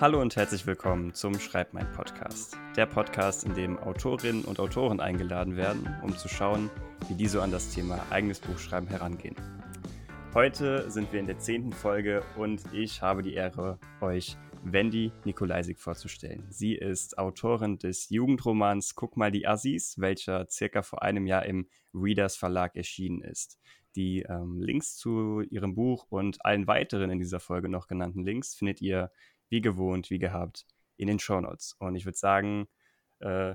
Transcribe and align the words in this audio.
Hallo 0.00 0.20
und 0.20 0.36
herzlich 0.36 0.64
willkommen 0.64 1.12
zum 1.12 1.40
Schreib 1.40 1.74
mein 1.74 1.90
Podcast. 1.90 2.56
Der 2.76 2.86
Podcast, 2.86 3.42
in 3.42 3.54
dem 3.54 3.76
Autorinnen 3.80 4.44
und 4.44 4.60
Autoren 4.60 5.00
eingeladen 5.00 5.56
werden, 5.56 5.92
um 6.04 6.16
zu 6.16 6.28
schauen, 6.28 6.70
wie 7.08 7.14
die 7.14 7.26
so 7.26 7.40
an 7.40 7.50
das 7.50 7.74
Thema 7.74 8.00
eigenes 8.08 8.38
Buchschreiben 8.38 8.88
herangehen. 8.88 9.34
Heute 10.34 10.88
sind 10.88 11.12
wir 11.12 11.18
in 11.18 11.26
der 11.26 11.40
zehnten 11.40 11.72
Folge 11.72 12.22
und 12.36 12.62
ich 12.72 13.02
habe 13.02 13.24
die 13.24 13.34
Ehre, 13.34 13.80
euch 14.00 14.36
Wendy 14.62 15.10
Nikolaisik 15.24 15.80
vorzustellen. 15.80 16.46
Sie 16.48 16.76
ist 16.76 17.18
Autorin 17.18 17.78
des 17.78 18.08
Jugendromans 18.08 18.94
Guck 18.94 19.16
mal 19.16 19.32
die 19.32 19.48
Assis, 19.48 19.98
welcher 19.98 20.46
circa 20.48 20.82
vor 20.82 21.02
einem 21.02 21.26
Jahr 21.26 21.44
im 21.44 21.68
Readers 21.92 22.36
Verlag 22.36 22.76
erschienen 22.76 23.22
ist. 23.22 23.58
Die 23.96 24.22
ähm, 24.28 24.60
Links 24.60 24.96
zu 24.96 25.40
ihrem 25.40 25.74
Buch 25.74 26.06
und 26.08 26.44
allen 26.44 26.68
weiteren 26.68 27.10
in 27.10 27.18
dieser 27.18 27.40
Folge 27.40 27.68
noch 27.68 27.88
genannten 27.88 28.24
Links 28.24 28.54
findet 28.54 28.80
ihr 28.80 29.10
wie 29.48 29.60
gewohnt, 29.60 30.10
wie 30.10 30.18
gehabt, 30.18 30.66
in 30.96 31.06
den 31.06 31.18
Shownotes. 31.18 31.74
Und 31.78 31.94
ich 31.94 32.04
würde 32.04 32.18
sagen, 32.18 32.68
äh, 33.20 33.54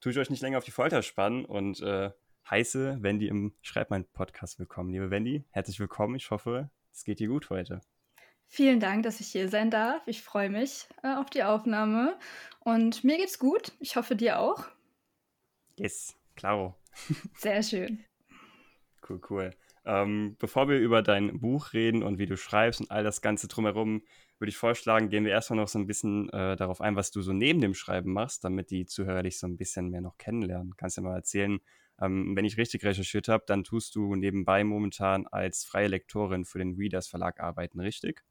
tue 0.00 0.12
ich 0.12 0.18
euch 0.18 0.30
nicht 0.30 0.42
länger 0.42 0.58
auf 0.58 0.64
die 0.64 0.70
Folter 0.70 1.02
spannen 1.02 1.44
und 1.44 1.80
äh, 1.80 2.10
heiße 2.48 3.02
Wendy 3.02 3.28
im 3.28 3.54
Schreib 3.62 3.90
mein 3.90 4.04
Podcast 4.04 4.58
willkommen. 4.58 4.90
Liebe 4.90 5.10
Wendy, 5.10 5.44
herzlich 5.50 5.78
willkommen. 5.80 6.16
Ich 6.16 6.30
hoffe, 6.30 6.70
es 6.92 7.04
geht 7.04 7.18
dir 7.18 7.28
gut 7.28 7.50
heute. 7.50 7.80
Vielen 8.46 8.80
Dank, 8.80 9.04
dass 9.04 9.20
ich 9.20 9.28
hier 9.28 9.48
sein 9.48 9.70
darf. 9.70 10.02
Ich 10.06 10.22
freue 10.22 10.50
mich 10.50 10.86
äh, 11.02 11.14
auf 11.14 11.30
die 11.30 11.42
Aufnahme. 11.42 12.18
Und 12.60 13.02
mir 13.02 13.16
geht's 13.16 13.38
gut. 13.38 13.72
Ich 13.80 13.96
hoffe, 13.96 14.14
dir 14.14 14.38
auch. 14.38 14.66
Yes, 15.78 16.14
klaro. 16.36 16.74
Sehr 17.34 17.62
schön. 17.62 18.04
Cool, 19.08 19.20
cool. 19.30 19.50
Ähm, 19.84 20.36
bevor 20.38 20.68
wir 20.68 20.78
über 20.78 21.02
dein 21.02 21.40
Buch 21.40 21.72
reden 21.72 22.02
und 22.02 22.18
wie 22.18 22.26
du 22.26 22.36
schreibst 22.36 22.80
und 22.80 22.90
all 22.90 23.02
das 23.02 23.22
Ganze 23.22 23.48
drumherum, 23.48 24.02
würde 24.42 24.50
ich 24.50 24.56
vorschlagen, 24.56 25.08
gehen 25.08 25.24
wir 25.24 25.30
erstmal 25.30 25.60
noch 25.60 25.68
so 25.68 25.78
ein 25.78 25.86
bisschen 25.86 26.28
äh, 26.30 26.56
darauf 26.56 26.80
ein, 26.80 26.96
was 26.96 27.12
du 27.12 27.22
so 27.22 27.32
neben 27.32 27.60
dem 27.60 27.74
Schreiben 27.74 28.12
machst, 28.12 28.42
damit 28.42 28.72
die 28.72 28.86
Zuhörer 28.86 29.22
dich 29.22 29.38
so 29.38 29.46
ein 29.46 29.56
bisschen 29.56 29.88
mehr 29.88 30.00
noch 30.00 30.18
kennenlernen. 30.18 30.76
Kannst 30.76 30.96
du 30.96 31.00
ja 31.02 31.08
mal 31.08 31.14
erzählen, 31.14 31.60
ähm, 32.00 32.34
wenn 32.34 32.44
ich 32.44 32.56
richtig 32.56 32.84
recherchiert 32.84 33.28
habe, 33.28 33.44
dann 33.46 33.62
tust 33.62 33.94
du 33.94 34.16
nebenbei 34.16 34.64
momentan 34.64 35.28
als 35.28 35.64
freie 35.64 35.86
Lektorin 35.86 36.44
für 36.44 36.58
den 36.58 36.74
Readers 36.74 37.06
Verlag 37.06 37.38
arbeiten, 37.38 37.78
richtig? 37.78 38.24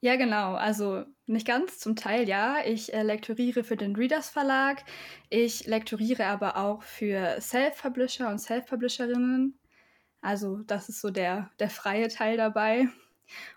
Ja, 0.00 0.16
genau. 0.16 0.54
Also 0.54 1.04
nicht 1.26 1.46
ganz, 1.46 1.78
zum 1.78 1.94
Teil 1.94 2.26
ja. 2.26 2.64
Ich 2.64 2.94
äh, 2.94 3.02
lektoriere 3.02 3.62
für 3.62 3.76
den 3.76 3.94
Readers 3.96 4.30
Verlag. 4.30 4.82
Ich 5.28 5.66
lektoriere 5.66 6.24
aber 6.24 6.56
auch 6.56 6.82
für 6.82 7.38
Self-Publisher 7.38 8.30
und 8.30 8.38
Self-Publisherinnen. 8.38 9.58
Also 10.22 10.62
das 10.62 10.88
ist 10.88 11.02
so 11.02 11.10
der, 11.10 11.50
der 11.58 11.68
freie 11.68 12.08
Teil 12.08 12.38
dabei 12.38 12.88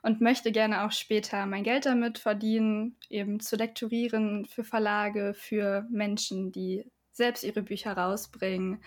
und 0.01 0.21
möchte 0.21 0.51
gerne 0.51 0.85
auch 0.85 0.91
später 0.91 1.45
mein 1.45 1.63
Geld 1.63 1.85
damit 1.85 2.19
verdienen, 2.19 2.95
eben 3.09 3.39
zu 3.39 3.55
lektorieren 3.55 4.45
für 4.45 4.63
Verlage, 4.63 5.33
für 5.33 5.87
Menschen, 5.89 6.51
die 6.51 6.85
selbst 7.11 7.43
ihre 7.43 7.61
Bücher 7.61 7.93
rausbringen. 7.93 8.83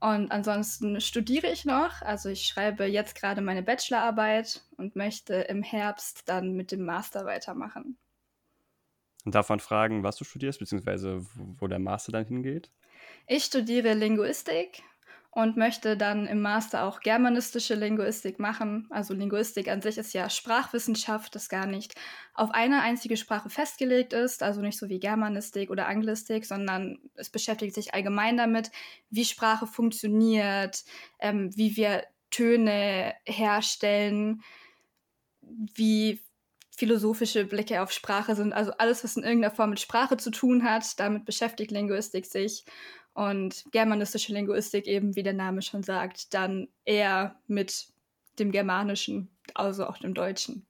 Und 0.00 0.30
ansonsten 0.32 1.00
studiere 1.00 1.50
ich 1.50 1.64
noch. 1.64 2.02
Also 2.02 2.28
ich 2.28 2.44
schreibe 2.44 2.84
jetzt 2.84 3.14
gerade 3.14 3.40
meine 3.40 3.62
Bachelorarbeit 3.62 4.62
und 4.76 4.96
möchte 4.96 5.34
im 5.34 5.62
Herbst 5.62 6.28
dann 6.28 6.52
mit 6.52 6.72
dem 6.72 6.84
Master 6.84 7.24
weitermachen. 7.24 7.96
Und 9.24 9.34
davon 9.34 9.60
fragen, 9.60 10.02
was 10.02 10.16
du 10.16 10.24
studierst, 10.24 10.58
beziehungsweise 10.58 11.24
wo 11.34 11.66
der 11.66 11.78
Master 11.78 12.12
dann 12.12 12.26
hingeht? 12.26 12.70
Ich 13.26 13.44
studiere 13.44 13.94
Linguistik 13.94 14.82
und 15.34 15.56
möchte 15.56 15.96
dann 15.96 16.26
im 16.26 16.40
Master 16.40 16.84
auch 16.84 17.00
germanistische 17.00 17.74
Linguistik 17.74 18.38
machen. 18.38 18.86
Also 18.90 19.14
Linguistik 19.14 19.68
an 19.68 19.82
sich 19.82 19.98
ist 19.98 20.14
ja 20.14 20.30
Sprachwissenschaft, 20.30 21.34
das 21.34 21.48
gar 21.48 21.66
nicht 21.66 21.94
auf 22.34 22.52
eine 22.52 22.82
einzige 22.82 23.16
Sprache 23.16 23.50
festgelegt 23.50 24.12
ist, 24.12 24.44
also 24.44 24.60
nicht 24.60 24.78
so 24.78 24.88
wie 24.88 25.00
Germanistik 25.00 25.70
oder 25.70 25.88
Anglistik, 25.88 26.46
sondern 26.46 26.98
es 27.14 27.30
beschäftigt 27.30 27.74
sich 27.74 27.94
allgemein 27.94 28.36
damit, 28.36 28.70
wie 29.10 29.24
Sprache 29.24 29.66
funktioniert, 29.66 30.84
ähm, 31.18 31.50
wie 31.56 31.76
wir 31.76 32.04
Töne 32.30 33.14
herstellen, 33.26 34.42
wie 35.42 36.20
philosophische 36.76 37.44
Blicke 37.44 37.82
auf 37.82 37.92
Sprache 37.92 38.34
sind, 38.34 38.52
also 38.52 38.72
alles, 38.72 39.04
was 39.04 39.16
in 39.16 39.22
irgendeiner 39.22 39.54
Form 39.54 39.70
mit 39.70 39.80
Sprache 39.80 40.16
zu 40.16 40.30
tun 40.30 40.64
hat, 40.64 40.98
damit 40.98 41.24
beschäftigt 41.24 41.70
Linguistik 41.70 42.26
sich 42.26 42.64
und 43.14 43.64
germanistische 43.72 44.32
Linguistik 44.32 44.86
eben, 44.86 45.16
wie 45.16 45.22
der 45.22 45.32
Name 45.32 45.62
schon 45.62 45.82
sagt, 45.82 46.34
dann 46.34 46.68
eher 46.84 47.40
mit 47.46 47.88
dem 48.38 48.50
Germanischen, 48.52 49.30
also 49.54 49.86
auch 49.86 49.98
dem 49.98 50.14
Deutschen. 50.14 50.66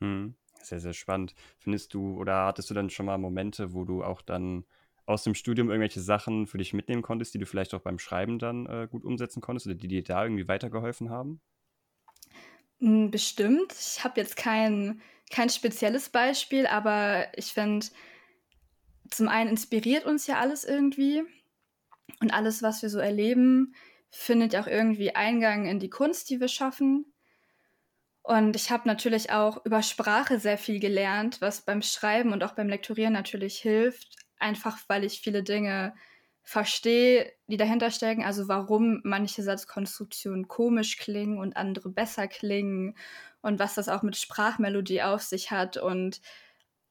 Hm. 0.00 0.34
Sehr, 0.62 0.80
sehr 0.80 0.92
spannend. 0.92 1.34
Findest 1.58 1.94
du 1.94 2.16
oder 2.18 2.46
hattest 2.46 2.68
du 2.70 2.74
dann 2.74 2.90
schon 2.90 3.06
mal 3.06 3.16
Momente, 3.18 3.72
wo 3.72 3.84
du 3.84 4.04
auch 4.04 4.20
dann 4.22 4.64
aus 5.06 5.24
dem 5.24 5.34
Studium 5.34 5.70
irgendwelche 5.70 6.00
Sachen 6.00 6.46
für 6.46 6.58
dich 6.58 6.72
mitnehmen 6.74 7.02
konntest, 7.02 7.34
die 7.34 7.38
du 7.38 7.46
vielleicht 7.46 7.74
auch 7.74 7.80
beim 7.80 7.98
Schreiben 7.98 8.38
dann 8.38 8.66
äh, 8.66 8.86
gut 8.90 9.04
umsetzen 9.04 9.40
konntest 9.40 9.66
oder 9.66 9.74
die 9.74 9.88
dir 9.88 10.04
da 10.04 10.22
irgendwie 10.22 10.48
weitergeholfen 10.48 11.10
haben? 11.10 11.40
Hm, 12.80 13.10
bestimmt. 13.10 13.72
Ich 13.78 14.02
habe 14.04 14.20
jetzt 14.20 14.36
kein, 14.36 15.00
kein 15.30 15.50
spezielles 15.50 16.08
Beispiel, 16.08 16.66
aber 16.66 17.26
ich 17.36 17.52
finde, 17.52 17.86
zum 19.10 19.28
einen 19.28 19.50
inspiriert 19.50 20.04
uns 20.04 20.26
ja 20.26 20.38
alles 20.38 20.64
irgendwie 20.64 21.22
und 22.20 22.32
alles, 22.32 22.62
was 22.62 22.82
wir 22.82 22.90
so 22.90 22.98
erleben, 22.98 23.74
findet 24.10 24.52
ja 24.52 24.62
auch 24.62 24.66
irgendwie 24.66 25.14
Eingang 25.14 25.66
in 25.66 25.78
die 25.78 25.90
Kunst, 25.90 26.30
die 26.30 26.40
wir 26.40 26.48
schaffen. 26.48 27.12
Und 28.22 28.54
ich 28.54 28.70
habe 28.70 28.86
natürlich 28.86 29.30
auch 29.30 29.64
über 29.64 29.82
Sprache 29.82 30.38
sehr 30.38 30.58
viel 30.58 30.78
gelernt, 30.78 31.40
was 31.40 31.62
beim 31.62 31.82
Schreiben 31.82 32.32
und 32.32 32.44
auch 32.44 32.52
beim 32.52 32.68
Lektorieren 32.68 33.12
natürlich 33.12 33.58
hilft, 33.58 34.16
einfach 34.38 34.78
weil 34.88 35.04
ich 35.04 35.20
viele 35.20 35.42
Dinge 35.42 35.94
verstehe, 36.42 37.32
die 37.46 37.56
dahinter 37.56 37.90
stecken, 37.90 38.24
also 38.24 38.48
warum 38.48 39.00
manche 39.04 39.42
Satzkonstruktionen 39.42 40.48
komisch 40.48 40.96
klingen 40.96 41.38
und 41.38 41.56
andere 41.56 41.90
besser 41.90 42.28
klingen 42.28 42.96
und 43.42 43.58
was 43.58 43.74
das 43.74 43.88
auch 43.88 44.02
mit 44.02 44.16
Sprachmelodie 44.16 45.02
auf 45.02 45.22
sich 45.22 45.50
hat 45.50 45.76
und 45.76 46.20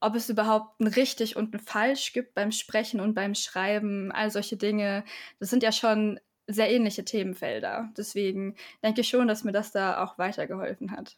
ob 0.00 0.14
es 0.14 0.28
überhaupt 0.28 0.80
ein 0.80 0.86
richtig 0.86 1.36
und 1.36 1.54
ein 1.54 1.60
falsch 1.60 2.12
gibt 2.12 2.34
beim 2.34 2.52
Sprechen 2.52 3.00
und 3.00 3.14
beim 3.14 3.34
Schreiben, 3.34 4.10
all 4.12 4.30
solche 4.30 4.56
Dinge. 4.56 5.04
Das 5.38 5.50
sind 5.50 5.62
ja 5.62 5.72
schon 5.72 6.18
sehr 6.46 6.70
ähnliche 6.70 7.04
Themenfelder. 7.04 7.92
Deswegen 7.96 8.56
denke 8.82 9.02
ich 9.02 9.08
schon, 9.08 9.28
dass 9.28 9.44
mir 9.44 9.52
das 9.52 9.72
da 9.72 10.02
auch 10.02 10.18
weitergeholfen 10.18 10.90
hat. 10.90 11.16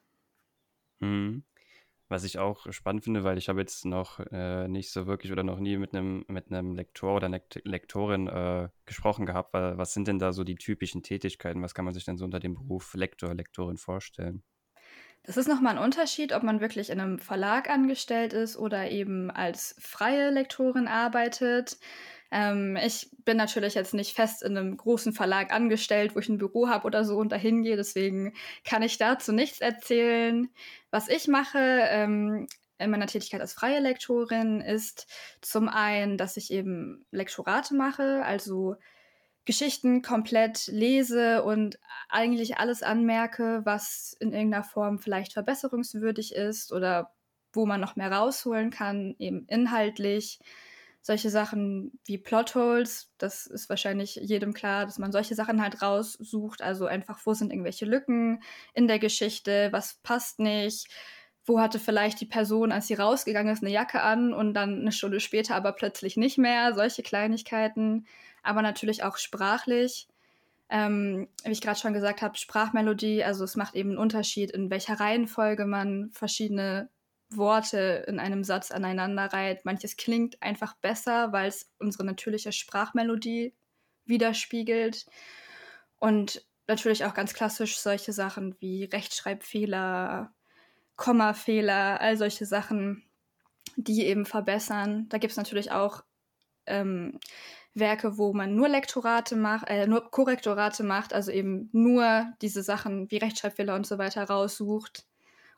Mhm. 1.00 1.44
Was 2.08 2.24
ich 2.24 2.38
auch 2.38 2.70
spannend 2.72 3.04
finde, 3.04 3.24
weil 3.24 3.38
ich 3.38 3.48
habe 3.48 3.60
jetzt 3.60 3.86
noch 3.86 4.20
äh, 4.32 4.68
nicht 4.68 4.90
so 4.90 5.06
wirklich 5.06 5.32
oder 5.32 5.44
noch 5.44 5.58
nie 5.58 5.78
mit 5.78 5.94
einem 5.94 6.26
mit 6.28 6.50
Lektor 6.50 7.16
oder 7.16 7.30
Lektorin 7.64 8.26
äh, 8.28 8.68
gesprochen 8.84 9.24
gehabt. 9.24 9.54
Was 9.54 9.94
sind 9.94 10.08
denn 10.08 10.18
da 10.18 10.32
so 10.34 10.44
die 10.44 10.56
typischen 10.56 11.02
Tätigkeiten? 11.02 11.62
Was 11.62 11.72
kann 11.72 11.86
man 11.86 11.94
sich 11.94 12.04
denn 12.04 12.18
so 12.18 12.26
unter 12.26 12.38
dem 12.38 12.52
Beruf 12.52 12.92
Lektor, 12.92 13.34
Lektorin 13.34 13.78
vorstellen? 13.78 14.42
Das 15.24 15.36
ist 15.36 15.48
nochmal 15.48 15.76
ein 15.76 15.84
Unterschied, 15.84 16.32
ob 16.32 16.42
man 16.42 16.60
wirklich 16.60 16.90
in 16.90 17.00
einem 17.00 17.18
Verlag 17.18 17.70
angestellt 17.70 18.32
ist 18.32 18.56
oder 18.56 18.90
eben 18.90 19.30
als 19.30 19.76
freie 19.78 20.30
Lektorin 20.30 20.88
arbeitet. 20.88 21.78
Ähm, 22.32 22.76
ich 22.76 23.08
bin 23.24 23.36
natürlich 23.36 23.74
jetzt 23.74 23.94
nicht 23.94 24.14
fest 24.14 24.42
in 24.42 24.56
einem 24.56 24.76
großen 24.76 25.12
Verlag 25.12 25.52
angestellt, 25.52 26.16
wo 26.16 26.18
ich 26.18 26.28
ein 26.28 26.38
Büro 26.38 26.68
habe 26.68 26.86
oder 26.86 27.04
so 27.04 27.18
und 27.18 27.30
dahin 27.30 27.62
gehe. 27.62 27.76
Deswegen 27.76 28.34
kann 28.64 28.82
ich 28.82 28.98
dazu 28.98 29.32
nichts 29.32 29.60
erzählen. 29.60 30.48
Was 30.90 31.08
ich 31.08 31.28
mache 31.28 31.58
ähm, 31.58 32.48
in 32.78 32.90
meiner 32.90 33.06
Tätigkeit 33.06 33.40
als 33.40 33.52
freie 33.52 33.80
Lektorin 33.80 34.60
ist 34.60 35.06
zum 35.40 35.68
einen, 35.68 36.16
dass 36.16 36.36
ich 36.36 36.50
eben 36.50 37.06
Lektorate 37.12 37.74
mache, 37.74 38.24
also 38.24 38.76
Geschichten 39.44 40.02
komplett 40.02 40.68
lese 40.68 41.42
und 41.42 41.78
eigentlich 42.08 42.58
alles 42.58 42.82
anmerke, 42.82 43.62
was 43.64 44.16
in 44.20 44.32
irgendeiner 44.32 44.64
Form 44.64 44.98
vielleicht 44.98 45.32
verbesserungswürdig 45.32 46.34
ist 46.34 46.72
oder 46.72 47.12
wo 47.52 47.66
man 47.66 47.80
noch 47.80 47.96
mehr 47.96 48.12
rausholen 48.12 48.70
kann, 48.70 49.14
eben 49.18 49.46
inhaltlich. 49.48 50.38
Solche 51.04 51.30
Sachen 51.30 51.98
wie 52.04 52.18
Plotholes, 52.18 53.10
das 53.18 53.46
ist 53.48 53.68
wahrscheinlich 53.68 54.14
jedem 54.14 54.54
klar, 54.54 54.86
dass 54.86 54.98
man 54.98 55.10
solche 55.10 55.34
Sachen 55.34 55.60
halt 55.60 55.82
raussucht. 55.82 56.62
Also 56.62 56.86
einfach, 56.86 57.18
wo 57.24 57.34
sind 57.34 57.50
irgendwelche 57.50 57.86
Lücken 57.86 58.42
in 58.72 58.86
der 58.86 59.00
Geschichte, 59.00 59.68
was 59.72 59.94
passt 60.04 60.38
nicht, 60.38 60.86
wo 61.44 61.60
hatte 61.60 61.80
vielleicht 61.80 62.20
die 62.20 62.26
Person, 62.26 62.70
als 62.70 62.86
sie 62.86 62.94
rausgegangen 62.94 63.52
ist, 63.52 63.64
eine 63.64 63.72
Jacke 63.72 64.02
an 64.02 64.32
und 64.32 64.54
dann 64.54 64.80
eine 64.80 64.92
Stunde 64.92 65.18
später 65.18 65.56
aber 65.56 65.72
plötzlich 65.72 66.16
nicht 66.16 66.38
mehr. 66.38 66.72
Solche 66.74 67.02
Kleinigkeiten 67.02 68.06
aber 68.42 68.62
natürlich 68.62 69.02
auch 69.02 69.16
sprachlich. 69.16 70.08
Ähm, 70.68 71.28
wie 71.44 71.50
ich 71.50 71.60
gerade 71.60 71.78
schon 71.78 71.92
gesagt 71.92 72.22
habe, 72.22 72.38
Sprachmelodie, 72.38 73.22
also 73.22 73.44
es 73.44 73.56
macht 73.56 73.74
eben 73.74 73.90
einen 73.90 73.98
Unterschied, 73.98 74.50
in 74.50 74.70
welcher 74.70 74.98
Reihenfolge 74.98 75.66
man 75.66 76.10
verschiedene 76.12 76.88
Worte 77.28 78.04
in 78.08 78.18
einem 78.18 78.42
Satz 78.42 78.70
aneinander 78.70 79.26
reiht. 79.26 79.64
Manches 79.64 79.96
klingt 79.96 80.42
einfach 80.42 80.74
besser, 80.76 81.32
weil 81.32 81.48
es 81.48 81.70
unsere 81.78 82.04
natürliche 82.04 82.52
Sprachmelodie 82.52 83.54
widerspiegelt. 84.06 85.06
Und 85.98 86.44
natürlich 86.66 87.04
auch 87.04 87.14
ganz 87.14 87.34
klassisch 87.34 87.78
solche 87.78 88.12
Sachen 88.12 88.56
wie 88.60 88.84
Rechtschreibfehler, 88.84 90.32
Kommafehler, 90.96 92.00
all 92.00 92.16
solche 92.16 92.46
Sachen 92.46 93.04
die 93.76 94.06
eben 94.06 94.26
verbessern. 94.26 95.06
Da 95.08 95.18
gibt 95.18 95.32
es 95.32 95.36
natürlich 95.36 95.72
auch 95.72 96.04
ähm, 96.66 97.18
Werke, 97.74 98.18
wo 98.18 98.32
man 98.32 98.54
nur 98.54 98.68
Lektorate 98.68 99.36
macht, 99.36 99.68
äh, 99.68 99.86
nur 99.86 100.10
Korrektorate 100.10 100.82
macht, 100.82 101.14
also 101.14 101.30
eben 101.30 101.70
nur 101.72 102.32
diese 102.42 102.62
Sachen 102.62 103.10
wie 103.10 103.16
Rechtschreibfehler 103.16 103.74
und 103.74 103.86
so 103.86 103.98
weiter 103.98 104.24
raussucht 104.24 105.06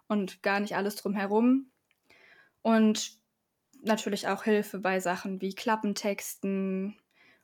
und 0.07 0.43
gar 0.43 0.61
nicht 0.61 0.77
alles 0.77 0.97
drumherum. 0.97 1.71
Und 2.63 3.19
natürlich 3.83 4.29
auch 4.29 4.45
Hilfe 4.45 4.79
bei 4.79 5.01
Sachen 5.01 5.41
wie 5.41 5.55
Klappentexten 5.55 6.97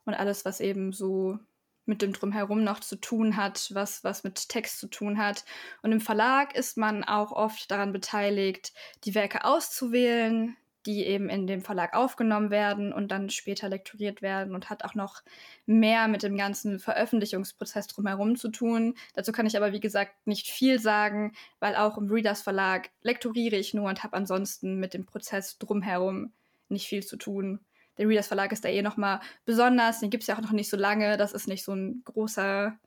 und 0.05 0.15
alles, 0.15 0.45
was 0.45 0.61
eben 0.61 0.93
so 0.93 1.39
mit 1.85 2.03
dem 2.03 2.13
Drumherum 2.13 2.63
noch 2.63 2.81
zu 2.81 2.97
tun 2.97 3.37
hat, 3.37 3.71
was, 3.75 4.05
was 4.05 4.23
mit 4.23 4.49
Text 4.49 4.79
zu 4.79 4.87
tun 4.87 5.19
hat. 5.19 5.45
Und 5.83 5.93
im 5.93 6.01
Verlag 6.01 6.55
ist 6.55 6.77
man 6.77 7.05
auch 7.05 7.33
oft 7.33 7.71
daran 7.71 7.93
beteiligt, 7.93 8.73
die 9.05 9.15
Werke 9.15 9.45
auszuwählen, 9.45 10.57
die 10.87 11.05
eben 11.05 11.29
in 11.29 11.47
dem 11.47 11.63
Verlag 11.63 11.95
aufgenommen 11.95 12.51
werden 12.51 12.93
und 12.93 13.09
dann 13.09 13.31
später 13.31 13.69
lektoriert 13.69 14.23
werden 14.23 14.55
und 14.55 14.71
hat 14.71 14.85
auch 14.85 14.95
noch 14.95 15.23
mehr 15.67 16.09
mit 16.09 16.23
dem 16.23 16.37
ganzen 16.37 16.79
Veröffentlichungsprozess 16.79 17.87
drumherum 17.87 18.37
zu 18.37 18.49
tun. 18.49 18.95
Dazu 19.15 19.33
kann 19.33 19.47
ich 19.47 19.57
aber, 19.57 19.73
wie 19.73 19.81
gesagt, 19.81 20.27
nicht 20.27 20.49
viel 20.49 20.79
sagen, 20.81 21.33
weil 21.59 21.77
auch 21.77 21.99
im 21.99 22.11
Readers 22.11 22.43
Verlag 22.43 22.91
lektoriere 23.03 23.57
ich 23.57 23.75
nur 23.75 23.89
und 23.89 24.03
habe 24.03 24.17
ansonsten 24.17 24.81
mit 24.81 24.95
dem 24.95 25.07
Prozess 25.07 25.59
drumherum 25.59 26.33
nicht 26.69 26.87
viel 26.87 27.05
zu 27.05 27.17
tun. 27.17 27.61
Der 27.99 28.09
Readers 28.09 28.29
Verlag 28.29 28.53
ist 28.53 28.65
da 28.65 28.69
eh 28.69 28.83
nochmal 28.83 29.21
besonders, 29.45 30.01
den 30.01 30.11
gibt 30.11 30.23
es 30.23 30.29
ja 30.29 30.37
auch 30.37 30.43
noch 30.43 30.53
nicht 30.53 30.71
so 30.71 30.77
lange, 30.77 31.17
das 31.17 31.33
ist 31.33 31.49
nicht 31.49 31.65
so 31.65 31.75
ein 31.75 32.03
großer, 32.05 32.79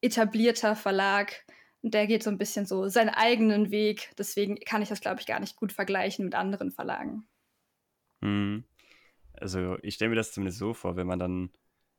etablierter 0.00 0.76
Verlag. 0.76 1.44
Und 1.82 1.94
der 1.94 2.06
geht 2.06 2.22
so 2.22 2.30
ein 2.30 2.38
bisschen 2.38 2.66
so 2.66 2.88
seinen 2.88 3.10
eigenen 3.10 3.70
Weg. 3.70 4.10
Deswegen 4.18 4.56
kann 4.56 4.82
ich 4.82 4.88
das, 4.88 5.00
glaube 5.00 5.20
ich, 5.20 5.26
gar 5.26 5.40
nicht 5.40 5.56
gut 5.56 5.72
vergleichen 5.72 6.24
mit 6.24 6.34
anderen 6.34 6.70
Verlagen. 6.70 7.28
Hm. 8.22 8.64
Also 9.32 9.76
ich 9.82 9.94
stelle 9.94 10.10
mir 10.10 10.16
das 10.16 10.32
zumindest 10.32 10.58
so 10.58 10.74
vor, 10.74 10.96
wenn 10.96 11.06
man 11.06 11.18
dann 11.18 11.50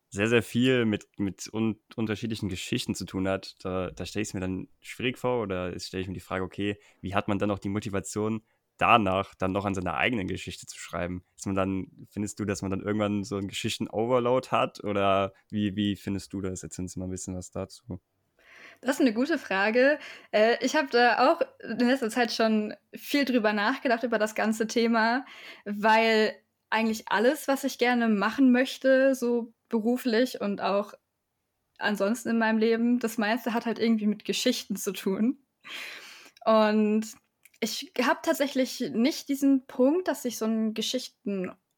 sehr, 0.10 0.28
sehr 0.28 0.44
viel 0.44 0.86
mit, 0.86 1.08
mit 1.18 1.50
un 1.54 1.80
unterschiedlichen 1.96 2.50
Geschichten 2.50 2.96
zu 2.96 3.06
tun 3.06 3.28
hat, 3.28 3.56
da, 3.64 3.92
da 3.92 4.06
stelle 4.06 4.24
ich 4.24 4.30
es 4.30 4.34
mir 4.34 4.40
dann 4.40 4.68
schwierig 4.81 5.18
vor 5.18 5.42
oder 5.42 5.78
stelle 5.80 6.02
ich 6.02 6.08
mir 6.08 6.16
die 6.16 6.20
Frage, 6.20 6.44
okay, 6.44 6.78
wie 7.02 7.14
hat 7.14 7.28
man 7.28 7.38
dann 7.40 7.52
auch 7.52 7.60
die 7.60 7.70
Motivation, 7.70 8.42
danach 8.78 9.36
dann 9.36 9.52
noch 9.52 9.66
an 9.66 9.75
seiner 9.75 9.96
eigenen 9.96 10.28
Geschichte 10.28 10.66
zu 10.66 10.80
schreiben? 10.80 11.24
Ist 11.38 11.46
man 11.46 11.56
dann, 11.56 12.08
findest 12.10 12.40
du, 12.40 12.46
dass 12.46 12.62
man 12.64 12.72
dann 12.72 12.82
irgendwann 12.82 13.24
so 13.24 13.38
einen 13.38 13.48
Geschichten-Overload 13.48 14.50
hat 14.50 14.84
oder 14.84 15.34
wie, 15.50 15.75
wie 15.75 15.96
findest 15.96 16.34
du 16.34 16.42
das? 16.42 16.64
Erzähl 16.64 16.84
uns 16.84 16.96
mal 16.96 17.06
ein 17.06 17.12
bisschen 17.12 17.36
was 17.36 17.52
dazu. 17.52 18.02
Das 18.81 18.96
ist 18.96 19.02
eine 19.02 19.14
gute 19.14 19.38
Frage. 19.38 20.00
Äh, 20.31 20.58
ich 20.64 20.76
habe 20.76 20.88
da 20.90 21.31
auch 21.31 21.42
in 21.62 21.88
letzter 21.88 22.10
Zeit 22.10 22.31
schon 22.31 22.74
viel 22.96 23.26
drüber 23.26 23.52
nachgedacht, 23.52 24.04
über 24.04 24.18
das 24.18 24.36
ganze 24.36 24.68
Thema, 24.68 25.26
weil 25.66 26.34
eigentlich 26.70 27.12
alles, 27.12 27.48
was 27.48 27.64
ich 27.64 27.78
gerne 27.78 28.08
machen 28.08 28.52
möchte, 28.52 29.16
so 29.16 29.54
beruflich 29.70 30.40
und 30.40 30.62
auch 30.62 30.94
ansonsten 31.78 32.30
in 32.30 32.38
meinem 32.38 32.58
Leben, 32.58 33.00
das 33.00 33.18
meiste 33.18 33.54
hat 33.54 33.66
halt 33.66 33.80
irgendwie 33.80 34.08
mit 34.08 34.26
Geschichten 34.26 34.76
zu 34.76 34.94
tun. 34.94 35.44
Und 36.46 37.06
ich 37.60 37.92
habe 38.02 38.20
tatsächlich 38.24 38.80
nicht 38.94 39.28
diesen 39.30 39.66
Punkt, 39.68 40.08
dass 40.08 40.25
ich 40.25 40.38
so 40.38 40.46
einen 40.46 40.74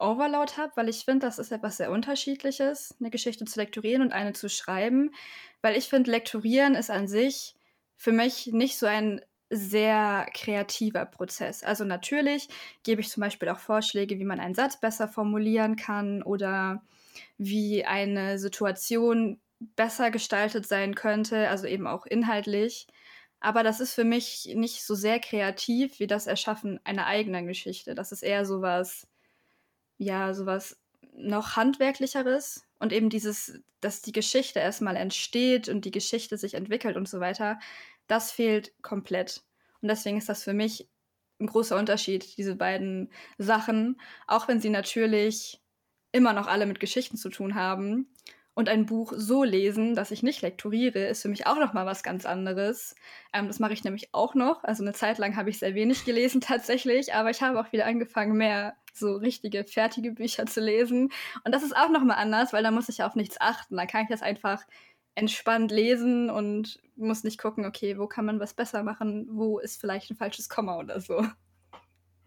Geschichten-Overload 0.01 0.53
habe, 0.57 0.71
weil 0.75 0.89
ich 0.89 1.06
finde, 1.06 1.25
das 1.27 1.39
ist 1.39 1.51
etwas 1.51 1.77
sehr 1.77 1.92
Unterschiedliches, 1.92 2.95
eine 3.00 3.12
Geschichte 3.12 3.45
zu 3.45 3.59
lektorieren 3.59 4.01
und 4.01 4.12
eine 4.13 4.33
zu 4.33 4.50
schreiben 4.50 5.12
weil 5.62 5.77
ich 5.77 5.89
finde, 5.89 6.12
Lektorieren 6.12 6.75
ist 6.75 6.89
an 6.89 7.07
sich 7.07 7.56
für 7.98 8.12
mich 8.12 8.48
nicht 8.48 8.77
so 8.77 8.88
ein 8.88 9.21
sehr 9.50 10.27
kreativer 10.33 11.06
Prozess. 11.06 11.63
Also 11.63 11.83
natürlich 11.83 12.48
gebe 12.83 13.01
ich 13.01 13.09
zum 13.09 13.21
Beispiel 13.21 13.50
auch 13.50 13.59
Vorschläge, 13.59 14.18
wie 14.18 14.24
man 14.25 14.39
einen 14.39 14.56
Satz 14.56 14.80
besser 14.80 15.07
formulieren 15.07 15.75
kann 15.75 16.24
oder 16.24 16.83
wie 17.38 17.86
eine 17.86 18.39
Situation 18.39 19.42
besser 19.59 20.09
gestaltet 20.12 20.68
sein 20.68 20.95
könnte, 20.95 21.50
also 21.50 21.68
eben 21.68 21.86
auch 21.88 22.06
inhaltlich. 22.06 22.88
Aber 23.39 23.63
das 23.63 23.80
ist 23.80 23.94
für 23.94 24.04
mich 24.06 24.51
nicht 24.56 24.83
so 24.86 24.95
sehr 24.95 25.19
kreativ 25.19 26.00
wie 26.00 26.07
das 26.07 26.27
Erschaffen 26.27 26.80
einer 26.86 27.06
eigenen 27.07 27.47
Geschichte. 27.47 27.94
Das 27.95 28.12
ist 28.12 28.24
eher 28.24 28.45
sowas, 28.45 29.07
ja, 30.01 30.33
sowas 30.33 30.81
noch 31.13 31.56
handwerklicheres 31.56 32.65
und 32.80 32.92
eben 32.92 33.09
dieses, 33.09 33.62
dass 33.81 34.01
die 34.01 34.12
Geschichte 34.12 34.59
erstmal 34.59 34.95
entsteht 34.95 35.69
und 35.69 35.86
die 35.86 35.92
Geschichte 35.92 36.38
sich 36.38 36.56
entwickelt 36.56 36.98
und 36.98 37.07
so 37.07 37.19
weiter, 37.19 37.59
das 38.07 38.31
fehlt 38.31 38.74
komplett. 38.81 39.44
Und 39.81 39.89
deswegen 39.89 40.18
ist 40.18 40.27
das 40.27 40.44
für 40.44 40.53
mich 40.53 40.89
ein 41.39 41.45
großer 41.45 41.77
Unterschied, 41.77 42.38
diese 42.38 42.56
beiden 42.56 43.12
Sachen, 43.38 44.01
auch 44.25 44.48
wenn 44.48 44.59
sie 44.59 44.69
natürlich 44.69 45.62
immer 46.12 46.33
noch 46.33 46.47
alle 46.47 46.65
mit 46.65 46.80
Geschichten 46.80 47.18
zu 47.18 47.30
tun 47.30 47.54
haben. 47.54 48.07
Und 48.54 48.69
ein 48.69 48.86
Buch 48.86 49.13
so 49.15 49.44
lesen, 49.44 49.95
dass 49.95 50.12
ich 50.12 50.24
nicht 50.24 50.42
lektoriere, 50.42 51.07
ist 51.07 51.21
für 51.21 51.30
mich 51.30 51.47
auch 51.47 51.57
noch 51.57 51.74
mal 51.74 51.86
was 51.86 52.04
ganz 52.04 52.25
anderes. 52.25 52.95
Ähm, 53.33 53.47
das 53.47 53.59
mache 53.59 53.74
ich 53.74 53.83
nämlich 53.83 54.13
auch 54.13 54.33
noch. 54.36 54.63
Also 54.63 54.83
eine 54.83 54.94
Zeit 54.94 55.19
lang 55.19 55.38
habe 55.38 55.50
ich 55.50 55.59
sehr 55.59 55.74
wenig 55.74 56.06
gelesen 56.06 56.42
tatsächlich, 56.42 57.13
aber 57.13 57.30
ich 57.30 57.42
habe 57.42 57.59
auch 57.59 57.71
wieder 57.71 57.86
angefangen, 57.86 58.36
mehr 58.36 58.75
so 58.93 59.15
richtige, 59.15 59.63
fertige 59.63 60.11
Bücher 60.11 60.45
zu 60.45 60.61
lesen. 60.61 61.11
Und 61.43 61.53
das 61.53 61.63
ist 61.63 61.75
auch 61.75 61.89
noch 61.89 62.03
mal 62.03 62.15
anders, 62.15 62.53
weil 62.53 62.63
da 62.63 62.71
muss 62.71 62.89
ich 62.89 63.03
auf 63.03 63.15
nichts 63.15 63.39
achten. 63.39 63.77
Da 63.77 63.85
kann 63.85 64.03
ich 64.03 64.09
das 64.09 64.21
einfach 64.21 64.63
entspannt 65.15 65.71
lesen 65.71 66.29
und 66.29 66.79
muss 66.95 67.23
nicht 67.23 67.39
gucken, 67.39 67.65
okay, 67.65 67.97
wo 67.97 68.07
kann 68.07 68.25
man 68.25 68.39
was 68.39 68.53
besser 68.53 68.83
machen, 68.83 69.27
wo 69.31 69.59
ist 69.59 69.79
vielleicht 69.79 70.09
ein 70.11 70.15
falsches 70.15 70.49
Komma 70.49 70.77
oder 70.77 71.01
so. 71.01 71.25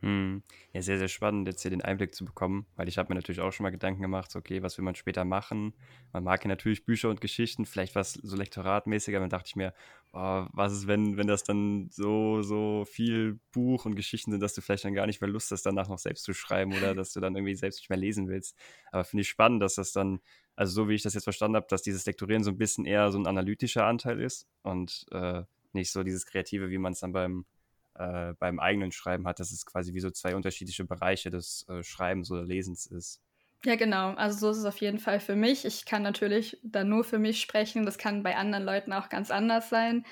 Hm. 0.04 0.42
Ja, 0.74 0.82
sehr, 0.82 0.98
sehr 0.98 1.08
spannend, 1.08 1.48
jetzt 1.48 1.62
hier 1.62 1.70
den 1.70 1.80
Einblick 1.80 2.14
zu 2.14 2.26
bekommen, 2.26 2.66
weil 2.76 2.88
ich 2.88 2.98
habe 2.98 3.08
mir 3.10 3.14
natürlich 3.14 3.40
auch 3.40 3.52
schon 3.52 3.64
mal 3.64 3.70
Gedanken 3.70 4.02
gemacht, 4.02 4.36
okay, 4.36 4.60
was 4.62 4.76
will 4.76 4.84
man 4.84 4.94
später 4.96 5.24
machen? 5.24 5.72
Man 6.12 6.24
mag 6.24 6.44
ja 6.44 6.48
natürlich 6.48 6.84
Bücher 6.84 7.08
und 7.08 7.22
Geschichten, 7.22 7.64
vielleicht 7.64 7.94
was 7.94 8.12
so 8.12 8.36
lektoratmäßiger, 8.36 9.18
dann 9.18 9.30
dachte 9.30 9.46
ich 9.48 9.56
mir, 9.56 9.72
oh, 10.12 10.44
was 10.52 10.74
ist, 10.74 10.86
wenn, 10.88 11.16
wenn 11.16 11.26
das 11.26 11.42
dann 11.42 11.88
so, 11.90 12.42
so 12.42 12.84
viel 12.84 13.40
Buch 13.50 13.86
und 13.86 13.94
Geschichten 13.94 14.30
sind, 14.30 14.40
dass 14.40 14.52
du 14.52 14.60
vielleicht 14.60 14.84
dann 14.84 14.92
gar 14.92 15.06
nicht 15.06 15.22
mehr 15.22 15.30
Lust 15.30 15.50
hast, 15.52 15.62
danach 15.64 15.88
noch 15.88 15.98
selbst 15.98 16.24
zu 16.24 16.34
schreiben 16.34 16.74
oder 16.74 16.94
dass 16.94 17.14
du 17.14 17.20
dann 17.20 17.34
irgendwie 17.34 17.54
selbst 17.54 17.78
nicht 17.78 17.88
mehr 17.88 17.98
lesen 17.98 18.28
willst. 18.28 18.58
Aber 18.92 19.04
finde 19.04 19.22
ich 19.22 19.28
spannend, 19.30 19.62
dass 19.62 19.76
das 19.76 19.92
dann, 19.92 20.20
also 20.54 20.82
so 20.82 20.88
wie 20.90 20.94
ich 20.96 21.02
das 21.02 21.14
jetzt 21.14 21.24
verstanden 21.24 21.56
habe, 21.56 21.66
dass 21.70 21.80
dieses 21.80 22.04
Lektorieren 22.04 22.44
so 22.44 22.50
ein 22.50 22.58
bisschen 22.58 22.84
eher 22.84 23.10
so 23.10 23.18
ein 23.18 23.26
analytischer 23.26 23.86
Anteil 23.86 24.20
ist 24.20 24.48
und 24.64 25.06
äh, 25.12 25.44
nicht 25.72 25.90
so 25.90 26.02
dieses 26.02 26.26
Kreative, 26.26 26.68
wie 26.68 26.78
man 26.78 26.92
es 26.92 27.00
dann 27.00 27.12
beim 27.12 27.46
äh, 27.94 28.34
beim 28.38 28.58
eigenen 28.58 28.92
Schreiben 28.92 29.26
hat, 29.26 29.40
dass 29.40 29.52
es 29.52 29.66
quasi 29.66 29.94
wie 29.94 30.00
so 30.00 30.10
zwei 30.10 30.34
unterschiedliche 30.34 30.84
Bereiche 30.84 31.30
des 31.30 31.66
äh, 31.68 31.82
Schreibens 31.82 32.30
oder 32.30 32.44
Lesens 32.44 32.86
ist. 32.86 33.20
Ja, 33.64 33.76
genau. 33.76 34.10
Also 34.14 34.38
so 34.38 34.50
ist 34.50 34.58
es 34.58 34.64
auf 34.66 34.78
jeden 34.78 34.98
Fall 34.98 35.20
für 35.20 35.36
mich. 35.36 35.64
Ich 35.64 35.86
kann 35.86 36.02
natürlich 36.02 36.58
da 36.62 36.84
nur 36.84 37.02
für 37.02 37.18
mich 37.18 37.40
sprechen. 37.40 37.86
Das 37.86 37.96
kann 37.96 38.22
bei 38.22 38.36
anderen 38.36 38.64
Leuten 38.64 38.92
auch 38.92 39.08
ganz 39.08 39.30
anders 39.30 39.70
sein. 39.70 40.04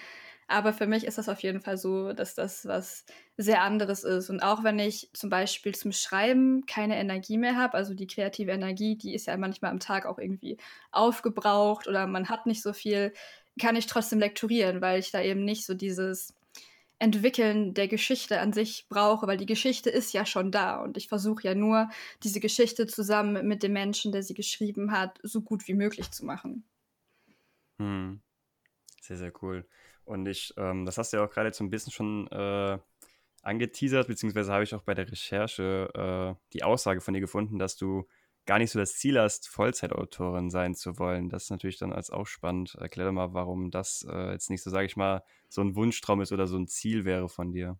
Aber 0.48 0.72
für 0.72 0.86
mich 0.86 1.04
ist 1.04 1.18
das 1.18 1.28
auf 1.28 1.40
jeden 1.42 1.60
Fall 1.60 1.76
so, 1.76 2.12
dass 2.12 2.34
das 2.34 2.66
was 2.66 3.04
sehr 3.36 3.62
anderes 3.62 4.04
ist. 4.04 4.30
Und 4.30 4.40
auch 4.42 4.64
wenn 4.64 4.78
ich 4.78 5.10
zum 5.12 5.30
Beispiel 5.30 5.74
zum 5.74 5.92
Schreiben 5.92 6.66
keine 6.66 6.98
Energie 6.98 7.38
mehr 7.38 7.56
habe, 7.56 7.74
also 7.74 7.94
die 7.94 8.06
kreative 8.06 8.50
Energie, 8.52 8.96
die 8.96 9.14
ist 9.14 9.26
ja 9.26 9.36
manchmal 9.36 9.70
am 9.70 9.80
Tag 9.80 10.06
auch 10.06 10.18
irgendwie 10.18 10.58
aufgebraucht 10.90 11.88
oder 11.88 12.06
man 12.06 12.28
hat 12.28 12.46
nicht 12.46 12.62
so 12.62 12.72
viel, 12.72 13.12
kann 13.60 13.76
ich 13.76 13.86
trotzdem 13.86 14.18
lektorieren, 14.18 14.80
weil 14.80 14.98
ich 14.98 15.10
da 15.10 15.22
eben 15.22 15.44
nicht 15.44 15.64
so 15.66 15.74
dieses 15.74 16.34
Entwickeln 16.98 17.74
der 17.74 17.88
Geschichte 17.88 18.40
an 18.40 18.52
sich 18.52 18.86
brauche, 18.88 19.26
weil 19.26 19.36
die 19.36 19.46
Geschichte 19.46 19.90
ist 19.90 20.12
ja 20.12 20.24
schon 20.24 20.52
da 20.52 20.80
und 20.82 20.96
ich 20.96 21.08
versuche 21.08 21.48
ja 21.48 21.54
nur, 21.54 21.90
diese 22.22 22.40
Geschichte 22.40 22.86
zusammen 22.86 23.46
mit 23.46 23.62
dem 23.62 23.72
Menschen, 23.72 24.12
der 24.12 24.22
sie 24.22 24.34
geschrieben 24.34 24.92
hat, 24.92 25.18
so 25.22 25.42
gut 25.42 25.66
wie 25.66 25.74
möglich 25.74 26.10
zu 26.10 26.24
machen. 26.24 26.64
Hm. 27.78 28.20
Sehr, 29.00 29.16
sehr 29.16 29.32
cool. 29.42 29.66
Und 30.04 30.26
ich, 30.26 30.54
ähm, 30.56 30.86
das 30.86 30.98
hast 30.98 31.12
du 31.12 31.16
ja 31.16 31.24
auch 31.24 31.30
gerade 31.30 31.52
so 31.52 31.64
ein 31.64 31.70
bisschen 31.70 31.92
schon 31.92 32.28
äh, 32.28 32.78
angeteasert, 33.42 34.06
beziehungsweise 34.06 34.52
habe 34.52 34.64
ich 34.64 34.74
auch 34.74 34.82
bei 34.82 34.94
der 34.94 35.10
Recherche 35.10 35.90
äh, 35.94 36.40
die 36.52 36.62
Aussage 36.62 37.00
von 37.00 37.14
dir 37.14 37.20
gefunden, 37.20 37.58
dass 37.58 37.76
du 37.76 38.06
gar 38.46 38.58
nicht 38.58 38.70
so 38.70 38.78
das 38.78 38.94
Ziel 38.94 39.18
hast, 39.20 39.48
Vollzeitautorin 39.48 40.50
sein 40.50 40.74
zu 40.74 40.98
wollen. 40.98 41.28
Das 41.28 41.44
ist 41.44 41.50
natürlich 41.50 41.78
dann 41.78 41.92
als 41.92 42.10
auch 42.10 42.26
spannend. 42.26 42.74
Erklär 42.74 43.06
doch 43.06 43.12
mal, 43.12 43.34
warum 43.34 43.70
das 43.70 44.06
äh, 44.10 44.32
jetzt 44.32 44.50
nicht 44.50 44.62
so, 44.62 44.70
sage 44.70 44.86
ich 44.86 44.96
mal, 44.96 45.22
so 45.48 45.60
ein 45.62 45.76
Wunschtraum 45.76 46.20
ist 46.20 46.32
oder 46.32 46.46
so 46.46 46.56
ein 46.56 46.66
Ziel 46.66 47.04
wäre 47.04 47.28
von 47.28 47.52
dir. 47.52 47.78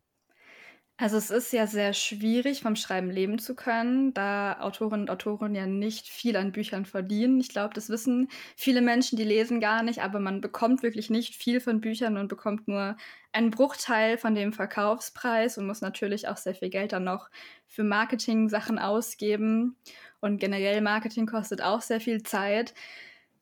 Also 1.03 1.17
es 1.17 1.31
ist 1.31 1.51
ja 1.51 1.67
sehr 1.67 1.91
schwierig, 1.91 2.61
vom 2.61 2.77
Schreiben 2.77 3.09
leben 3.11 3.37
zu 3.37 3.55
können, 3.55 4.13
da 4.13 4.61
Autorinnen 4.61 5.01
und 5.01 5.09
Autoren 5.09 5.53
ja 5.53 5.65
nicht 5.65 6.07
viel 6.07 6.37
an 6.37 6.53
Büchern 6.53 6.85
verdienen. 6.85 7.41
Ich 7.41 7.49
glaube, 7.49 7.73
das 7.73 7.89
wissen 7.89 8.29
viele 8.55 8.79
Menschen, 8.79 9.17
die 9.17 9.25
lesen 9.25 9.59
gar 9.59 9.83
nicht, 9.83 10.01
aber 10.01 10.21
man 10.21 10.39
bekommt 10.39 10.81
wirklich 10.81 11.09
nicht 11.09 11.35
viel 11.35 11.59
von 11.59 11.81
Büchern 11.81 12.15
und 12.15 12.29
bekommt 12.29 12.69
nur 12.69 12.95
einen 13.33 13.51
Bruchteil 13.51 14.17
von 14.17 14.33
dem 14.33 14.53
Verkaufspreis 14.53 15.57
und 15.57 15.67
muss 15.67 15.81
natürlich 15.81 16.29
auch 16.29 16.37
sehr 16.37 16.55
viel 16.55 16.69
Geld 16.69 16.93
dann 16.93 17.03
noch 17.03 17.29
für 17.67 17.83
Marketing-Sachen 17.83 18.79
ausgeben. 18.79 19.75
Und 20.21 20.37
generell 20.37 20.79
Marketing 20.79 21.25
kostet 21.25 21.61
auch 21.61 21.81
sehr 21.81 21.99
viel 21.99 22.23
Zeit. 22.23 22.73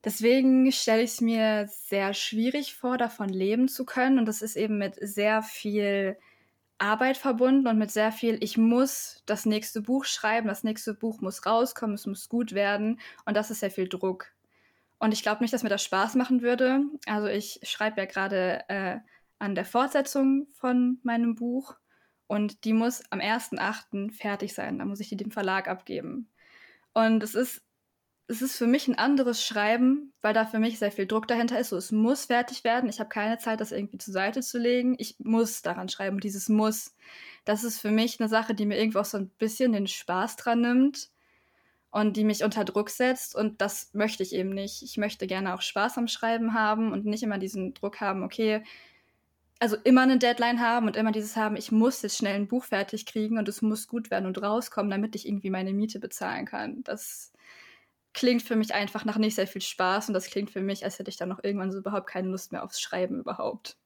Deswegen 0.04 0.72
stelle 0.72 1.04
ich 1.04 1.12
es 1.12 1.22
mir 1.22 1.68
sehr 1.70 2.16
schwierig 2.16 2.74
vor, 2.74 2.98
davon 2.98 3.30
leben 3.30 3.68
zu 3.68 3.86
können. 3.86 4.18
Und 4.18 4.26
das 4.26 4.42
ist 4.42 4.56
eben 4.56 4.80
mit 4.80 4.96
sehr 5.00 5.44
viel 5.44 6.18
Arbeit 6.82 7.18
verbunden 7.18 7.68
und 7.68 7.78
mit 7.78 7.92
sehr 7.92 8.12
viel, 8.12 8.38
ich 8.42 8.58
muss 8.58 9.22
das 9.26 9.46
nächste 9.46 9.82
Buch 9.82 10.06
schreiben, 10.06 10.48
das 10.48 10.64
nächste 10.64 10.94
Buch 10.94 11.22
muss 11.22 11.46
rauskommen, 11.46 11.96
es 11.96 12.08
muss 12.08 12.28
gut 12.28 12.54
werden 12.54 13.00
und 13.26 13.38
das 13.38 13.52
ist 13.52 13.60
sehr 13.60 13.72
viel 13.72 13.88
Druck. 13.88 14.28
Und 14.98 15.14
ich 15.14 15.24
glaube 15.24 15.44
nicht, 15.44 15.54
dass 15.54 15.64
mir 15.64 15.70
das 15.70 15.84
Spaß 15.84 16.16
machen 16.16 16.42
würde. 16.42 16.82
Also 17.08 17.28
ich 17.28 17.60
schreibe 17.64 18.02
ja 18.02 18.06
gerade 18.06 18.64
äh, 18.68 18.98
an 19.40 19.56
der 19.56 19.66
Fortsetzung 19.66 20.48
von 20.54 21.00
meinem 21.04 21.36
Buch 21.36 21.76
und 22.28 22.64
die 22.66 22.74
muss 22.74 23.04
am 23.10 23.20
1.8. 23.20 24.14
fertig 24.14 24.54
sein. 24.54 24.80
Da 24.80 24.86
muss 24.86 25.00
ich 25.00 25.10
die 25.10 25.18
dem 25.18 25.32
Verlag 25.32 25.68
abgeben. 25.68 26.30
Und 26.94 27.24
es 27.24 27.36
ist 27.36 27.64
es 28.28 28.42
ist 28.42 28.58
für 28.58 28.68
mich 28.68 28.88
ein 28.88 28.98
anderes 28.98 29.46
Schreiben, 29.46 30.14
weil 30.22 30.34
da 30.34 30.46
für 30.46 30.60
mich 30.60 30.80
sehr 30.80 30.92
viel 30.92 31.06
Druck 31.06 31.28
dahinter 31.28 31.60
ist. 31.60 31.70
So, 31.70 31.78
es 31.78 31.92
muss 31.92 32.26
fertig 32.26 32.64
werden. 32.64 32.90
Ich 32.90 33.00
habe 33.00 33.10
keine 33.10 33.38
Zeit, 33.38 33.60
das 33.60 33.72
irgendwie 33.72 33.98
zur 33.98 34.14
Seite 34.14 34.42
zu 34.42 34.58
legen. 34.58 34.96
Ich 35.00 35.16
muss 35.20 35.62
daran 35.62 35.90
schreiben. 35.90 36.16
Und 36.16 36.24
dieses 36.24 36.48
Muss, 36.48 36.96
das 37.44 37.64
ist 37.64 37.80
für 37.80 37.92
mich 37.92 38.20
eine 38.20 38.30
Sache, 38.30 38.56
die 38.56 38.66
mir 38.66 38.78
irgendwo 38.78 39.00
auch 39.00 39.06
so 39.06 39.18
ein 39.18 39.30
bisschen 39.38 39.74
den 39.74 39.88
Spaß 39.88 40.38
dran 40.38 40.62
nimmt 40.62 41.10
und 41.92 42.16
die 42.16 42.24
mich 42.24 42.44
unter 42.44 42.64
Druck 42.64 42.90
setzt. 42.90 43.36
Und 43.36 43.62
das 43.62 43.94
möchte 43.94 44.24
ich 44.24 44.34
eben 44.34 44.52
nicht. 44.52 44.82
Ich 44.82 44.98
möchte 44.98 45.28
gerne 45.28 45.54
auch 45.54 45.62
Spaß 45.62 45.98
am 45.98 46.08
Schreiben 46.08 46.54
haben 46.54 46.94
und 46.94 47.06
nicht 47.06 47.24
immer 47.24 47.38
diesen 47.38 47.74
Druck 47.74 48.00
haben, 48.00 48.24
okay, 48.24 48.64
also 49.60 49.78
immer 49.84 50.02
eine 50.02 50.18
Deadline 50.18 50.60
haben 50.60 50.88
und 50.88 50.96
immer 50.96 51.12
dieses 51.12 51.36
haben, 51.36 51.56
ich 51.56 51.72
muss 51.72 52.02
jetzt 52.02 52.18
schnell 52.18 52.36
ein 52.36 52.48
Buch 52.48 52.64
fertig 52.64 53.06
kriegen 53.06 53.38
und 53.38 53.48
es 53.48 53.62
muss 53.62 53.88
gut 53.88 54.10
werden 54.10 54.26
und 54.26 54.42
rauskommen, 54.42 54.90
damit 54.90 55.16
ich 55.16 55.28
irgendwie 55.28 55.52
meine 55.52 55.72
Miete 55.72 56.00
bezahlen 56.00 56.48
kann. 56.48 56.84
Das 56.84 57.31
klingt 58.14 58.44
für 58.44 58.56
mich 58.56 58.74
einfach 58.74 59.06
nach 59.06 59.18
nicht 59.18 59.36
sehr 59.36 59.48
viel 59.48 59.62
Spaß 59.62 60.10
und 60.10 60.14
das 60.14 60.28
klingt 60.28 60.52
für 60.52 60.62
mich, 60.62 60.84
als 60.84 61.00
hätte 61.00 61.10
ich 61.10 61.18
dann 61.18 61.30
noch 61.30 61.44
irgendwann 61.44 61.72
so 61.72 61.80
überhaupt 61.80 62.08
keine 62.08 62.30
Lust 62.30 62.52
mehr 62.52 62.64
aufs 62.64 62.82
Schreiben 62.82 63.20
überhaupt. 63.20 63.78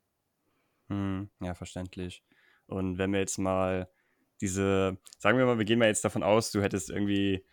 Hm, 0.89 1.29
ja, 1.41 1.53
verständlich. 1.53 2.23
Und 2.67 2.97
wenn 2.97 3.11
wir 3.11 3.19
jetzt 3.19 3.37
mal 3.37 3.89
diese, 4.41 4.97
sagen 5.19 5.37
wir 5.37 5.45
mal, 5.45 5.57
wir 5.57 5.65
gehen 5.65 5.79
mal 5.79 5.87
jetzt 5.87 6.05
davon 6.05 6.23
aus, 6.23 6.51
du 6.51 6.61
hättest 6.61 6.89
irgendwie 6.89 7.45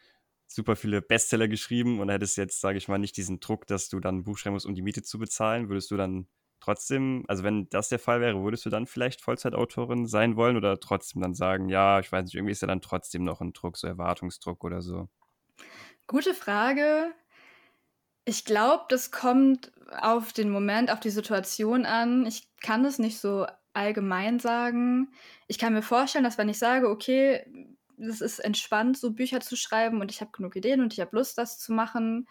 super 0.46 0.76
viele 0.76 1.00
Bestseller 1.02 1.48
geschrieben 1.48 2.00
und 2.00 2.10
hättest 2.10 2.36
jetzt, 2.36 2.60
sage 2.60 2.78
ich 2.78 2.88
mal, 2.88 2.98
nicht 2.98 3.16
diesen 3.16 3.40
Druck, 3.40 3.66
dass 3.66 3.88
du 3.88 4.00
dann 4.00 4.18
ein 4.18 4.24
Buch 4.24 4.38
schreiben 4.38 4.54
musst, 4.54 4.66
um 4.66 4.74
die 4.74 4.82
Miete 4.82 5.02
zu 5.02 5.18
bezahlen, 5.18 5.68
würdest 5.68 5.90
du 5.90 5.96
dann 5.96 6.28
trotzdem, 6.60 7.24
also 7.28 7.42
wenn 7.42 7.68
das 7.70 7.88
der 7.88 7.98
Fall 7.98 8.20
wäre, 8.20 8.42
würdest 8.42 8.64
du 8.66 8.70
dann 8.70 8.86
vielleicht 8.86 9.20
Vollzeitautorin 9.20 10.06
sein 10.06 10.36
wollen 10.36 10.56
oder 10.56 10.78
trotzdem 10.78 11.22
dann 11.22 11.34
sagen, 11.34 11.68
ja, 11.68 12.00
ich 12.00 12.12
weiß 12.12 12.24
nicht, 12.24 12.34
irgendwie 12.34 12.52
ist 12.52 12.62
ja 12.62 12.68
dann 12.68 12.80
trotzdem 12.80 13.24
noch 13.24 13.40
ein 13.40 13.52
Druck, 13.52 13.76
so 13.76 13.86
Erwartungsdruck 13.86 14.62
oder 14.64 14.82
so? 14.82 15.08
Gute 16.06 16.34
Frage. 16.34 17.12
Ich 18.24 18.44
glaube, 18.44 18.84
das 18.88 19.10
kommt 19.10 19.72
auf 20.00 20.32
den 20.32 20.50
Moment, 20.50 20.90
auf 20.90 21.00
die 21.00 21.10
Situation 21.10 21.86
an. 21.86 22.26
Ich 22.26 22.48
kann 22.60 22.84
es 22.84 22.98
nicht 22.98 23.18
so 23.18 23.46
allgemein 23.74 24.38
sagen. 24.38 25.12
Ich 25.48 25.58
kann 25.58 25.72
mir 25.72 25.82
vorstellen, 25.82 26.24
dass 26.24 26.38
wenn 26.38 26.48
ich 26.48 26.58
sage, 26.58 26.88
okay, 26.88 27.44
es 27.98 28.20
ist 28.20 28.38
entspannt, 28.40 28.98
so 28.98 29.12
Bücher 29.12 29.40
zu 29.40 29.56
schreiben 29.56 30.00
und 30.00 30.10
ich 30.10 30.20
habe 30.20 30.32
genug 30.32 30.56
Ideen 30.56 30.80
und 30.80 30.92
ich 30.92 31.00
habe 31.00 31.16
Lust, 31.16 31.38
das 31.38 31.58
zu 31.58 31.72
machen, 31.72 32.28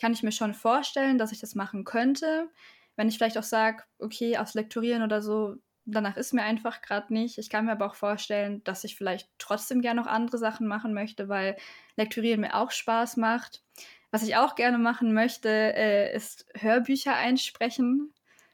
kann 0.00 0.12
ich 0.12 0.22
mir 0.22 0.32
schon 0.32 0.54
vorstellen, 0.54 1.18
dass 1.18 1.32
ich 1.32 1.40
das 1.40 1.54
machen 1.54 1.84
könnte. 1.84 2.50
Wenn 2.96 3.08
ich 3.08 3.16
vielleicht 3.16 3.38
auch 3.38 3.42
sage, 3.42 3.82
okay, 3.98 4.38
aus 4.38 4.54
Lektorieren 4.54 5.02
oder 5.02 5.22
so, 5.22 5.56
danach 5.86 6.16
ist 6.16 6.32
mir 6.32 6.42
einfach 6.42 6.80
gerade 6.82 7.12
nicht. 7.12 7.38
Ich 7.38 7.50
kann 7.50 7.66
mir 7.66 7.72
aber 7.72 7.86
auch 7.86 7.94
vorstellen, 7.94 8.62
dass 8.64 8.84
ich 8.84 8.96
vielleicht 8.96 9.28
trotzdem 9.38 9.80
gerne 9.80 10.00
noch 10.00 10.06
andere 10.06 10.38
Sachen 10.38 10.66
machen 10.66 10.94
möchte, 10.94 11.28
weil 11.28 11.56
Lektorieren 11.96 12.40
mir 12.40 12.54
auch 12.54 12.70
Spaß 12.70 13.16
macht. 13.16 13.62
Was 14.10 14.22
ich 14.22 14.36
auch 14.36 14.54
gerne 14.54 14.78
machen 14.78 15.12
möchte, 15.12 15.48
äh, 15.48 16.14
ist 16.14 16.46
Hörbücher 16.54 17.14
einsprechen. 17.14 18.12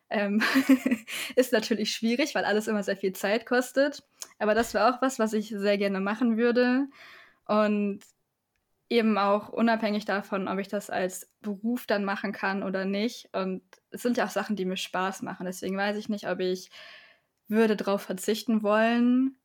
Ähm, 0.08 0.42
ist 1.36 1.52
natürlich 1.52 1.92
schwierig, 1.92 2.34
weil 2.34 2.44
alles 2.44 2.66
immer 2.66 2.82
sehr 2.82 2.96
viel 2.96 3.12
Zeit 3.12 3.46
kostet. 3.46 4.02
Aber 4.38 4.54
das 4.54 4.74
wäre 4.74 4.92
auch 4.92 5.02
was, 5.02 5.18
was 5.18 5.32
ich 5.32 5.48
sehr 5.50 5.78
gerne 5.78 6.00
machen 6.00 6.36
würde. 6.36 6.88
Und 7.46 8.00
eben 8.88 9.18
auch 9.18 9.48
unabhängig 9.50 10.04
davon, 10.04 10.48
ob 10.48 10.58
ich 10.58 10.68
das 10.68 10.90
als 10.90 11.30
Beruf 11.40 11.86
dann 11.86 12.04
machen 12.04 12.32
kann 12.32 12.62
oder 12.64 12.84
nicht. 12.84 13.28
Und 13.32 13.62
es 13.90 14.02
sind 14.02 14.16
ja 14.16 14.24
auch 14.24 14.30
Sachen, 14.30 14.56
die 14.56 14.64
mir 14.64 14.76
Spaß 14.76 15.22
machen. 15.22 15.46
Deswegen 15.46 15.76
weiß 15.76 15.96
ich 15.96 16.08
nicht, 16.08 16.28
ob 16.28 16.40
ich 16.40 16.70
würde 17.50 17.76
darauf 17.76 18.02
verzichten 18.02 18.62
wollen, 18.62 19.36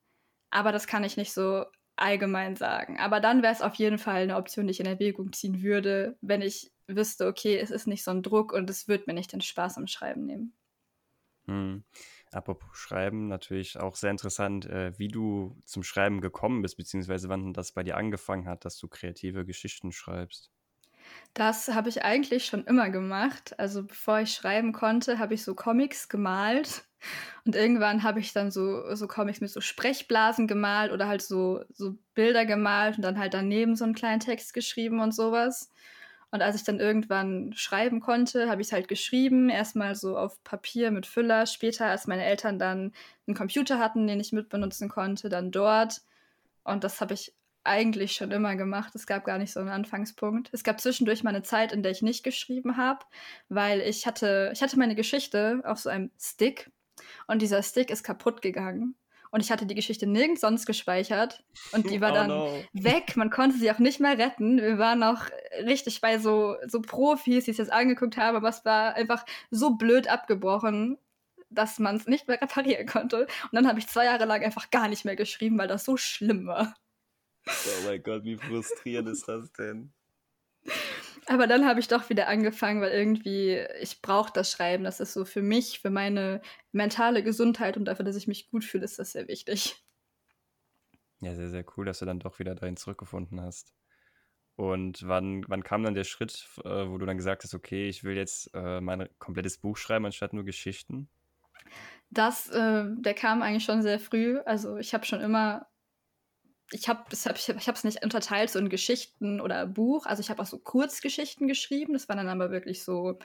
aber 0.49 0.71
das 0.71 0.87
kann 0.87 1.03
ich 1.03 1.17
nicht 1.17 1.33
so 1.33 1.65
allgemein 1.95 2.55
sagen. 2.55 2.99
Aber 2.99 3.19
dann 3.19 3.41
wäre 3.41 3.53
es 3.53 3.61
auf 3.61 3.75
jeden 3.75 3.97
Fall 3.97 4.23
eine 4.23 4.37
Option, 4.37 4.67
die 4.67 4.71
ich 4.71 4.79
in 4.79 4.85
Erwägung 4.85 5.33
ziehen 5.33 5.61
würde, 5.63 6.17
wenn 6.21 6.41
ich 6.41 6.71
wüsste, 6.87 7.27
okay, 7.27 7.57
es 7.57 7.71
ist 7.71 7.87
nicht 7.87 8.03
so 8.03 8.11
ein 8.11 8.21
Druck 8.23 8.53
und 8.53 8.69
es 8.69 8.87
wird 8.87 9.07
mir 9.07 9.13
nicht 9.13 9.33
den 9.33 9.41
Spaß 9.41 9.77
am 9.77 9.87
Schreiben 9.87 10.25
nehmen. 10.25 10.53
Hm. 11.47 11.83
Apropos 12.31 12.75
Schreiben, 12.77 13.27
natürlich 13.27 13.77
auch 13.79 13.95
sehr 13.95 14.11
interessant, 14.11 14.65
äh, 14.65 14.97
wie 14.97 15.07
du 15.07 15.61
zum 15.65 15.83
Schreiben 15.83 16.21
gekommen 16.21 16.61
bist, 16.61 16.77
beziehungsweise 16.77 17.29
wann 17.29 17.53
das 17.53 17.71
bei 17.71 17.83
dir 17.83 17.97
angefangen 17.97 18.47
hat, 18.47 18.65
dass 18.65 18.77
du 18.77 18.87
kreative 18.87 19.45
Geschichten 19.45 19.91
schreibst. 19.91 20.51
Das 21.33 21.67
habe 21.67 21.89
ich 21.89 22.03
eigentlich 22.03 22.45
schon 22.45 22.65
immer 22.65 22.89
gemacht. 22.89 23.59
Also 23.59 23.83
bevor 23.83 24.19
ich 24.21 24.33
schreiben 24.33 24.71
konnte, 24.71 25.19
habe 25.19 25.33
ich 25.33 25.43
so 25.43 25.53
Comics 25.53 26.07
gemalt. 26.07 26.85
Und 27.45 27.55
irgendwann 27.55 28.03
habe 28.03 28.19
ich 28.19 28.33
dann 28.33 28.51
so, 28.51 28.95
so 28.95 29.07
Comics 29.07 29.41
mit 29.41 29.51
so 29.51 29.61
Sprechblasen 29.61 30.47
gemalt 30.47 30.91
oder 30.91 31.07
halt 31.07 31.21
so, 31.21 31.63
so 31.69 31.97
Bilder 32.13 32.45
gemalt 32.45 32.97
und 32.97 33.03
dann 33.03 33.19
halt 33.19 33.33
daneben 33.33 33.75
so 33.75 33.83
einen 33.83 33.93
kleinen 33.93 34.21
Text 34.21 34.53
geschrieben 34.53 34.99
und 34.99 35.13
sowas. 35.13 35.71
Und 36.31 36.41
als 36.41 36.55
ich 36.55 36.63
dann 36.63 36.79
irgendwann 36.79 37.53
schreiben 37.53 37.99
konnte, 37.99 38.49
habe 38.49 38.61
ich 38.61 38.67
es 38.67 38.73
halt 38.73 38.87
geschrieben. 38.87 39.49
Erstmal 39.49 39.95
so 39.95 40.17
auf 40.17 40.43
Papier 40.43 40.91
mit 40.91 41.05
Füller. 41.05 41.45
Später, 41.45 41.85
als 41.85 42.07
meine 42.07 42.25
Eltern 42.25 42.59
dann 42.59 42.93
einen 43.27 43.35
Computer 43.37 43.79
hatten, 43.79 44.07
den 44.07 44.19
ich 44.19 44.33
mitbenutzen 44.33 44.89
konnte, 44.89 45.29
dann 45.29 45.51
dort. 45.51 46.01
Und 46.63 46.83
das 46.83 46.99
habe 46.99 47.13
ich 47.13 47.33
eigentlich 47.65 48.13
schon 48.13 48.31
immer 48.31 48.55
gemacht. 48.55 48.95
Es 48.95 49.07
gab 49.07 49.25
gar 49.25 49.37
nicht 49.37 49.51
so 49.51 49.59
einen 49.59 49.69
Anfangspunkt. 49.69 50.49
Es 50.51 50.63
gab 50.63 50.79
zwischendurch 50.79 51.23
mal 51.23 51.31
eine 51.31 51.43
Zeit, 51.43 51.71
in 51.71 51.83
der 51.83 51.91
ich 51.91 52.01
nicht 52.01 52.23
geschrieben 52.23 52.77
habe, 52.77 53.05
weil 53.49 53.81
ich 53.81 54.05
hatte, 54.05 54.51
ich 54.53 54.61
hatte 54.61 54.77
meine 54.77 54.95
Geschichte 54.95 55.61
auf 55.65 55.79
so 55.79 55.89
einem 55.89 56.11
Stick 56.19 56.71
und 57.27 57.41
dieser 57.41 57.63
Stick 57.63 57.89
ist 57.89 58.03
kaputt 58.03 58.41
gegangen. 58.41 58.95
Und 59.31 59.41
ich 59.41 59.51
hatte 59.51 59.65
die 59.65 59.75
Geschichte 59.75 60.07
nirgends 60.07 60.39
sonst 60.39 60.65
gespeichert. 60.65 61.43
Und 61.73 61.89
die 61.89 61.99
war 61.99 62.11
oh 62.11 62.15
dann 62.15 62.27
no. 62.29 62.63
weg. 62.71 63.17
Man 63.17 63.29
konnte 63.29 63.57
sie 63.57 63.69
auch 63.69 63.79
nicht 63.79 63.99
mehr 63.99 64.17
retten. 64.17 64.61
Wir 64.61 64.77
waren 64.77 65.03
auch 65.03 65.23
richtig 65.65 65.99
bei 65.99 66.19
so, 66.19 66.55
so 66.67 66.81
Profis, 66.81 67.43
die 67.43 67.51
es 67.51 67.57
jetzt 67.57 67.71
angeguckt 67.71 68.15
haben, 68.15 68.37
aber 68.37 68.47
es 68.47 68.63
war 68.63 68.95
einfach 68.95 69.25
so 69.51 69.71
blöd 69.71 70.07
abgebrochen, 70.07 70.97
dass 71.49 71.79
man 71.79 71.97
es 71.97 72.07
nicht 72.07 72.29
mehr 72.29 72.41
reparieren 72.41 72.87
konnte. 72.87 73.23
Und 73.43 73.51
dann 73.51 73.67
habe 73.67 73.79
ich 73.79 73.87
zwei 73.87 74.05
Jahre 74.05 74.23
lang 74.23 74.41
einfach 74.41 74.69
gar 74.71 74.87
nicht 74.87 75.03
mehr 75.03 75.17
geschrieben, 75.17 75.57
weil 75.57 75.67
das 75.67 75.83
so 75.83 75.97
schlimm 75.97 76.47
war. 76.47 76.73
Oh 77.47 77.85
mein 77.85 78.01
Gott, 78.01 78.23
wie 78.23 78.37
frustrierend 78.37 79.09
ist 79.09 79.27
das 79.27 79.51
denn? 79.53 79.93
Aber 81.27 81.47
dann 81.47 81.65
habe 81.65 81.79
ich 81.79 81.87
doch 81.87 82.09
wieder 82.09 82.27
angefangen, 82.27 82.81
weil 82.81 82.91
irgendwie, 82.91 83.65
ich 83.81 84.01
brauche 84.01 84.31
das 84.31 84.51
Schreiben. 84.51 84.83
Das 84.83 84.99
ist 84.99 85.13
so 85.13 85.25
für 85.25 85.41
mich, 85.41 85.79
für 85.79 85.89
meine 85.89 86.41
mentale 86.71 87.23
Gesundheit 87.23 87.77
und 87.77 87.85
dafür, 87.85 88.05
dass 88.05 88.15
ich 88.15 88.27
mich 88.27 88.49
gut 88.49 88.63
fühle, 88.63 88.85
ist 88.85 88.99
das 88.99 89.13
sehr 89.13 89.27
wichtig. 89.27 89.75
Ja, 91.21 91.33
sehr, 91.33 91.49
sehr 91.49 91.65
cool, 91.75 91.85
dass 91.85 91.99
du 91.99 92.05
dann 92.05 92.19
doch 92.19 92.39
wieder 92.39 92.53
dahin 92.53 92.77
zurückgefunden 92.77 93.41
hast. 93.41 93.73
Und 94.55 95.07
wann, 95.07 95.43
wann 95.47 95.63
kam 95.63 95.83
dann 95.83 95.95
der 95.95 96.03
Schritt, 96.03 96.47
äh, 96.63 96.87
wo 96.87 96.97
du 96.97 97.05
dann 97.05 97.17
gesagt 97.17 97.43
hast, 97.43 97.53
okay, 97.53 97.89
ich 97.89 98.03
will 98.03 98.15
jetzt 98.15 98.51
äh, 98.53 98.79
mein 98.79 99.09
komplettes 99.17 99.57
Buch 99.57 99.77
schreiben, 99.77 100.05
anstatt 100.05 100.33
nur 100.33 100.45
Geschichten? 100.45 101.09
Das, 102.09 102.47
äh, 102.49 102.85
der 102.87 103.13
kam 103.15 103.41
eigentlich 103.41 103.65
schon 103.65 103.81
sehr 103.81 103.99
früh. 103.99 104.39
Also 104.45 104.77
ich 104.77 104.93
habe 104.93 105.05
schon 105.05 105.21
immer 105.21 105.67
ich 106.71 106.89
habe 106.89 107.03
ich 107.11 107.25
hab, 107.25 107.37
ich 107.37 107.67
hab, 107.67 107.83
nicht 107.83 108.03
unterteilt 108.03 108.49
so 108.49 108.59
in 108.59 108.69
Geschichten 108.69 109.39
oder 109.39 109.67
Buch. 109.67 110.05
Also 110.05 110.21
ich 110.21 110.29
habe 110.29 110.41
auch 110.41 110.47
so 110.47 110.57
Kurzgeschichten 110.57 111.47
geschrieben. 111.47 111.93
Das 111.93 112.09
waren 112.09 112.17
dann 112.17 112.29
aber 112.29 112.51
wirklich 112.51 112.83
so, 112.83 113.19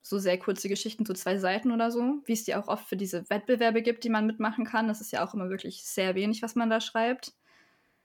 so 0.00 0.18
sehr 0.18 0.38
kurze 0.38 0.68
Geschichten, 0.68 1.04
so 1.04 1.12
zwei 1.12 1.38
Seiten 1.38 1.72
oder 1.72 1.90
so, 1.90 2.22
wie 2.24 2.32
es 2.32 2.44
die 2.44 2.54
auch 2.54 2.68
oft 2.68 2.88
für 2.88 2.96
diese 2.96 3.28
Wettbewerbe 3.28 3.82
gibt, 3.82 4.04
die 4.04 4.08
man 4.08 4.26
mitmachen 4.26 4.64
kann. 4.64 4.88
Das 4.88 5.00
ist 5.00 5.12
ja 5.12 5.24
auch 5.24 5.34
immer 5.34 5.50
wirklich 5.50 5.84
sehr 5.84 6.14
wenig, 6.14 6.42
was 6.42 6.54
man 6.54 6.70
da 6.70 6.80
schreibt. 6.80 7.34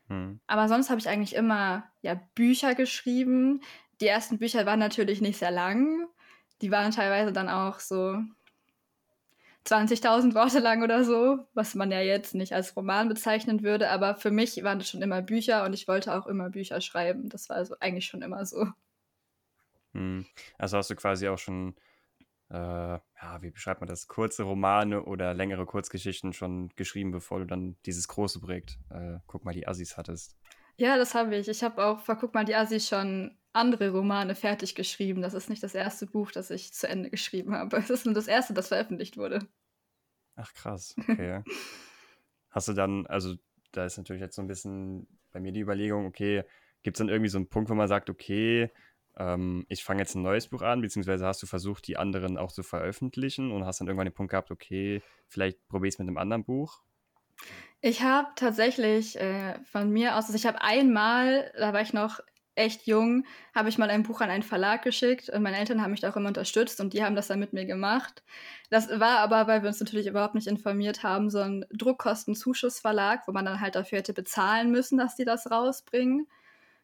Hm. 0.08 0.40
Aber 0.48 0.68
sonst 0.68 0.90
habe 0.90 1.00
ich 1.00 1.08
eigentlich 1.08 1.36
immer 1.36 1.90
ja, 2.02 2.20
Bücher 2.36 2.76
geschrieben. 2.76 3.62
Die 4.02 4.08
ersten 4.08 4.40
Bücher 4.40 4.66
waren 4.66 4.80
natürlich 4.80 5.22
nicht 5.22 5.38
sehr 5.38 5.52
lang. 5.52 6.08
Die 6.62 6.72
waren 6.72 6.92
teilweise 6.92 7.32
dann 7.32 7.48
auch 7.48 7.80
so 7.80 8.18
20.000 9.66 10.34
Worte 10.34 10.60
lang 10.60 10.84
oder 10.84 11.04
so, 11.04 11.48
was 11.54 11.76
man 11.76 11.92
ja 11.92 12.02
jetzt 12.02 12.34
nicht 12.34 12.54
als 12.54 12.76
Roman 12.76 13.10
bezeichnen 13.10 13.64
würde, 13.64 13.90
aber 13.90 14.16
für 14.16 14.32
mich 14.32 14.64
waren 14.64 14.80
das 14.80 14.90
schon 14.90 15.02
immer 15.02 15.22
Bücher 15.22 15.66
und 15.66 15.74
ich 15.74 15.88
wollte 15.88 16.14
auch 16.16 16.28
immer 16.28 16.50
Bücher 16.50 16.82
schreiben. 16.82 17.30
Das 17.30 17.50
war 17.50 17.58
also 17.58 17.76
eigentlich 17.80 18.06
schon 18.06 18.22
immer 18.22 18.46
so. 18.46 18.68
Hm. 19.94 20.26
Also 20.58 20.78
hast 20.78 20.90
du 20.90 20.96
quasi 20.96 21.28
auch 21.28 21.38
schon, 21.38 21.76
äh, 22.50 22.56
ja, 22.56 23.42
wie 23.42 23.52
beschreibt 23.52 23.82
man 23.82 23.88
das, 23.88 24.08
kurze 24.08 24.44
Romane 24.44 25.04
oder 25.04 25.34
längere 25.34 25.66
Kurzgeschichten 25.66 26.34
schon 26.34 26.70
geschrieben, 26.76 27.12
bevor 27.12 27.40
du 27.40 27.46
dann 27.46 27.76
dieses 27.86 28.08
große 28.08 28.40
Projekt, 28.40 28.80
äh, 28.90 29.20
guck 29.28 29.46
mal, 29.46 29.54
die 29.54 29.68
Assis 29.68 29.98
hattest. 29.98 30.38
Ja, 30.78 30.98
das 30.98 31.14
habe 31.14 31.36
ich. 31.36 31.48
Ich 31.48 31.62
habe 31.62 31.84
auch, 31.84 32.00
guck 32.06 32.34
mal, 32.34 32.46
die 32.46 32.56
Assis 32.56 32.88
schon 32.88 33.38
andere 33.54 33.92
Romane 33.92 34.36
fertig 34.36 34.76
geschrieben. 34.76 35.22
Das 35.22 35.34
ist 35.34 35.50
nicht 35.50 35.64
das 35.64 35.76
erste 35.76 36.06
Buch, 36.06 36.32
das 36.32 36.52
ich 36.52 36.74
zu 36.74 36.88
Ende 36.88 37.10
geschrieben 37.10 37.56
habe. 37.56 37.78
Es 37.78 37.90
ist 37.90 38.06
nur 38.06 38.16
das 38.16 38.28
erste, 38.28 38.54
das 38.54 38.68
veröffentlicht 38.68 39.18
wurde. 39.18 39.48
Ach 40.36 40.54
krass, 40.54 40.96
okay. 40.98 41.44
hast 42.50 42.68
du 42.68 42.74
dann, 42.74 43.06
also 43.08 43.36
da 43.72 43.86
ist 43.86 43.98
natürlich 43.98 44.22
jetzt 44.22 44.36
so 44.36 44.42
ein 44.42 44.48
bisschen 44.48 45.08
bei 45.32 45.40
mir 45.40 45.52
die 45.52 45.60
Überlegung, 45.60 46.06
okay, 46.06 46.44
gibt 46.82 46.96
es 46.96 47.00
dann 47.00 47.10
irgendwie 47.10 47.30
so 47.30 47.38
einen 47.38 47.50
Punkt, 47.50 47.70
wo 47.70 47.76
man 47.76 47.88
sagt, 47.88 48.10
okay, 48.10 48.72
ähm, 49.18 49.66
ich 49.68 49.84
fange 49.84 50.02
jetzt 50.02 50.16
ein 50.16 50.22
neues 50.22 50.48
Buch 50.48 50.62
an, 50.62 50.82
beziehungsweise 50.82 51.26
hast 51.26 51.44
du 51.44 51.48
versucht, 51.48 51.88
die 51.88 51.98
anderen 51.98 52.38
auch 52.38 52.52
zu 52.52 52.64
veröffentlichen 52.64 53.52
und 53.52 53.66
hast 53.66 53.82
dann 53.82 53.88
irgendwann 53.88 54.08
den 54.08 54.14
Punkt 54.14 54.32
gehabt, 54.32 54.52
okay, 54.52 55.02
vielleicht 55.28 55.68
probiere 55.68 55.90
ich 55.90 55.96
es 55.96 56.00
mit 56.00 56.08
einem 56.08 56.18
anderen 56.18 56.46
Buch? 56.46 56.82
Ich 57.82 58.02
habe 58.02 58.28
tatsächlich 58.36 59.18
äh, 59.20 59.60
von 59.64 59.92
mir 59.92 60.18
aus, 60.18 60.26
also 60.26 60.36
ich 60.36 60.46
habe 60.46 60.62
einmal, 60.62 61.52
da 61.58 61.74
war 61.74 61.82
ich 61.82 61.94
noch 61.94 62.20
echt 62.60 62.86
jung, 62.86 63.26
habe 63.56 63.70
ich 63.70 63.78
mal 63.78 63.90
ein 63.90 64.04
Buch 64.04 64.22
an 64.22 64.30
einen 64.30 64.44
Verlag 64.44 64.84
geschickt 64.84 65.30
und 65.30 65.42
meine 65.42 65.58
Eltern 65.58 65.82
haben 65.82 65.92
mich 65.92 66.02
da 66.02 66.10
auch 66.10 66.16
immer 66.16 66.28
unterstützt 66.28 66.80
und 66.80 66.94
die 66.94 67.04
haben 67.04 67.16
das 67.16 67.28
dann 67.28 67.40
mit 67.40 67.54
mir 67.54 67.66
gemacht. 67.66 68.24
Das 68.70 68.90
war 69.00 69.20
aber, 69.20 69.48
weil 69.48 69.64
wir 69.64 69.70
uns 69.70 69.80
natürlich 69.80 70.08
überhaupt 70.08 70.36
nicht 70.36 70.48
informiert 70.48 71.02
haben, 71.02 71.30
so 71.30 71.40
ein 71.40 71.66
Druckkostenzuschussverlag, 71.72 73.28
wo 73.28 73.32
man 73.32 73.46
dann 73.46 73.62
halt 73.62 73.76
dafür 73.76 74.00
hätte 74.00 74.14
bezahlen 74.14 74.72
müssen, 74.72 74.98
dass 74.98 75.16
die 75.16 75.26
das 75.26 75.50
rausbringen. 75.50 76.28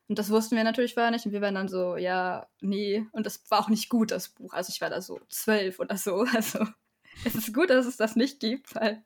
Und 0.08 0.20
das 0.20 0.30
wussten 0.30 0.56
wir 0.56 0.64
natürlich 0.64 0.94
vorher 0.94 1.12
nicht. 1.12 1.26
Und 1.26 1.32
wir 1.32 1.42
waren 1.42 1.56
dann 1.56 1.68
so, 1.68 1.98
ja, 1.98 2.48
nee. 2.62 3.06
Und 3.12 3.26
das 3.26 3.44
war 3.50 3.60
auch 3.60 3.70
nicht 3.70 3.90
gut, 3.90 4.12
das 4.12 4.30
Buch. 4.30 4.54
Also 4.54 4.72
ich 4.72 4.82
war 4.82 4.90
da 4.90 5.02
so 5.02 5.20
zwölf 5.30 5.80
oder 5.80 5.98
so. 5.98 6.26
Also 6.36 6.66
es 7.24 7.36
ist 7.36 7.54
gut, 7.54 7.70
dass 7.70 7.86
es 7.86 7.98
das 7.98 8.16
nicht 8.16 8.40
gibt, 8.40 8.76
weil 8.76 9.04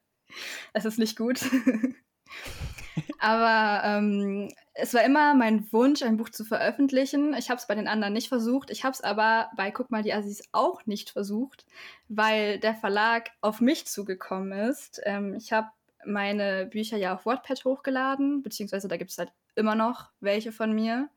es 0.74 0.86
ist 0.86 1.00
nicht 1.00 1.18
gut. 1.18 1.40
Aber 3.20 3.82
ähm, 3.86 4.52
es 4.82 4.94
war 4.94 5.04
immer 5.04 5.36
mein 5.36 5.72
Wunsch, 5.72 6.02
ein 6.02 6.18
Buch 6.18 6.30
zu 6.30 6.44
veröffentlichen. 6.46 7.34
Ich 7.34 7.50
habe 7.50 7.60
es 7.60 7.68
bei 7.68 7.76
den 7.76 7.88
anderen 7.88 8.14
nicht 8.14 8.30
versucht. 8.30 8.70
Ich 8.70 8.84
habe 8.84 8.94
es 8.94 9.02
aber 9.02 9.50
bei 9.56 9.72
Guck 9.72 9.92
mal 9.92 10.04
die 10.04 10.14
Assis 10.14 10.44
auch 10.52 10.86
nicht 10.86 11.10
versucht, 11.10 11.66
weil 12.08 12.60
der 12.60 12.76
Verlag 12.76 13.32
auf 13.42 13.62
mich 13.62 13.88
zugekommen 13.88 14.52
ist. 14.52 15.02
Ähm, 15.04 15.34
ich 15.36 15.52
habe 15.52 15.70
meine 16.06 16.66
Bücher 16.66 16.98
ja 16.98 17.14
auf 17.14 17.26
WordPad 17.26 17.66
hochgeladen, 17.66 18.42
beziehungsweise 18.42 18.88
da 18.88 18.98
gibt 18.98 19.12
es 19.12 19.18
halt 19.18 19.32
immer 19.56 19.76
noch 19.76 20.10
welche 20.20 20.52
von 20.52 20.74
mir. 20.74 21.10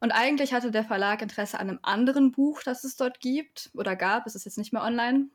Und 0.00 0.12
eigentlich 0.12 0.54
hatte 0.54 0.70
der 0.70 0.84
Verlag 0.84 1.20
Interesse 1.20 1.58
an 1.58 1.68
einem 1.68 1.78
anderen 1.82 2.32
Buch, 2.32 2.62
das 2.62 2.84
es 2.84 2.96
dort 2.96 3.20
gibt 3.20 3.70
oder 3.74 3.96
gab. 3.96 4.26
Es 4.26 4.34
ist 4.34 4.46
jetzt 4.46 4.56
nicht 4.56 4.72
mehr 4.72 4.82
online. 4.82 5.28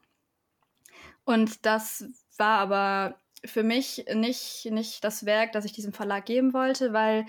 Und 1.24 1.66
das 1.66 2.06
war 2.38 2.60
aber 2.60 3.20
für 3.46 3.64
mich 3.64 4.06
nicht, 4.14 4.66
nicht 4.72 5.04
das 5.04 5.26
Werk, 5.26 5.52
das 5.52 5.66
ich 5.66 5.72
diesem 5.74 5.94
Verlag 5.94 6.26
geben 6.26 6.54
wollte, 6.54 6.94
weil 6.94 7.26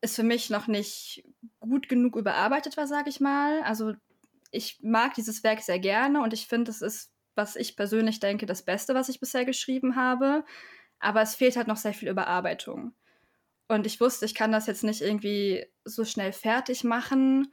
es 0.00 0.14
für 0.14 0.22
mich 0.22 0.50
noch 0.50 0.66
nicht 0.66 1.24
gut 1.60 1.88
genug 1.88 2.16
überarbeitet 2.16 2.76
war, 2.76 2.86
sage 2.86 3.10
ich 3.10 3.20
mal. 3.20 3.62
Also 3.62 3.94
ich 4.50 4.78
mag 4.82 5.14
dieses 5.14 5.42
Werk 5.42 5.60
sehr 5.60 5.78
gerne 5.78 6.22
und 6.22 6.32
ich 6.32 6.46
finde, 6.46 6.70
es 6.70 6.82
ist, 6.82 7.12
was 7.34 7.56
ich 7.56 7.76
persönlich 7.76 8.20
denke, 8.20 8.46
das 8.46 8.64
Beste, 8.64 8.94
was 8.94 9.08
ich 9.08 9.20
bisher 9.20 9.44
geschrieben 9.44 9.96
habe. 9.96 10.44
Aber 11.00 11.22
es 11.22 11.34
fehlt 11.34 11.56
halt 11.56 11.68
noch 11.68 11.76
sehr 11.76 11.94
viel 11.94 12.08
Überarbeitung. 12.08 12.94
Und 13.68 13.86
ich 13.86 14.00
wusste, 14.00 14.24
ich 14.24 14.34
kann 14.34 14.52
das 14.52 14.66
jetzt 14.66 14.84
nicht 14.84 15.02
irgendwie 15.02 15.66
so 15.84 16.04
schnell 16.04 16.32
fertig 16.32 16.84
machen 16.84 17.52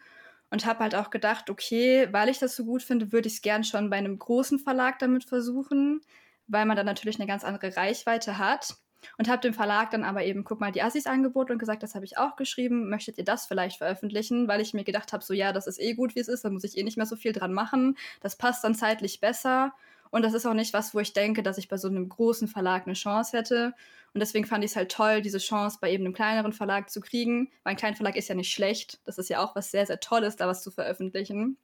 und 0.50 0.66
habe 0.66 0.80
halt 0.80 0.96
auch 0.96 1.10
gedacht, 1.10 1.50
okay, 1.50 2.08
weil 2.12 2.30
ich 2.30 2.40
das 2.40 2.56
so 2.56 2.66
gut 2.66 2.84
finde, 2.84 3.12
würde 3.12 3.28
ich 3.28 3.36
es 3.36 3.42
gern 3.42 3.64
schon 3.64 3.90
bei 3.90 3.98
einem 3.98 4.18
großen 4.18 4.60
Verlag 4.60 5.00
damit 5.00 5.26
versuchen 5.26 6.02
weil 6.48 6.66
man 6.66 6.78
dann 6.78 6.86
natürlich 6.86 7.20
eine 7.20 7.28
ganz 7.28 7.44
andere 7.44 7.76
Reichweite 7.76 8.38
hat. 8.38 8.76
Und 9.18 9.30
habe 9.30 9.42
dem 9.42 9.54
Verlag 9.54 9.92
dann 9.92 10.04
aber 10.04 10.24
eben, 10.24 10.44
guck 10.44 10.60
mal, 10.60 10.72
die 10.72 10.82
Assis 10.82 11.06
angeboten 11.06 11.52
und 11.52 11.60
gesagt, 11.60 11.84
das 11.84 11.94
habe 11.94 12.06
ich 12.06 12.18
auch 12.18 12.36
geschrieben, 12.36 12.90
möchtet 12.90 13.20
ihr 13.20 13.24
das 13.24 13.46
vielleicht 13.46 13.78
veröffentlichen? 13.78 14.48
Weil 14.48 14.62
ich 14.62 14.74
mir 14.74 14.84
gedacht 14.84 15.14
habe, 15.14 15.24
so 15.24 15.34
ja, 15.34 15.54
das 15.54 15.68
ist 15.68 15.80
eh 15.80 15.94
gut, 15.94 16.16
wie 16.16 16.22
es 16.22 16.28
ist, 16.28 16.44
da 16.44 16.50
muss 16.50 16.64
ich 16.64 16.76
eh 16.76 16.84
nicht 16.84 16.98
mehr 16.98 17.06
so 17.06 17.16
viel 17.16 17.32
dran 17.32 17.54
machen. 17.54 17.98
Das 18.22 18.36
passt 18.36 18.64
dann 18.64 18.74
zeitlich 18.74 19.20
besser. 19.20 19.74
Und 20.12 20.24
das 20.24 20.34
ist 20.34 20.46
auch 20.46 20.54
nicht 20.54 20.74
was, 20.74 20.96
wo 20.96 21.00
ich 21.00 21.14
denke, 21.14 21.44
dass 21.44 21.58
ich 21.58 21.68
bei 21.68 21.78
so 21.78 21.88
einem 21.88 22.10
großen 22.10 22.48
Verlag 22.48 22.86
eine 22.86 22.94
Chance 22.94 23.38
hätte. 23.38 23.74
Und 24.14 24.22
deswegen 24.22 24.46
fand 24.46 24.64
ich 24.64 24.72
es 24.72 24.78
halt 24.78 24.92
toll, 24.92 25.22
diese 25.22 25.40
Chance 25.40 25.78
bei 25.82 25.92
eben 25.92 26.06
einem 26.06 26.14
kleineren 26.14 26.54
Verlag 26.54 26.90
zu 26.90 27.02
kriegen. 27.02 27.52
Weil 27.64 27.72
ein 27.72 27.78
kleiner 27.78 27.98
Verlag 27.98 28.16
ist 28.16 28.30
ja 28.30 28.36
nicht 28.36 28.54
schlecht. 28.54 29.00
Das 29.06 29.18
ist 29.18 29.30
ja 29.30 29.44
auch 29.44 29.56
was 29.56 29.72
sehr, 29.72 29.86
sehr 29.86 30.00
Tolles, 30.00 30.36
da 30.38 30.48
was 30.48 30.64
zu 30.64 30.72
veröffentlichen. 30.72 31.58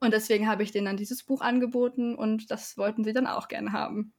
Und 0.00 0.12
deswegen 0.12 0.48
habe 0.48 0.62
ich 0.62 0.70
denen 0.70 0.86
dann 0.86 0.96
dieses 0.96 1.24
Buch 1.24 1.40
angeboten 1.40 2.14
und 2.14 2.50
das 2.50 2.78
wollten 2.78 3.04
sie 3.04 3.12
dann 3.12 3.26
auch 3.26 3.48
gerne 3.48 3.72
haben. 3.72 4.12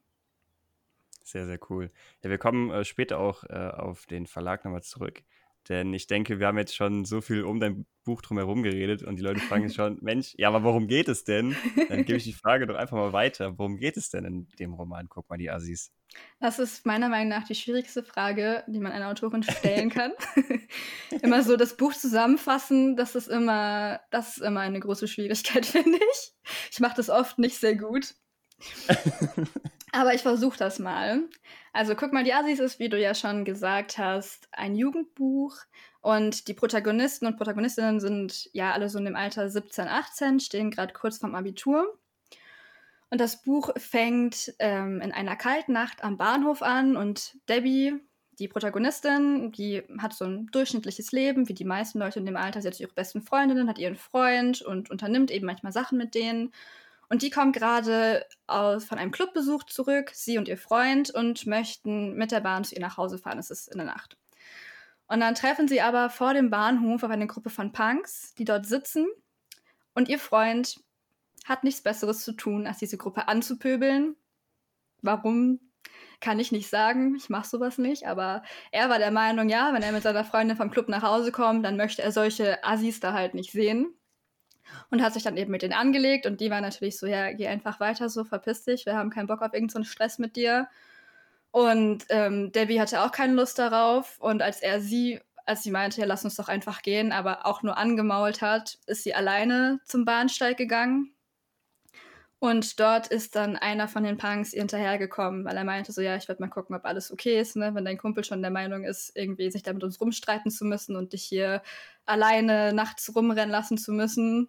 Sehr, 1.23 1.45
sehr 1.45 1.59
cool. 1.69 1.91
Ja, 2.23 2.29
wir 2.29 2.37
kommen 2.37 2.71
äh, 2.71 2.83
später 2.83 3.19
auch 3.19 3.43
äh, 3.43 3.53
auf 3.53 4.05
den 4.07 4.25
Verlag 4.25 4.65
nochmal 4.65 4.83
zurück. 4.83 5.23
Denn 5.67 5.93
ich 5.93 6.07
denke, 6.07 6.39
wir 6.39 6.47
haben 6.47 6.57
jetzt 6.57 6.75
schon 6.75 7.05
so 7.05 7.21
viel 7.21 7.43
um 7.43 7.59
dein 7.59 7.85
Buch 8.03 8.21
drumherum 8.21 8.63
geredet 8.63 9.03
und 9.03 9.17
die 9.17 9.21
Leute 9.21 9.39
fragen 9.39 9.67
sich 9.67 9.75
schon, 9.75 9.99
Mensch, 10.01 10.33
ja, 10.37 10.47
aber 10.47 10.63
worum 10.63 10.87
geht 10.87 11.07
es 11.07 11.25
denn? 11.25 11.55
Dann 11.89 12.05
gebe 12.05 12.17
ich 12.17 12.23
die 12.25 12.33
Frage 12.33 12.65
doch 12.65 12.75
einfach 12.75 12.97
mal 12.97 13.13
weiter. 13.13 13.57
Worum 13.59 13.77
geht 13.77 13.95
es 13.95 14.09
denn 14.09 14.25
in 14.25 14.47
dem 14.57 14.73
Roman? 14.73 15.07
Guck 15.07 15.29
mal, 15.29 15.37
die 15.37 15.51
Assis. 15.51 15.91
Das 16.39 16.57
ist 16.57 16.85
meiner 16.85 17.09
Meinung 17.09 17.29
nach 17.29 17.45
die 17.45 17.55
schwierigste 17.55 18.03
Frage, 18.03 18.63
die 18.67 18.79
man 18.79 18.91
einer 18.91 19.09
Autorin 19.09 19.43
stellen 19.43 19.89
kann. 19.89 20.13
immer 21.21 21.43
so 21.43 21.57
das 21.57 21.75
Buch 21.75 21.93
zusammenfassen, 21.93 22.95
das 22.95 23.15
ist 23.15 23.27
immer, 23.27 23.99
das 24.09 24.37
ist 24.37 24.43
immer 24.43 24.61
eine 24.61 24.79
große 24.79 25.07
Schwierigkeit, 25.07 25.65
finde 25.65 25.99
ich. 26.11 26.33
Ich 26.71 26.79
mache 26.79 26.95
das 26.95 27.09
oft 27.09 27.39
nicht 27.39 27.57
sehr 27.57 27.75
gut. 27.75 28.15
Aber 29.91 30.13
ich 30.13 30.21
versuche 30.21 30.57
das 30.57 30.79
mal. 30.79 31.23
Also 31.73 31.95
guck 31.95 32.13
mal, 32.13 32.23
die 32.23 32.33
Assis 32.33 32.59
ist, 32.59 32.79
wie 32.79 32.89
du 32.89 32.99
ja 32.99 33.13
schon 33.13 33.45
gesagt 33.45 33.97
hast, 33.97 34.47
ein 34.51 34.75
Jugendbuch. 34.75 35.55
Und 36.01 36.47
die 36.47 36.53
Protagonisten 36.53 37.25
und 37.25 37.37
Protagonistinnen 37.37 37.99
sind 37.99 38.49
ja 38.53 38.71
alle 38.71 38.89
so 38.89 38.99
in 38.99 39.05
dem 39.05 39.15
Alter 39.15 39.49
17, 39.49 39.87
18, 39.87 40.39
stehen 40.39 40.71
gerade 40.71 40.93
kurz 40.93 41.17
vorm 41.17 41.35
Abitur. 41.35 41.98
Und 43.09 43.19
das 43.19 43.41
Buch 43.41 43.71
fängt 43.77 44.53
ähm, 44.59 45.01
in 45.01 45.11
einer 45.11 45.35
kalten 45.35 45.73
Nacht 45.73 46.03
am 46.03 46.17
Bahnhof 46.17 46.61
an 46.61 46.95
und 46.95 47.37
Debbie, 47.47 47.99
die 48.37 48.47
Protagonistin, 48.47 49.51
die 49.51 49.83
hat 49.99 50.13
so 50.13 50.25
ein 50.25 50.47
durchschnittliches 50.47 51.11
Leben, 51.11 51.49
wie 51.49 51.53
die 51.53 51.65
meisten 51.65 51.99
Leute 51.99 52.19
in 52.19 52.25
dem 52.25 52.37
Alter. 52.37 52.61
Sie 52.61 52.67
hat 52.67 52.79
ihre 52.79 52.93
besten 52.93 53.21
Freundinnen, 53.21 53.67
hat 53.67 53.79
ihren 53.79 53.97
Freund 53.97 54.61
und 54.61 54.89
unternimmt 54.89 55.31
eben 55.31 55.45
manchmal 55.45 55.73
Sachen 55.73 55.97
mit 55.97 56.15
denen. 56.15 56.53
Und 57.09 57.23
die 57.23 57.31
kommt 57.31 57.55
gerade 57.55 58.25
von 58.47 58.97
einem 58.97 59.11
Clubbesuch 59.11 59.63
zurück, 59.63 60.11
sie 60.13 60.37
und 60.37 60.47
ihr 60.47 60.57
Freund, 60.57 61.09
und 61.09 61.47
möchten 61.47 62.13
mit 62.13 62.31
der 62.31 62.39
Bahn 62.39 62.63
zu 62.63 62.75
ihr 62.75 62.81
nach 62.81 62.97
Hause 62.97 63.17
fahren. 63.17 63.39
Es 63.39 63.49
ist 63.49 63.67
in 63.67 63.79
der 63.79 63.87
Nacht. 63.87 64.15
Und 65.07 65.19
dann 65.19 65.33
treffen 65.33 65.67
sie 65.67 65.81
aber 65.81 66.11
vor 66.11 66.35
dem 66.35 66.51
Bahnhof 66.51 67.03
auf 67.03 67.09
eine 67.09 67.25
Gruppe 67.25 67.49
von 67.49 67.71
Punks, 67.71 68.35
die 68.35 68.45
dort 68.45 68.67
sitzen. 68.67 69.07
Und 69.95 70.07
ihr 70.07 70.19
Freund 70.19 70.79
hat 71.45 71.63
nichts 71.63 71.81
Besseres 71.81 72.23
zu 72.23 72.33
tun, 72.33 72.67
als 72.67 72.79
diese 72.79 72.97
Gruppe 72.97 73.27
anzupöbeln. 73.27 74.15
Warum, 75.01 75.59
kann 76.19 76.39
ich 76.39 76.51
nicht 76.51 76.69
sagen. 76.69 77.15
Ich 77.15 77.29
mache 77.29 77.47
sowas 77.47 77.77
nicht. 77.77 78.05
Aber 78.07 78.43
er 78.71 78.89
war 78.89 78.99
der 78.99 79.11
Meinung, 79.11 79.49
ja, 79.49 79.73
wenn 79.73 79.81
er 79.81 79.91
mit 79.91 80.03
seiner 80.03 80.25
Freundin 80.25 80.57
vom 80.57 80.71
Club 80.71 80.89
nach 80.89 81.03
Hause 81.03 81.31
kommt, 81.31 81.65
dann 81.65 81.77
möchte 81.77 82.01
er 82.01 82.11
solche 82.11 82.63
Assis 82.63 82.99
da 82.99 83.13
halt 83.13 83.33
nicht 83.33 83.51
sehen 83.51 83.93
und 84.91 85.01
hat 85.01 85.13
sich 85.13 85.23
dann 85.23 85.37
eben 85.37 85.51
mit 85.51 85.61
denen 85.61 85.73
angelegt 85.73 86.25
und 86.25 86.41
die 86.41 86.51
war 86.51 86.61
natürlich 86.61 86.97
so, 86.97 87.07
ja, 87.07 87.31
geh 87.33 87.47
einfach 87.47 87.79
weiter 87.79 88.09
so, 88.09 88.23
verpiss 88.23 88.63
dich, 88.63 88.85
wir 88.85 88.95
haben 88.95 89.09
keinen 89.09 89.27
Bock 89.27 89.41
auf 89.41 89.53
irgendeinen 89.53 89.83
so 89.83 89.89
Stress 89.89 90.19
mit 90.19 90.35
dir. 90.35 90.67
Und 91.51 92.05
ähm, 92.09 92.51
Debbie 92.51 92.79
hatte 92.79 93.01
auch 93.01 93.11
keine 93.11 93.33
Lust 93.33 93.57
darauf 93.57 94.19
und 94.19 94.43
als 94.43 94.61
er 94.61 94.81
sie, 94.81 95.19
als 95.45 95.63
sie 95.63 95.71
meinte, 95.71 96.01
ja, 96.01 96.05
lass 96.05 96.23
uns 96.23 96.35
doch 96.35 96.47
einfach 96.47 96.83
gehen, 96.83 97.11
aber 97.11 97.47
auch 97.47 97.63
nur 97.63 97.77
angemault 97.77 98.41
hat, 98.41 98.77
ist 98.85 99.03
sie 99.03 99.15
alleine 99.15 99.79
zum 99.85 100.05
Bahnsteig 100.05 100.57
gegangen. 100.57 101.11
Und 102.39 102.79
dort 102.79 103.07
ist 103.07 103.35
dann 103.35 103.57
einer 103.57 103.89
von 103.89 104.03
den 104.03 104.17
Punks 104.17 104.53
ihr 104.53 104.61
hinterhergekommen, 104.61 105.43
weil 105.43 105.57
er 105.57 105.65
meinte 105.65 105.91
so, 105.91 105.99
ja, 105.99 106.15
ich 106.15 106.29
werde 106.29 106.41
mal 106.41 106.47
gucken, 106.49 106.73
ob 106.73 106.85
alles 106.85 107.11
okay 107.11 107.37
ist, 107.37 107.57
ne? 107.57 107.75
wenn 107.75 107.83
dein 107.83 107.97
Kumpel 107.97 108.23
schon 108.23 108.41
der 108.41 108.49
Meinung 108.49 108.85
ist, 108.85 109.11
irgendwie 109.13 109.51
sich 109.51 109.61
da 109.61 109.73
mit 109.73 109.83
uns 109.83 109.99
rumstreiten 109.99 110.49
zu 110.49 110.63
müssen 110.63 110.95
und 110.95 111.11
dich 111.11 111.23
hier 111.23 111.61
alleine 112.05 112.71
nachts 112.71 113.13
rumrennen 113.13 113.49
lassen 113.49 113.77
zu 113.77 113.91
müssen, 113.91 114.47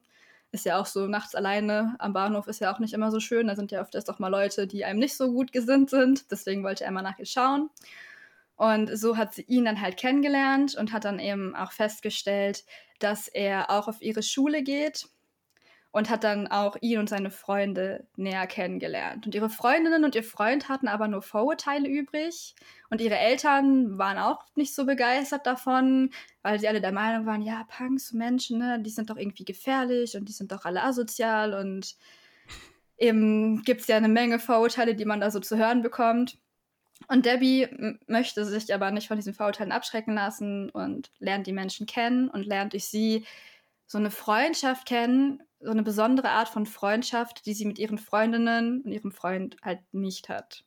ist 0.52 0.64
ja 0.64 0.80
auch 0.80 0.86
so 0.86 1.06
nachts 1.06 1.34
alleine 1.34 1.96
am 1.98 2.12
Bahnhof 2.12 2.46
ist 2.46 2.60
ja 2.60 2.72
auch 2.72 2.78
nicht 2.78 2.92
immer 2.92 3.10
so 3.10 3.20
schön. 3.20 3.48
Da 3.48 3.56
sind 3.56 3.72
ja 3.72 3.80
oft 3.80 3.94
erst 3.94 4.10
auch 4.10 4.18
mal 4.20 4.28
Leute, 4.28 4.66
die 4.66 4.84
einem 4.84 4.98
nicht 4.98 5.16
so 5.16 5.32
gut 5.32 5.52
gesinnt 5.52 5.90
sind. 5.90 6.30
Deswegen 6.30 6.64
wollte 6.64 6.84
er 6.84 6.90
mal 6.92 7.02
nach 7.02 7.18
ihr 7.18 7.26
schauen. 7.26 7.70
Und 8.56 8.96
so 8.96 9.16
hat 9.16 9.34
sie 9.34 9.42
ihn 9.42 9.64
dann 9.64 9.80
halt 9.80 9.96
kennengelernt 9.96 10.76
und 10.76 10.92
hat 10.92 11.04
dann 11.04 11.18
eben 11.18 11.56
auch 11.56 11.72
festgestellt, 11.72 12.64
dass 12.98 13.28
er 13.28 13.70
auch 13.70 13.88
auf 13.88 14.02
ihre 14.02 14.22
Schule 14.22 14.62
geht 14.62 15.06
und 15.92 16.08
hat 16.08 16.22
dann 16.22 16.46
auch 16.46 16.76
ihn 16.80 16.98
und 16.98 17.08
seine 17.08 17.30
Freunde 17.30 18.06
näher 18.16 18.46
kennengelernt. 18.46 19.26
Und 19.26 19.34
ihre 19.34 19.50
Freundinnen 19.50 20.04
und 20.04 20.14
ihr 20.14 20.22
Freund 20.22 20.68
hatten 20.68 20.86
aber 20.86 21.08
nur 21.08 21.22
Vorurteile 21.22 21.88
übrig 21.88 22.54
und 22.90 23.00
ihre 23.00 23.18
Eltern 23.18 23.98
waren 23.98 24.18
auch 24.18 24.44
nicht 24.54 24.74
so 24.74 24.86
begeistert 24.86 25.46
davon, 25.46 26.10
weil 26.42 26.60
sie 26.60 26.68
alle 26.68 26.80
der 26.80 26.92
Meinung 26.92 27.26
waren, 27.26 27.42
ja, 27.42 27.66
Punks, 27.76 28.12
Menschen, 28.12 28.58
ne, 28.58 28.80
die 28.80 28.90
sind 28.90 29.10
doch 29.10 29.16
irgendwie 29.16 29.44
gefährlich 29.44 30.16
und 30.16 30.28
die 30.28 30.32
sind 30.32 30.52
doch 30.52 30.64
alle 30.64 30.84
asozial 30.84 31.54
und 31.54 31.96
eben 32.96 33.62
gibt 33.62 33.80
es 33.80 33.86
ja 33.88 33.96
eine 33.96 34.08
Menge 34.08 34.38
Vorurteile, 34.38 34.94
die 34.94 35.06
man 35.06 35.20
da 35.20 35.30
so 35.30 35.40
zu 35.40 35.56
hören 35.56 35.82
bekommt. 35.82 36.38
Und 37.08 37.26
Debbie 37.26 37.66
möchte 38.06 38.44
sich 38.44 38.72
aber 38.72 38.90
nicht 38.90 39.08
von 39.08 39.16
diesen 39.16 39.34
Vorurteilen 39.34 39.72
abschrecken 39.72 40.14
lassen 40.14 40.70
und 40.70 41.10
lernt 41.18 41.46
die 41.46 41.52
Menschen 41.52 41.86
kennen 41.86 42.28
und 42.28 42.46
lernt 42.46 42.74
durch 42.74 42.84
sie 42.84 43.24
so 43.90 43.98
eine 43.98 44.12
Freundschaft 44.12 44.86
kennen, 44.86 45.42
so 45.58 45.72
eine 45.72 45.82
besondere 45.82 46.28
Art 46.30 46.48
von 46.48 46.64
Freundschaft, 46.64 47.44
die 47.44 47.54
sie 47.54 47.64
mit 47.64 47.80
ihren 47.80 47.98
Freundinnen 47.98 48.82
und 48.82 48.92
ihrem 48.92 49.10
Freund 49.10 49.56
halt 49.62 49.80
nicht 49.92 50.28
hat. 50.28 50.64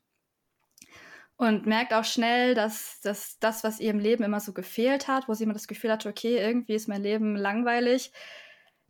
und 1.38 1.66
merkt 1.66 1.94
auch 1.94 2.04
schnell, 2.04 2.54
dass, 2.54 3.00
dass 3.02 3.40
das, 3.40 3.64
was 3.64 3.80
ihr 3.80 3.92
im 3.92 4.00
Leben 4.00 4.24
immer 4.24 4.42
so 4.42 4.52
gefehlt 4.54 5.08
hat, 5.08 5.30
wo 5.30 5.34
sie 5.34 5.46
immer 5.46 5.54
das 5.54 5.68
Gefühl 5.70 5.92
hatte, 5.92 6.10
okay, 6.10 6.38
irgendwie 6.38 6.74
ist 6.74 6.90
mein 6.90 7.02
Leben 7.02 7.38
langweilig, 7.38 8.12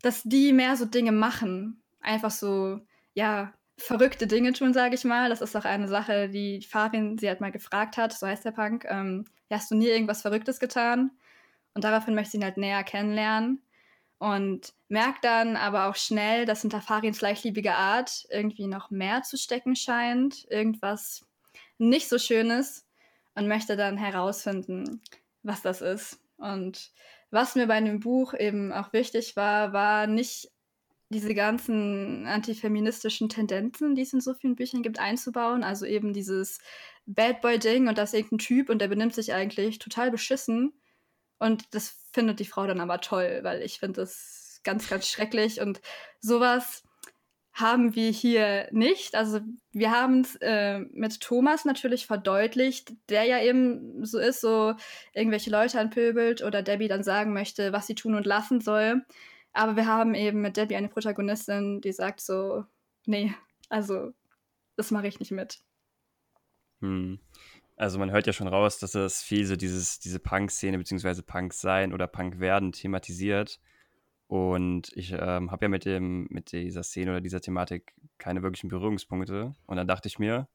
dass 0.01 0.23
die 0.23 0.51
mehr 0.51 0.75
so 0.77 0.85
Dinge 0.85 1.11
machen. 1.11 1.83
Einfach 2.01 2.31
so, 2.31 2.79
ja, 3.13 3.53
verrückte 3.77 4.25
Dinge 4.27 4.53
tun, 4.53 4.73
sage 4.73 4.95
ich 4.95 5.03
mal. 5.03 5.29
Das 5.29 5.41
ist 5.41 5.55
auch 5.55 5.65
eine 5.65 5.87
Sache, 5.87 6.27
die 6.29 6.61
Farin 6.63 7.19
sie 7.19 7.27
halt 7.29 7.39
mal 7.39 7.51
gefragt 7.51 7.97
hat, 7.97 8.13
so 8.13 8.25
heißt 8.27 8.45
der 8.45 8.51
Punk. 8.51 8.85
Ähm, 8.89 9.25
hast 9.51 9.69
du 9.71 9.75
nie 9.75 9.89
irgendwas 9.89 10.23
Verrücktes 10.23 10.59
getan? 10.59 11.11
Und 11.75 11.83
daraufhin 11.83 12.15
möchte 12.15 12.37
ich 12.37 12.41
ihn 12.41 12.45
halt 12.45 12.57
näher 12.57 12.83
kennenlernen. 12.83 13.61
Und 14.19 14.73
merkt 14.87 15.25
dann 15.25 15.57
aber 15.57 15.89
auch 15.89 15.95
schnell, 15.95 16.45
dass 16.45 16.61
hinter 16.61 16.81
Farins 16.81 17.19
leichtliebige 17.19 17.75
Art 17.75 18.25
irgendwie 18.29 18.67
noch 18.67 18.89
mehr 18.89 19.23
zu 19.23 19.37
stecken 19.37 19.75
scheint. 19.75 20.45
Irgendwas 20.49 21.25
nicht 21.77 22.07
so 22.07 22.17
Schönes. 22.17 22.85
Und 23.35 23.47
möchte 23.47 23.75
dann 23.75 23.97
herausfinden, 23.97 25.01
was 25.41 25.61
das 25.63 25.81
ist. 25.81 26.19
Und 26.37 26.91
was 27.31 27.55
mir 27.55 27.65
bei 27.65 27.81
dem 27.81 27.99
Buch 27.99 28.35
eben 28.35 28.71
auch 28.71 28.93
wichtig 28.93 29.35
war, 29.35 29.73
war 29.73 30.05
nicht 30.05 30.51
diese 31.09 31.33
ganzen 31.33 32.25
antifeministischen 32.27 33.29
Tendenzen, 33.29 33.95
die 33.95 34.01
es 34.01 34.13
in 34.13 34.21
so 34.21 34.33
vielen 34.33 34.55
Büchern 34.55 34.83
gibt, 34.83 34.99
einzubauen. 34.99 35.63
Also 35.63 35.85
eben 35.85 36.13
dieses 36.13 36.59
Bad 37.05 37.41
Boy-Ding 37.41 37.87
und 37.87 37.97
das 37.97 38.09
ist 38.09 38.19
irgendein 38.19 38.39
Typ 38.39 38.69
und 38.69 38.79
der 38.79 38.87
benimmt 38.87 39.13
sich 39.13 39.33
eigentlich 39.33 39.79
total 39.79 40.11
beschissen. 40.11 40.73
Und 41.39 41.73
das 41.73 41.97
findet 42.13 42.39
die 42.39 42.45
Frau 42.45 42.65
dann 42.67 42.79
aber 42.79 43.01
toll, 43.01 43.39
weil 43.43 43.61
ich 43.61 43.79
finde 43.79 44.01
das 44.01 44.61
ganz, 44.63 44.89
ganz 44.89 45.07
schrecklich. 45.07 45.61
Und 45.61 45.81
sowas 46.21 46.83
haben 47.53 47.95
wir 47.95 48.09
hier 48.09 48.67
nicht. 48.71 49.13
Also 49.13 49.41
wir 49.71 49.91
haben 49.91 50.21
es 50.21 50.35
äh, 50.41 50.79
mit 50.79 51.21
Thomas 51.21 51.65
natürlich 51.65 52.07
verdeutlicht, 52.07 52.93
der 53.09 53.25
ja 53.25 53.41
eben 53.41 54.03
so 54.05 54.17
ist, 54.17 54.41
so 54.41 54.73
irgendwelche 55.13 55.51
Leute 55.51 55.79
anpöbelt 55.79 56.41
oder 56.41 56.63
Debbie 56.63 56.87
dann 56.87 57.03
sagen 57.03 57.31
möchte, 57.31 57.71
was 57.71 57.85
sie 57.85 57.95
tun 57.95 58.15
und 58.15 58.25
lassen 58.25 58.59
soll. 58.59 59.05
Aber 59.53 59.75
wir 59.75 59.85
haben 59.85 60.15
eben 60.15 60.41
mit 60.41 60.57
Debbie 60.57 60.75
eine 60.75 60.89
Protagonistin, 60.89 61.79
die 61.79 61.91
sagt 61.91 62.21
so, 62.21 62.65
nee, 63.05 63.35
also 63.69 64.13
das 64.75 64.89
mache 64.89 65.07
ich 65.07 65.19
nicht 65.19 65.31
mit. 65.31 65.59
Hm. 66.81 67.19
Also 67.83 67.99
man 67.99 68.11
hört 68.11 68.27
ja 68.27 68.31
schon 68.31 68.47
raus, 68.47 68.79
dass 68.79 68.93
das 68.93 69.21
viel 69.21 69.45
so 69.45 69.57
dieses, 69.57 69.99
diese 69.99 70.17
Punk-Szene 70.17 70.77
beziehungsweise 70.77 71.21
Punk 71.21 71.53
sein 71.53 71.91
oder 71.91 72.07
Punk 72.07 72.39
werden 72.39 72.71
thematisiert. 72.71 73.59
Und 74.27 74.93
ich 74.95 75.11
ähm, 75.11 75.51
habe 75.51 75.65
ja 75.65 75.67
mit, 75.67 75.83
dem, 75.83 76.27
mit 76.29 76.53
dieser 76.53 76.83
Szene 76.83 77.11
oder 77.11 77.19
dieser 77.19 77.41
Thematik 77.41 77.93
keine 78.17 78.41
wirklichen 78.41 78.69
Berührungspunkte. 78.69 79.53
Und 79.65 79.75
dann 79.75 79.85
dachte 79.85 80.07
ich 80.07 80.17
mir, 80.17 80.47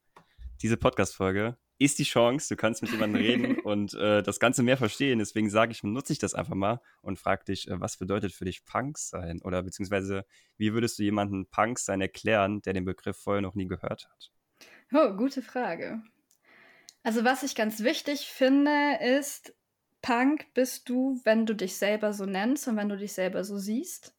diese 0.62 0.79
Podcast-Folge 0.79 1.59
ist 1.77 1.99
die 1.99 2.05
Chance, 2.05 2.49
du 2.49 2.57
kannst 2.57 2.81
mit 2.81 2.93
jemandem 2.93 3.21
reden 3.21 3.59
und 3.62 3.93
äh, 3.93 4.23
das 4.23 4.41
Ganze 4.41 4.62
mehr 4.62 4.79
verstehen. 4.79 5.19
Deswegen 5.19 5.51
sage 5.51 5.73
ich, 5.73 5.83
nutze 5.83 6.14
ich 6.14 6.19
das 6.19 6.33
einfach 6.33 6.55
mal 6.55 6.81
und 7.03 7.19
frage 7.19 7.45
dich, 7.45 7.69
äh, 7.69 7.79
was 7.79 7.99
bedeutet 7.99 8.33
für 8.33 8.47
dich 8.47 8.64
Punk 8.64 8.97
sein? 8.97 9.43
Oder 9.43 9.62
beziehungsweise, 9.62 10.25
wie 10.57 10.73
würdest 10.73 10.99
du 10.99 11.03
jemanden 11.03 11.47
Punk 11.51 11.79
sein 11.79 12.01
erklären, 12.01 12.62
der 12.62 12.73
den 12.73 12.87
Begriff 12.87 13.19
vorher 13.19 13.43
noch 13.43 13.55
nie 13.55 13.67
gehört 13.67 14.09
hat? 14.09 14.33
Oh, 14.95 15.14
gute 15.14 15.43
Frage. 15.43 16.01
Also, 17.03 17.25
was 17.25 17.43
ich 17.43 17.55
ganz 17.55 17.83
wichtig 17.83 18.27
finde, 18.27 18.99
ist, 19.01 19.55
Punk 20.03 20.53
bist 20.55 20.89
du, 20.89 21.21
wenn 21.25 21.47
du 21.47 21.55
dich 21.55 21.77
selber 21.77 22.13
so 22.13 22.27
nennst 22.27 22.69
und 22.69 22.77
wenn 22.77 22.89
du 22.89 22.97
dich 22.97 23.13
selber 23.13 23.45
so 23.45 23.59
siehst. 23.59 24.15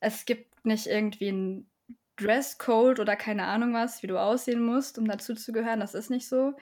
Es 0.00 0.24
gibt 0.24 0.64
nicht 0.64 0.86
irgendwie 0.86 1.30
ein 1.30 1.70
Dresscode 2.16 3.00
oder 3.00 3.16
keine 3.16 3.44
Ahnung 3.44 3.74
was, 3.74 4.02
wie 4.02 4.06
du 4.06 4.18
aussehen 4.18 4.62
musst, 4.62 4.98
um 4.98 5.06
dazu 5.06 5.34
zu 5.34 5.52
gehören. 5.52 5.80
Das 5.80 5.94
ist 5.94 6.10
nicht 6.10 6.28
so. 6.28 6.54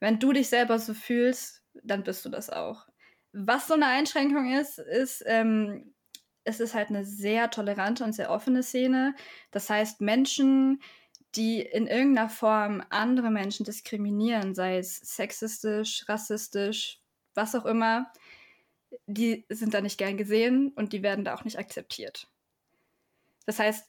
Wenn 0.00 0.18
du 0.18 0.32
dich 0.32 0.48
selber 0.48 0.78
so 0.78 0.94
fühlst, 0.94 1.62
dann 1.82 2.02
bist 2.02 2.24
du 2.24 2.28
das 2.28 2.50
auch. 2.50 2.86
Was 3.32 3.68
so 3.68 3.74
eine 3.74 3.86
Einschränkung 3.86 4.52
ist, 4.52 4.78
ist, 4.78 5.22
ähm, 5.26 5.94
es 6.44 6.60
ist 6.60 6.74
halt 6.74 6.88
eine 6.88 7.04
sehr 7.04 7.50
tolerante 7.50 8.04
und 8.04 8.12
sehr 8.12 8.30
offene 8.30 8.62
Szene. 8.62 9.14
Das 9.52 9.70
heißt, 9.70 10.00
Menschen, 10.00 10.82
die 11.34 11.60
in 11.60 11.86
irgendeiner 11.86 12.28
Form 12.28 12.82
andere 12.90 13.30
Menschen 13.30 13.64
diskriminieren, 13.64 14.54
sei 14.54 14.78
es 14.78 14.96
sexistisch, 14.96 16.04
rassistisch, 16.08 17.00
was 17.34 17.54
auch 17.54 17.64
immer, 17.64 18.12
die 19.06 19.46
sind 19.48 19.74
da 19.74 19.80
nicht 19.80 19.98
gern 19.98 20.16
gesehen 20.16 20.72
und 20.74 20.92
die 20.92 21.02
werden 21.02 21.24
da 21.24 21.34
auch 21.34 21.44
nicht 21.44 21.58
akzeptiert. 21.58 22.28
Das 23.46 23.58
heißt, 23.58 23.88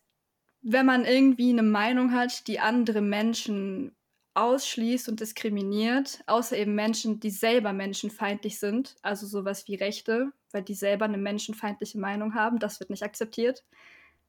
wenn 0.62 0.86
man 0.86 1.06
irgendwie 1.06 1.50
eine 1.50 1.64
Meinung 1.64 2.14
hat, 2.14 2.48
die 2.48 2.60
andere 2.60 3.02
Menschen 3.02 3.96
ausschließt 4.34 5.10
und 5.10 5.20
diskriminiert, 5.20 6.24
außer 6.26 6.58
eben 6.58 6.74
Menschen, 6.74 7.20
die 7.20 7.30
selber 7.30 7.74
menschenfeindlich 7.74 8.60
sind, 8.60 8.96
also 9.02 9.28
sowas 9.28 9.68
wie 9.68 9.76
Rechte, 9.76 10.32
weil 10.52 10.64
die 10.64 10.74
selber 10.74 11.06
eine 11.06 11.18
menschenfeindliche 11.18 12.00
Meinung 12.00 12.34
haben, 12.34 12.60
das 12.60 12.80
wird 12.80 12.90
nicht 12.90 13.04
akzeptiert. 13.04 13.64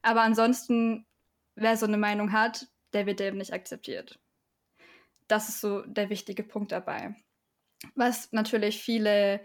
Aber 0.03 0.23
ansonsten, 0.23 1.07
wer 1.55 1.77
so 1.77 1.87
eine 1.87 1.97
Meinung 1.97 2.33
hat, 2.33 2.69
der 2.95 3.07
wird 3.07 3.21
eben 3.21 3.39
nicht 3.39 3.53
akzeptiert. 3.53 4.19
Das 5.29 5.49
ist 5.49 5.61
so 5.61 5.83
der 5.83 6.11
wichtige 6.11 6.43
Punkt 6.43 6.73
dabei. 6.73 7.15
Was 7.95 8.33
natürlich 8.33 8.83
viele 8.83 9.41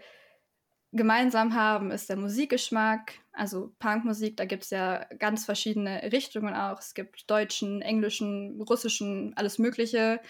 gemeinsam 0.92 1.54
haben, 1.54 1.90
ist 1.90 2.08
der 2.08 2.16
Musikgeschmack. 2.16 3.14
Also 3.32 3.72
Punkmusik, 3.78 4.36
da 4.36 4.44
gibt 4.44 4.64
es 4.64 4.70
ja 4.70 5.04
ganz 5.18 5.44
verschiedene 5.44 6.02
Richtungen 6.12 6.54
auch. 6.54 6.78
Es 6.80 6.94
gibt 6.94 7.30
deutschen, 7.30 7.80
englischen, 7.82 8.60
russischen, 8.62 9.36
alles 9.36 9.58
Mögliche. 9.58 10.20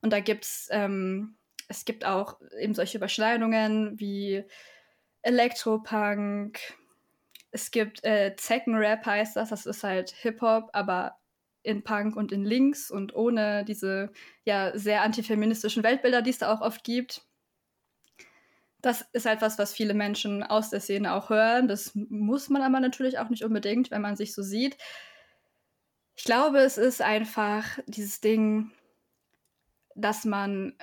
Und 0.00 0.12
da 0.12 0.20
gibt 0.20 0.44
es, 0.44 0.68
ähm, 0.70 1.36
es 1.68 1.84
gibt 1.84 2.04
auch 2.04 2.40
eben 2.58 2.74
solche 2.74 2.98
Überschneidungen 2.98 3.98
wie 3.98 4.44
Elektropunk. 5.22 6.60
Es 7.50 7.70
gibt 7.70 8.04
äh, 8.04 8.34
Zeckenrap 8.36 9.06
heißt 9.06 9.36
das, 9.36 9.50
das 9.50 9.66
ist 9.66 9.82
halt 9.82 10.10
Hip-Hop, 10.10 10.70
aber 10.72 11.16
in 11.64 11.82
Punk 11.82 12.14
und 12.14 12.30
in 12.30 12.44
Links 12.44 12.90
und 12.90 13.14
ohne 13.14 13.64
diese 13.64 14.12
ja 14.44 14.76
sehr 14.78 15.02
antifeministischen 15.02 15.82
Weltbilder, 15.82 16.22
die 16.22 16.30
es 16.30 16.38
da 16.38 16.54
auch 16.54 16.60
oft 16.60 16.84
gibt 16.84 17.22
das 18.84 19.02
ist 19.12 19.26
etwas, 19.26 19.58
was 19.58 19.72
viele 19.72 19.94
Menschen 19.94 20.42
aus 20.42 20.68
der 20.70 20.80
Szene 20.80 21.14
auch 21.14 21.30
hören. 21.30 21.68
Das 21.68 21.92
muss 21.94 22.50
man 22.50 22.62
aber 22.62 22.80
natürlich 22.80 23.18
auch 23.18 23.30
nicht 23.30 23.44
unbedingt, 23.44 23.90
wenn 23.90 24.02
man 24.02 24.16
sich 24.16 24.34
so 24.34 24.42
sieht. 24.42 24.76
Ich 26.16 26.24
glaube, 26.24 26.58
es 26.58 26.76
ist 26.76 27.00
einfach 27.00 27.64
dieses 27.86 28.20
Ding, 28.20 28.70
dass 29.94 30.24
man 30.24 30.74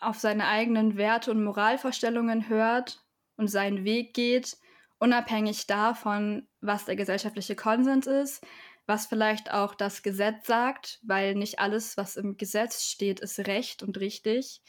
auf 0.00 0.18
seine 0.18 0.46
eigenen 0.46 0.96
Werte 0.96 1.30
und 1.30 1.44
Moralvorstellungen 1.44 2.48
hört 2.48 3.04
und 3.36 3.48
seinen 3.48 3.84
Weg 3.84 4.14
geht, 4.14 4.56
unabhängig 4.98 5.66
davon, 5.66 6.48
was 6.60 6.86
der 6.86 6.96
gesellschaftliche 6.96 7.56
Konsens 7.56 8.06
ist, 8.06 8.44
was 8.88 9.06
vielleicht 9.06 9.52
auch 9.52 9.74
das 9.74 10.02
Gesetz 10.02 10.46
sagt, 10.46 10.98
weil 11.02 11.34
nicht 11.34 11.60
alles, 11.60 11.96
was 11.96 12.16
im 12.16 12.36
Gesetz 12.36 12.84
steht, 12.84 13.20
ist 13.20 13.38
recht 13.40 13.82
und 13.82 14.00
richtig 14.00 14.62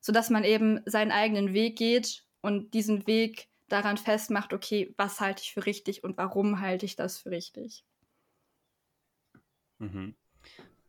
sodass 0.00 0.30
man 0.30 0.44
eben 0.44 0.80
seinen 0.86 1.12
eigenen 1.12 1.52
Weg 1.52 1.76
geht 1.76 2.24
und 2.40 2.74
diesen 2.74 3.06
Weg 3.06 3.48
daran 3.68 3.98
festmacht, 3.98 4.52
okay, 4.52 4.92
was 4.96 5.20
halte 5.20 5.42
ich 5.42 5.52
für 5.52 5.66
richtig 5.66 6.02
und 6.02 6.16
warum 6.16 6.60
halte 6.60 6.86
ich 6.86 6.96
das 6.96 7.18
für 7.18 7.30
richtig. 7.30 7.84
Mhm. 9.78 10.14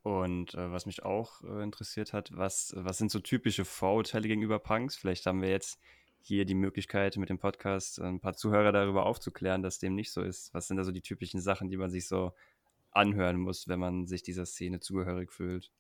Und 0.02 0.56
äh, 0.56 0.72
was 0.72 0.88
mich 0.88 1.04
auch 1.04 1.44
äh, 1.44 1.62
interessiert 1.62 2.12
hat, 2.12 2.36
was, 2.36 2.74
was 2.76 2.98
sind 2.98 3.12
so 3.12 3.20
typische 3.20 3.66
Vorurteile 3.66 4.28
gegenüber 4.28 4.58
Punks? 4.58 4.96
Vielleicht 4.96 5.28
haben 5.28 5.44
wir 5.44 5.50
jetzt 5.50 5.80
hier 6.24 6.46
die 6.46 6.56
Möglichkeit, 6.56 7.18
mit 7.18 7.30
dem 7.30 7.38
Podcast 7.38 8.00
ein 8.00 8.20
paar 8.20 8.34
Zuhörer 8.34 8.72
darüber 8.72 9.06
aufzuklären, 9.06 9.62
dass 9.62 9.78
dem 9.78 9.94
nicht 9.94 10.12
so 10.12 10.24
ist. 10.24 10.54
Was 10.54 10.68
sind 10.68 10.78
da 10.78 10.84
so 10.84 10.92
die 10.92 11.02
typischen 11.02 11.40
Sachen, 11.40 11.70
die 11.70 11.78
man 11.78 11.92
sich 11.92 12.08
so 12.08 12.34
anhören 12.92 13.38
muss, 13.38 13.68
wenn 13.68 13.80
man 13.80 14.08
sich 14.08 14.24
dieser 14.24 14.46
Szene 14.46 14.80
zugehörig 14.80 15.32
fühlt? 15.32 15.72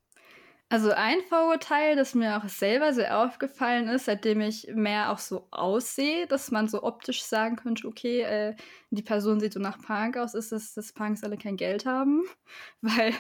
Also 0.72 0.92
ein 0.92 1.20
Vorurteil, 1.28 1.98
das 1.98 2.16
mir 2.16 2.38
auch 2.38 2.48
selber 2.48 2.94
sehr 2.94 3.20
aufgefallen 3.20 3.90
ist, 3.90 4.06
seitdem 4.06 4.40
ich 4.40 4.68
mehr 4.74 5.12
auch 5.12 5.18
so 5.18 5.50
aussehe, 5.52 6.28
dass 6.28 6.50
man 6.50 6.70
so 6.70 6.84
optisch 6.84 7.24
sagen 7.24 7.58
könnte, 7.58 7.86
okay, 7.90 8.22
äh, 8.22 8.56
die 8.90 9.02
Person 9.02 9.42
sieht 9.42 9.52
so 9.52 9.60
nach 9.60 9.82
Punk 9.82 10.16
aus, 10.16 10.34
ist 10.34 10.54
es, 10.54 10.74
dass 10.74 10.94
Punks 10.94 11.26
alle 11.26 11.36
kein 11.38 11.58
Geld 11.58 11.86
haben. 11.86 12.24
Weil 12.82 13.14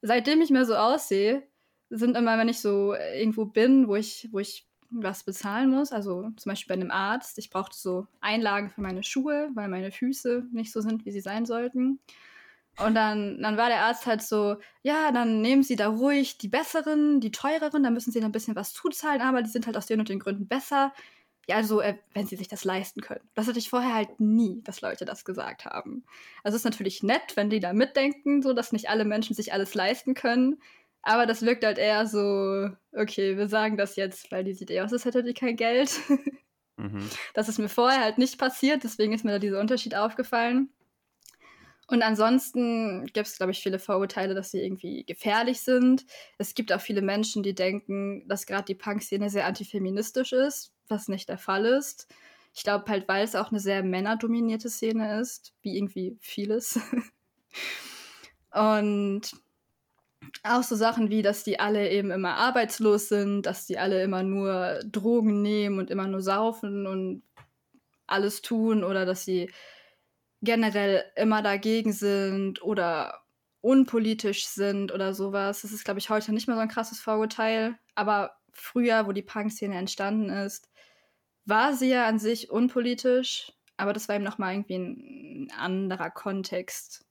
seitdem 0.00 0.40
ich 0.40 0.50
mehr 0.50 0.64
so 0.64 0.76
aussehe, 0.76 1.42
sind 1.90 2.16
immer, 2.16 2.38
wenn 2.38 2.48
ich 2.48 2.60
so 2.60 2.94
irgendwo 2.94 3.46
bin, 3.46 3.88
wo 3.88 3.96
ich, 3.96 4.28
wo 4.30 4.38
ich 4.38 4.68
was 4.88 5.24
bezahlen 5.24 5.70
muss, 5.70 5.90
also 5.90 6.30
zum 6.36 6.50
Beispiel 6.50 6.76
bei 6.76 6.80
einem 6.80 6.92
Arzt, 6.92 7.36
ich 7.38 7.50
brauchte 7.50 7.76
so 7.76 8.06
Einlagen 8.20 8.70
für 8.70 8.80
meine 8.80 9.02
Schuhe, 9.02 9.50
weil 9.54 9.66
meine 9.66 9.90
Füße 9.90 10.46
nicht 10.52 10.70
so 10.72 10.80
sind, 10.80 11.04
wie 11.04 11.10
sie 11.10 11.20
sein 11.20 11.46
sollten. 11.46 11.98
Und 12.84 12.94
dann, 12.94 13.40
dann 13.40 13.56
war 13.56 13.68
der 13.68 13.82
Arzt 13.82 14.06
halt 14.06 14.22
so, 14.22 14.56
ja, 14.82 15.10
dann 15.10 15.40
nehmen 15.40 15.62
Sie 15.62 15.76
da 15.76 15.88
ruhig 15.88 16.38
die 16.38 16.48
besseren, 16.48 17.20
die 17.20 17.30
teureren, 17.30 17.82
dann 17.82 17.94
müssen 17.94 18.12
Sie 18.12 18.20
da 18.20 18.26
ein 18.26 18.32
bisschen 18.32 18.56
was 18.56 18.72
zuzahlen, 18.74 19.22
aber 19.22 19.42
die 19.42 19.50
sind 19.50 19.66
halt 19.66 19.76
aus 19.76 19.86
den 19.86 20.00
und 20.00 20.08
den 20.08 20.18
Gründen 20.18 20.46
besser. 20.46 20.92
Ja, 21.48 21.56
also, 21.56 21.80
äh, 21.80 21.96
wenn 22.12 22.26
Sie 22.26 22.36
sich 22.36 22.48
das 22.48 22.64
leisten 22.64 23.00
können. 23.00 23.26
Das 23.34 23.46
hatte 23.46 23.58
ich 23.58 23.70
vorher 23.70 23.94
halt 23.94 24.20
nie, 24.20 24.62
dass 24.64 24.80
Leute 24.80 25.04
das 25.04 25.24
gesagt 25.24 25.64
haben. 25.64 26.04
Also 26.42 26.56
es 26.56 26.62
ist 26.62 26.64
natürlich 26.64 27.02
nett, 27.02 27.36
wenn 27.36 27.50
die 27.50 27.60
da 27.60 27.72
mitdenken, 27.72 28.42
so 28.42 28.52
dass 28.52 28.72
nicht 28.72 28.90
alle 28.90 29.04
Menschen 29.04 29.34
sich 29.34 29.52
alles 29.52 29.74
leisten 29.74 30.14
können. 30.14 30.60
Aber 31.02 31.24
das 31.24 31.42
wirkt 31.42 31.64
halt 31.64 31.78
eher 31.78 32.06
so, 32.06 32.68
okay, 32.92 33.36
wir 33.36 33.48
sagen 33.48 33.76
das 33.76 33.94
jetzt, 33.96 34.30
weil 34.32 34.42
die 34.42 34.54
sieht 34.54 34.70
eher 34.70 34.84
aus, 34.84 34.92
als 34.92 35.04
hätte 35.04 35.22
die 35.22 35.34
kein 35.34 35.56
Geld. 35.56 35.92
Mhm. 36.78 37.08
Das 37.32 37.48
ist 37.48 37.58
mir 37.58 37.70
vorher 37.70 38.02
halt 38.02 38.18
nicht 38.18 38.38
passiert, 38.38 38.84
deswegen 38.84 39.14
ist 39.14 39.24
mir 39.24 39.30
da 39.30 39.38
dieser 39.38 39.60
Unterschied 39.60 39.94
aufgefallen. 39.94 40.68
Und 41.88 42.02
ansonsten 42.02 43.06
gibt 43.06 43.28
es, 43.28 43.36
glaube 43.36 43.52
ich, 43.52 43.62
viele 43.62 43.78
Vorurteile, 43.78 44.34
dass 44.34 44.50
sie 44.50 44.60
irgendwie 44.60 45.04
gefährlich 45.04 45.60
sind. 45.60 46.04
Es 46.36 46.54
gibt 46.54 46.72
auch 46.72 46.80
viele 46.80 47.02
Menschen, 47.02 47.44
die 47.44 47.54
denken, 47.54 48.26
dass 48.26 48.46
gerade 48.46 48.64
die 48.64 48.74
Punk-Szene 48.74 49.30
sehr 49.30 49.46
antifeministisch 49.46 50.32
ist, 50.32 50.72
was 50.88 51.06
nicht 51.06 51.28
der 51.28 51.38
Fall 51.38 51.64
ist. 51.64 52.08
Ich 52.54 52.64
glaube 52.64 52.86
halt, 52.88 53.06
weil 53.06 53.22
es 53.22 53.36
auch 53.36 53.50
eine 53.50 53.60
sehr 53.60 53.84
männerdominierte 53.84 54.68
Szene 54.68 55.20
ist, 55.20 55.52
wie 55.62 55.76
irgendwie 55.76 56.16
vieles. 56.20 56.80
Und 58.50 59.30
auch 60.42 60.62
so 60.62 60.74
Sachen 60.74 61.10
wie, 61.10 61.22
dass 61.22 61.44
die 61.44 61.60
alle 61.60 61.90
eben 61.90 62.10
immer 62.10 62.34
arbeitslos 62.34 63.08
sind, 63.08 63.42
dass 63.42 63.66
die 63.66 63.78
alle 63.78 64.02
immer 64.02 64.22
nur 64.22 64.80
Drogen 64.90 65.42
nehmen 65.42 65.78
und 65.78 65.90
immer 65.90 66.06
nur 66.06 66.20
saufen 66.20 66.86
und 66.86 67.22
alles 68.06 68.42
tun 68.42 68.84
oder 68.84 69.04
dass 69.04 69.24
sie 69.24 69.50
generell 70.42 71.04
immer 71.16 71.42
dagegen 71.42 71.92
sind 71.92 72.62
oder 72.62 73.22
unpolitisch 73.60 74.46
sind 74.46 74.92
oder 74.92 75.14
sowas. 75.14 75.62
Das 75.62 75.72
ist, 75.72 75.84
glaube 75.84 75.98
ich, 75.98 76.10
heute 76.10 76.32
nicht 76.32 76.46
mehr 76.46 76.56
so 76.56 76.62
ein 76.62 76.68
krasses 76.68 77.00
Vorurteil. 77.00 77.78
Aber 77.94 78.36
früher, 78.52 79.06
wo 79.06 79.12
die 79.12 79.22
Punk-Szene 79.22 79.76
entstanden 79.76 80.30
ist, 80.30 80.70
war 81.44 81.74
sie 81.74 81.90
ja 81.90 82.06
an 82.06 82.18
sich 82.18 82.50
unpolitisch, 82.50 83.52
aber 83.76 83.92
das 83.92 84.08
war 84.08 84.16
eben 84.16 84.24
nochmal 84.24 84.54
irgendwie 84.54 84.76
ein 84.76 85.52
anderer 85.56 86.10
Kontext. 86.10 87.06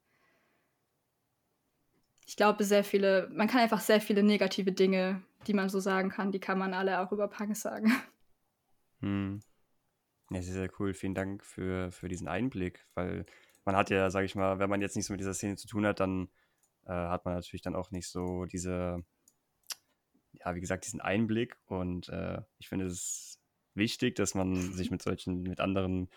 Ich 2.28 2.36
glaube, 2.36 2.64
sehr 2.64 2.84
viele, 2.84 3.30
man 3.34 3.48
kann 3.48 3.62
einfach 3.62 3.82
sehr 3.82 4.02
viele 4.02 4.24
negative 4.24 4.72
Dinge, 4.72 5.24
die 5.48 5.54
man 5.54 5.70
so 5.70 5.80
sagen 5.80 6.10
kann, 6.10 6.32
die 6.32 6.40
kann 6.40 6.58
man 6.58 6.74
alle 6.74 7.00
auch 7.00 7.12
über 7.12 7.28
Punk 7.28 7.56
sagen. 7.56 7.94
Hm. 9.02 9.42
Ja, 10.36 10.42
sehr, 10.42 10.54
sehr 10.54 10.70
cool. 10.80 10.94
Vielen 10.94 11.16
Dank 11.16 11.46
für, 11.46 11.94
für 11.94 12.10
diesen 12.10 12.28
Einblick, 12.28 12.86
weil 12.94 13.26
man 13.64 13.78
hat 13.78 13.90
ja, 13.90 14.10
sage 14.10 14.26
ich 14.26 14.36
mal, 14.36 14.60
wenn 14.60 14.70
man 14.70 14.82
jetzt 14.82 14.98
nicht 14.98 15.06
so 15.06 15.14
mit 15.14 15.22
dieser 15.22 15.34
Szene 15.34 15.56
zu 15.56 15.66
tun 15.66 15.86
hat, 15.86 16.02
dann 16.02 16.28
äh, 16.86 16.92
hat 16.92 17.24
man 17.24 17.36
natürlich 17.36 17.62
dann 17.62 17.74
auch 17.74 17.92
nicht 17.92 18.10
so 18.10 18.44
diese, 18.44 19.02
ja, 20.34 20.54
wie 20.54 20.60
gesagt, 20.60 20.86
diesen 20.86 21.00
Einblick. 21.00 21.56
Und 21.68 22.10
äh, 22.10 22.42
ich 22.58 22.68
finde 22.68 22.86
es 22.88 23.40
wichtig, 23.76 24.16
dass 24.16 24.36
man 24.36 24.74
sich 24.74 24.92
mit 24.92 25.02
solchen, 25.02 25.42
mit 25.44 25.62
anderen, 25.62 26.10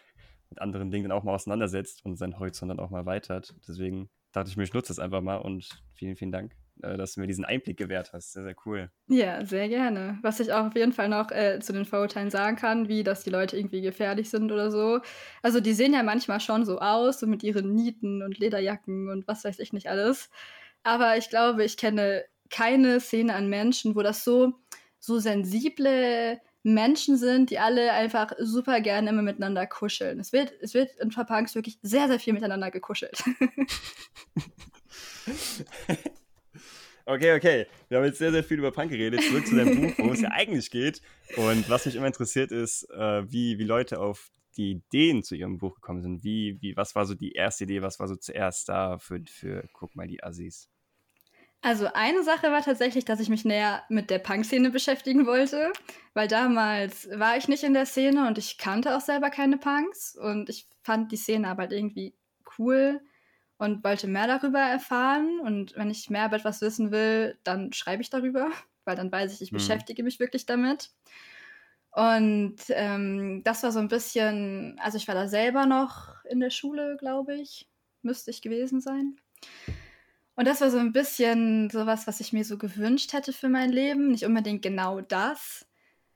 mit 0.50 0.60
anderen 0.60 0.90
Dingen 0.90 1.08
dann 1.08 1.16
auch 1.16 1.22
mal 1.22 1.34
auseinandersetzt 1.34 2.04
und 2.04 2.16
seinen 2.16 2.40
Horizont 2.40 2.70
dann 2.70 2.80
auch 2.80 2.90
mal 2.90 3.06
weitert. 3.06 3.54
Deswegen 3.68 4.10
dachte 4.32 4.50
ich 4.50 4.56
mir, 4.56 4.64
ich 4.64 4.74
nutze 4.74 4.88
das 4.88 4.98
einfach 4.98 5.20
mal 5.20 5.36
und 5.36 5.80
vielen, 5.92 6.16
vielen 6.16 6.32
Dank. 6.32 6.56
Äh, 6.82 6.96
dass 6.96 7.14
du 7.14 7.20
mir 7.20 7.26
diesen 7.26 7.44
Einblick 7.44 7.76
gewährt 7.76 8.12
hast. 8.12 8.32
Sehr, 8.32 8.44
sehr 8.44 8.54
cool. 8.64 8.90
Ja, 9.08 9.44
sehr 9.44 9.68
gerne. 9.68 10.18
Was 10.22 10.40
ich 10.40 10.52
auch 10.52 10.66
auf 10.66 10.76
jeden 10.76 10.92
Fall 10.92 11.08
noch 11.08 11.30
äh, 11.30 11.58
zu 11.60 11.72
den 11.72 11.84
Vorurteilen 11.84 12.30
sagen 12.30 12.56
kann, 12.56 12.88
wie 12.88 13.02
dass 13.02 13.24
die 13.24 13.30
Leute 13.30 13.56
irgendwie 13.56 13.80
gefährlich 13.80 14.30
sind 14.30 14.52
oder 14.52 14.70
so. 14.70 15.00
Also 15.42 15.60
die 15.60 15.72
sehen 15.72 15.92
ja 15.94 16.02
manchmal 16.02 16.40
schon 16.40 16.64
so 16.64 16.78
aus, 16.78 17.20
so 17.20 17.26
mit 17.26 17.42
ihren 17.42 17.74
Nieten 17.74 18.22
und 18.22 18.38
Lederjacken 18.38 19.08
und 19.08 19.26
was 19.26 19.44
weiß 19.44 19.58
ich 19.58 19.72
nicht 19.72 19.88
alles. 19.88 20.30
Aber 20.82 21.16
ich 21.16 21.30
glaube, 21.30 21.64
ich 21.64 21.76
kenne 21.76 22.24
keine 22.50 23.00
Szene 23.00 23.34
an 23.34 23.48
Menschen, 23.48 23.96
wo 23.96 24.02
das 24.02 24.24
so, 24.24 24.54
so 24.98 25.18
sensible 25.18 26.40
Menschen 26.62 27.16
sind, 27.16 27.50
die 27.50 27.58
alle 27.58 27.92
einfach 27.92 28.32
super 28.38 28.80
gerne 28.80 29.10
immer 29.10 29.22
miteinander 29.22 29.66
kuscheln. 29.66 30.20
Es 30.20 30.32
wird, 30.32 30.52
es 30.60 30.74
wird 30.74 30.90
in 31.00 31.10
Verpunks 31.10 31.54
wirklich 31.54 31.78
sehr, 31.82 32.08
sehr 32.08 32.20
viel 32.20 32.32
miteinander 32.32 32.70
gekuschelt. 32.70 33.22
Okay, 37.08 37.34
okay. 37.34 37.66
Wir 37.88 37.96
haben 37.96 38.04
jetzt 38.04 38.18
sehr, 38.18 38.32
sehr 38.32 38.44
viel 38.44 38.58
über 38.58 38.70
Punk 38.70 38.90
geredet. 38.90 39.22
Zurück 39.22 39.46
zu 39.46 39.56
deinem 39.56 39.80
Buch, 39.80 39.94
worum 39.96 40.12
es 40.12 40.20
ja 40.20 40.28
eigentlich 40.30 40.70
geht. 40.70 41.00
Und 41.38 41.70
was 41.70 41.86
mich 41.86 41.96
immer 41.96 42.06
interessiert 42.06 42.52
ist, 42.52 42.82
äh, 42.90 43.32
wie, 43.32 43.58
wie 43.58 43.64
Leute 43.64 43.98
auf 43.98 44.30
die 44.58 44.72
Ideen 44.72 45.22
zu 45.22 45.34
ihrem 45.34 45.56
Buch 45.56 45.76
gekommen 45.76 46.02
sind. 46.02 46.22
Wie, 46.22 46.60
wie, 46.60 46.76
was 46.76 46.94
war 46.94 47.06
so 47.06 47.14
die 47.14 47.32
erste 47.32 47.64
Idee, 47.64 47.80
was 47.80 47.98
war 47.98 48.08
so 48.08 48.16
zuerst 48.16 48.68
da 48.68 48.98
für, 48.98 49.22
für 49.26 49.66
guck 49.72 49.96
mal, 49.96 50.06
die 50.06 50.22
Assis? 50.22 50.68
Also 51.62 51.88
eine 51.94 52.22
Sache 52.24 52.48
war 52.52 52.62
tatsächlich, 52.62 53.06
dass 53.06 53.20
ich 53.20 53.30
mich 53.30 53.46
näher 53.46 53.84
mit 53.88 54.10
der 54.10 54.18
Punk-Szene 54.18 54.70
beschäftigen 54.70 55.24
wollte, 55.24 55.72
weil 56.12 56.28
damals 56.28 57.08
war 57.14 57.38
ich 57.38 57.48
nicht 57.48 57.64
in 57.64 57.72
der 57.72 57.86
Szene 57.86 58.28
und 58.28 58.36
ich 58.36 58.58
kannte 58.58 58.94
auch 58.94 59.00
selber 59.00 59.30
keine 59.30 59.56
Punks 59.56 60.14
und 60.14 60.50
ich 60.50 60.66
fand 60.82 61.10
die 61.10 61.16
Szene 61.16 61.48
aber 61.48 61.62
halt 61.62 61.72
irgendwie 61.72 62.12
cool 62.58 63.00
und 63.58 63.84
wollte 63.84 64.06
mehr 64.06 64.26
darüber 64.26 64.60
erfahren. 64.60 65.40
Und 65.40 65.76
wenn 65.76 65.90
ich 65.90 66.08
mehr 66.10 66.26
über 66.26 66.36
etwas 66.36 66.60
wissen 66.60 66.90
will, 66.90 67.36
dann 67.44 67.72
schreibe 67.72 68.02
ich 68.02 68.10
darüber, 68.10 68.50
weil 68.84 68.96
dann 68.96 69.12
weiß 69.12 69.34
ich, 69.34 69.42
ich 69.42 69.52
mhm. 69.52 69.56
beschäftige 69.56 70.02
mich 70.02 70.18
wirklich 70.18 70.46
damit. 70.46 70.90
Und 71.90 72.56
ähm, 72.68 73.42
das 73.44 73.62
war 73.62 73.72
so 73.72 73.80
ein 73.80 73.88
bisschen, 73.88 74.78
also 74.82 74.96
ich 74.96 75.08
war 75.08 75.14
da 75.14 75.26
selber 75.26 75.66
noch 75.66 76.14
in 76.24 76.38
der 76.38 76.50
Schule, 76.50 76.96
glaube 76.98 77.34
ich, 77.34 77.68
müsste 78.02 78.30
ich 78.30 78.40
gewesen 78.40 78.80
sein. 78.80 79.16
Und 80.36 80.46
das 80.46 80.60
war 80.60 80.70
so 80.70 80.78
ein 80.78 80.92
bisschen 80.92 81.68
sowas, 81.70 82.06
was 82.06 82.20
ich 82.20 82.32
mir 82.32 82.44
so 82.44 82.58
gewünscht 82.58 83.12
hätte 83.12 83.32
für 83.32 83.48
mein 83.48 83.72
Leben. 83.72 84.12
Nicht 84.12 84.24
unbedingt 84.24 84.62
genau 84.62 85.00
das, 85.00 85.66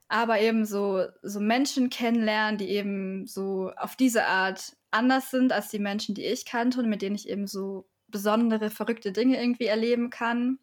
aber 0.07 0.40
eben 0.40 0.64
so, 0.64 1.07
so 1.22 1.40
Menschen 1.40 1.90
kennenlernen, 1.90 2.59
die 2.59 2.68
eben 2.68 3.26
so 3.26 3.72
auf 3.76 3.96
diese 3.96 4.26
Art 4.26 4.76
anders 4.92 5.31
sind 5.31 5.52
als 5.52 5.68
die 5.68 5.78
Menschen, 5.78 6.14
die 6.14 6.24
ich 6.24 6.44
kannte 6.44 6.81
und 6.81 6.88
mit 6.88 7.02
denen 7.02 7.16
ich 7.16 7.28
eben 7.28 7.46
so 7.46 7.88
besondere, 8.09 8.70
verrückte 8.70 9.12
Dinge 9.12 9.40
irgendwie 9.40 9.66
erleben 9.66 10.11
kann. 10.11 10.59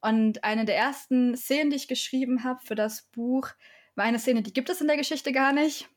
Und 0.00 0.42
eine 0.42 0.64
der 0.64 0.76
ersten 0.76 1.36
Szenen, 1.36 1.70
die 1.70 1.76
ich 1.76 1.88
geschrieben 1.88 2.42
habe 2.44 2.60
für 2.64 2.74
das 2.74 3.02
Buch, 3.02 3.48
war 3.94 4.04
eine 4.04 4.18
Szene, 4.18 4.42
die 4.42 4.52
gibt 4.52 4.70
es 4.70 4.80
in 4.80 4.88
der 4.88 4.96
Geschichte 4.96 5.32
gar 5.32 5.52
nicht. 5.52 5.88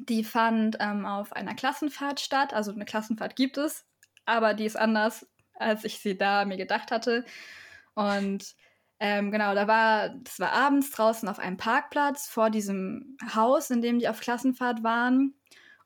Die 0.00 0.24
fand 0.24 0.76
ähm, 0.80 1.06
auf 1.06 1.32
einer 1.32 1.54
Klassenfahrt 1.54 2.20
statt. 2.20 2.52
Also 2.52 2.72
eine 2.72 2.84
Klassenfahrt 2.84 3.36
gibt 3.36 3.56
es, 3.56 3.86
aber 4.26 4.52
die 4.52 4.66
ist 4.66 4.76
anders, 4.76 5.26
als 5.54 5.84
ich 5.84 6.00
sie 6.00 6.18
da 6.18 6.44
mir 6.44 6.58
gedacht 6.58 6.90
hatte. 6.90 7.24
Und 7.94 8.54
ähm, 8.98 9.30
genau, 9.30 9.54
da 9.54 9.68
war, 9.68 10.10
das 10.10 10.40
war 10.40 10.52
abends 10.52 10.90
draußen 10.90 11.28
auf 11.28 11.38
einem 11.38 11.56
Parkplatz 11.56 12.28
vor 12.28 12.50
diesem 12.50 13.16
Haus, 13.34 13.70
in 13.70 13.80
dem 13.80 13.98
die 13.98 14.08
auf 14.08 14.20
Klassenfahrt 14.20 14.82
waren. 14.82 15.34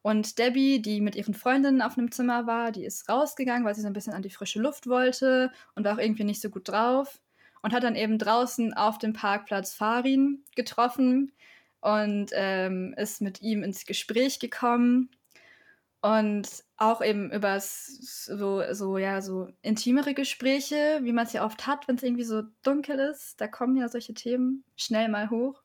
Und 0.02 0.38
Debbie, 0.38 0.80
die 0.80 1.00
mit 1.00 1.14
ihren 1.14 1.34
Freundinnen 1.34 1.82
auf 1.82 1.98
einem 1.98 2.10
Zimmer 2.10 2.46
war, 2.46 2.72
die 2.72 2.84
ist 2.84 3.08
rausgegangen, 3.08 3.64
weil 3.64 3.74
sie 3.74 3.82
so 3.82 3.86
ein 3.86 3.92
bisschen 3.92 4.14
an 4.14 4.22
die 4.22 4.30
frische 4.30 4.60
Luft 4.60 4.86
wollte 4.86 5.52
und 5.74 5.84
war 5.84 5.94
auch 5.94 5.98
irgendwie 5.98 6.24
nicht 6.24 6.40
so 6.40 6.48
gut 6.48 6.68
drauf. 6.68 7.20
Und 7.62 7.74
hat 7.74 7.82
dann 7.82 7.94
eben 7.96 8.16
draußen 8.16 8.72
auf 8.72 8.96
dem 8.96 9.12
Parkplatz 9.12 9.74
Farin 9.74 10.42
getroffen 10.56 11.32
und 11.80 12.30
ähm, 12.32 12.94
ist 12.96 13.20
mit 13.20 13.42
ihm 13.42 13.62
ins 13.62 13.84
Gespräch 13.84 14.38
gekommen. 14.38 15.10
Und 16.00 16.48
auch 16.78 17.02
eben 17.04 17.30
über 17.30 17.60
so, 17.60 18.62
so, 18.72 18.96
ja, 18.96 19.20
so 19.20 19.48
intimere 19.60 20.14
Gespräche, 20.14 21.00
wie 21.02 21.12
man 21.12 21.26
es 21.26 21.34
ja 21.34 21.44
oft 21.44 21.66
hat, 21.66 21.86
wenn 21.86 21.96
es 21.96 22.02
irgendwie 22.02 22.24
so 22.24 22.42
dunkel 22.62 22.98
ist. 22.98 23.38
Da 23.38 23.48
kommen 23.48 23.76
ja 23.76 23.88
solche 23.88 24.14
Themen 24.14 24.64
schnell 24.76 25.08
mal 25.10 25.28
hoch. 25.28 25.62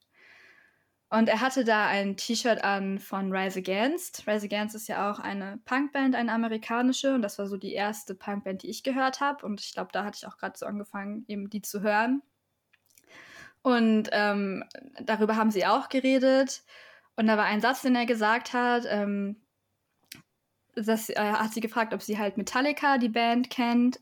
Und 1.16 1.30
er 1.30 1.40
hatte 1.40 1.64
da 1.64 1.88
ein 1.88 2.18
T-Shirt 2.18 2.62
an 2.66 3.00
von 3.00 3.32
Rise 3.32 3.60
Against. 3.60 4.28
Rise 4.28 4.48
Against 4.48 4.76
ist 4.76 4.90
ja 4.90 5.10
auch 5.10 5.20
eine 5.20 5.60
Punkband, 5.64 6.14
eine 6.14 6.30
amerikanische. 6.34 7.16
Und 7.16 7.22
das 7.22 7.40
war 7.40 7.48
so 7.48 7.56
die 7.56 7.72
erste 7.72 8.16
Punkband, 8.16 8.64
die 8.64 8.70
ich 8.70 8.84
gehört 8.84 9.22
habe. 9.22 9.46
Und 9.46 9.62
ich 9.62 9.74
glaube, 9.74 9.92
da 9.94 10.04
hatte 10.04 10.18
ich 10.22 10.28
auch 10.28 10.36
gerade 10.36 10.58
so 10.58 10.66
angefangen, 10.66 11.24
eben 11.30 11.50
die 11.50 11.62
zu 11.62 11.82
hören. 11.82 12.22
Und 13.62 14.10
ähm, 14.12 14.66
darüber 15.00 15.38
haben 15.38 15.52
sie 15.52 15.66
auch 15.66 15.88
geredet. 15.88 16.64
Und 17.16 17.28
da 17.28 17.38
war 17.38 17.46
ein 17.46 17.62
Satz, 17.62 17.84
den 17.84 17.96
er 17.96 18.06
gesagt 18.06 18.52
hat. 18.52 18.84
Ähm, 18.86 19.38
dass, 20.76 21.10
äh, 21.10 21.16
hat 21.16 21.54
sie 21.54 21.62
gefragt, 21.62 21.94
ob 21.94 22.02
sie 22.02 22.20
halt 22.20 22.36
Metallica, 22.36 22.98
die 22.98 23.08
Band, 23.08 23.50
kennt. 23.50 24.02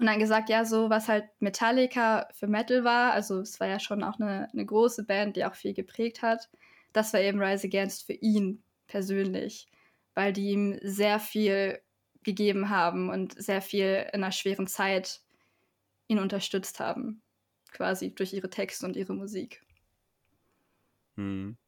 Und 0.00 0.06
dann 0.06 0.18
gesagt, 0.18 0.48
ja, 0.48 0.64
so 0.64 0.88
was 0.88 1.08
halt 1.08 1.28
Metallica 1.40 2.26
für 2.32 2.46
Metal 2.46 2.84
war, 2.84 3.12
also 3.12 3.40
es 3.40 3.60
war 3.60 3.68
ja 3.68 3.78
schon 3.78 4.02
auch 4.02 4.18
eine, 4.18 4.48
eine 4.50 4.64
große 4.64 5.04
Band, 5.04 5.36
die 5.36 5.44
auch 5.44 5.54
viel 5.54 5.74
geprägt 5.74 6.22
hat, 6.22 6.48
das 6.94 7.12
war 7.12 7.20
eben 7.20 7.38
Rise 7.38 7.66
Against 7.66 8.06
für 8.06 8.14
ihn 8.14 8.62
persönlich, 8.86 9.68
weil 10.14 10.32
die 10.32 10.52
ihm 10.52 10.78
sehr 10.80 11.20
viel 11.20 11.82
gegeben 12.24 12.70
haben 12.70 13.10
und 13.10 13.34
sehr 13.40 13.60
viel 13.60 14.06
in 14.10 14.24
einer 14.24 14.32
schweren 14.32 14.66
Zeit 14.66 15.20
ihn 16.08 16.18
unterstützt 16.18 16.80
haben, 16.80 17.20
quasi 17.70 18.14
durch 18.14 18.32
ihre 18.32 18.48
Texte 18.48 18.86
und 18.86 18.96
ihre 18.96 19.12
Musik. 19.12 19.62
Hm. 21.16 21.58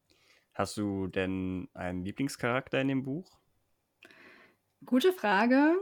Hast 0.55 0.79
du 0.79 1.07
denn 1.07 1.69
einen 1.75 2.03
Lieblingscharakter 2.03 2.81
in 2.81 2.89
dem 2.89 3.03
Buch? 3.03 3.31
Gute 4.87 5.13
Frage 5.13 5.77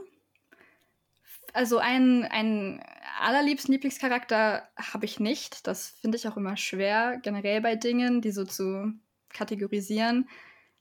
also 1.53 1.79
einen, 1.79 2.25
einen 2.25 2.83
allerliebsten 3.21 3.73
Lieblingscharakter 3.73 4.69
habe 4.77 5.05
ich 5.05 5.21
nicht. 5.21 5.67
Das 5.67 5.89
finde 6.01 6.17
ich 6.17 6.29
auch 6.29 6.37
immer 6.37 6.57
schwer, 6.57 7.19
generell 7.23 7.61
bei 7.61 7.77
Dingen, 7.77 8.21
die 8.21 8.31
so 8.31 8.45
zu 8.45 8.93
kategorisieren. 9.31 10.29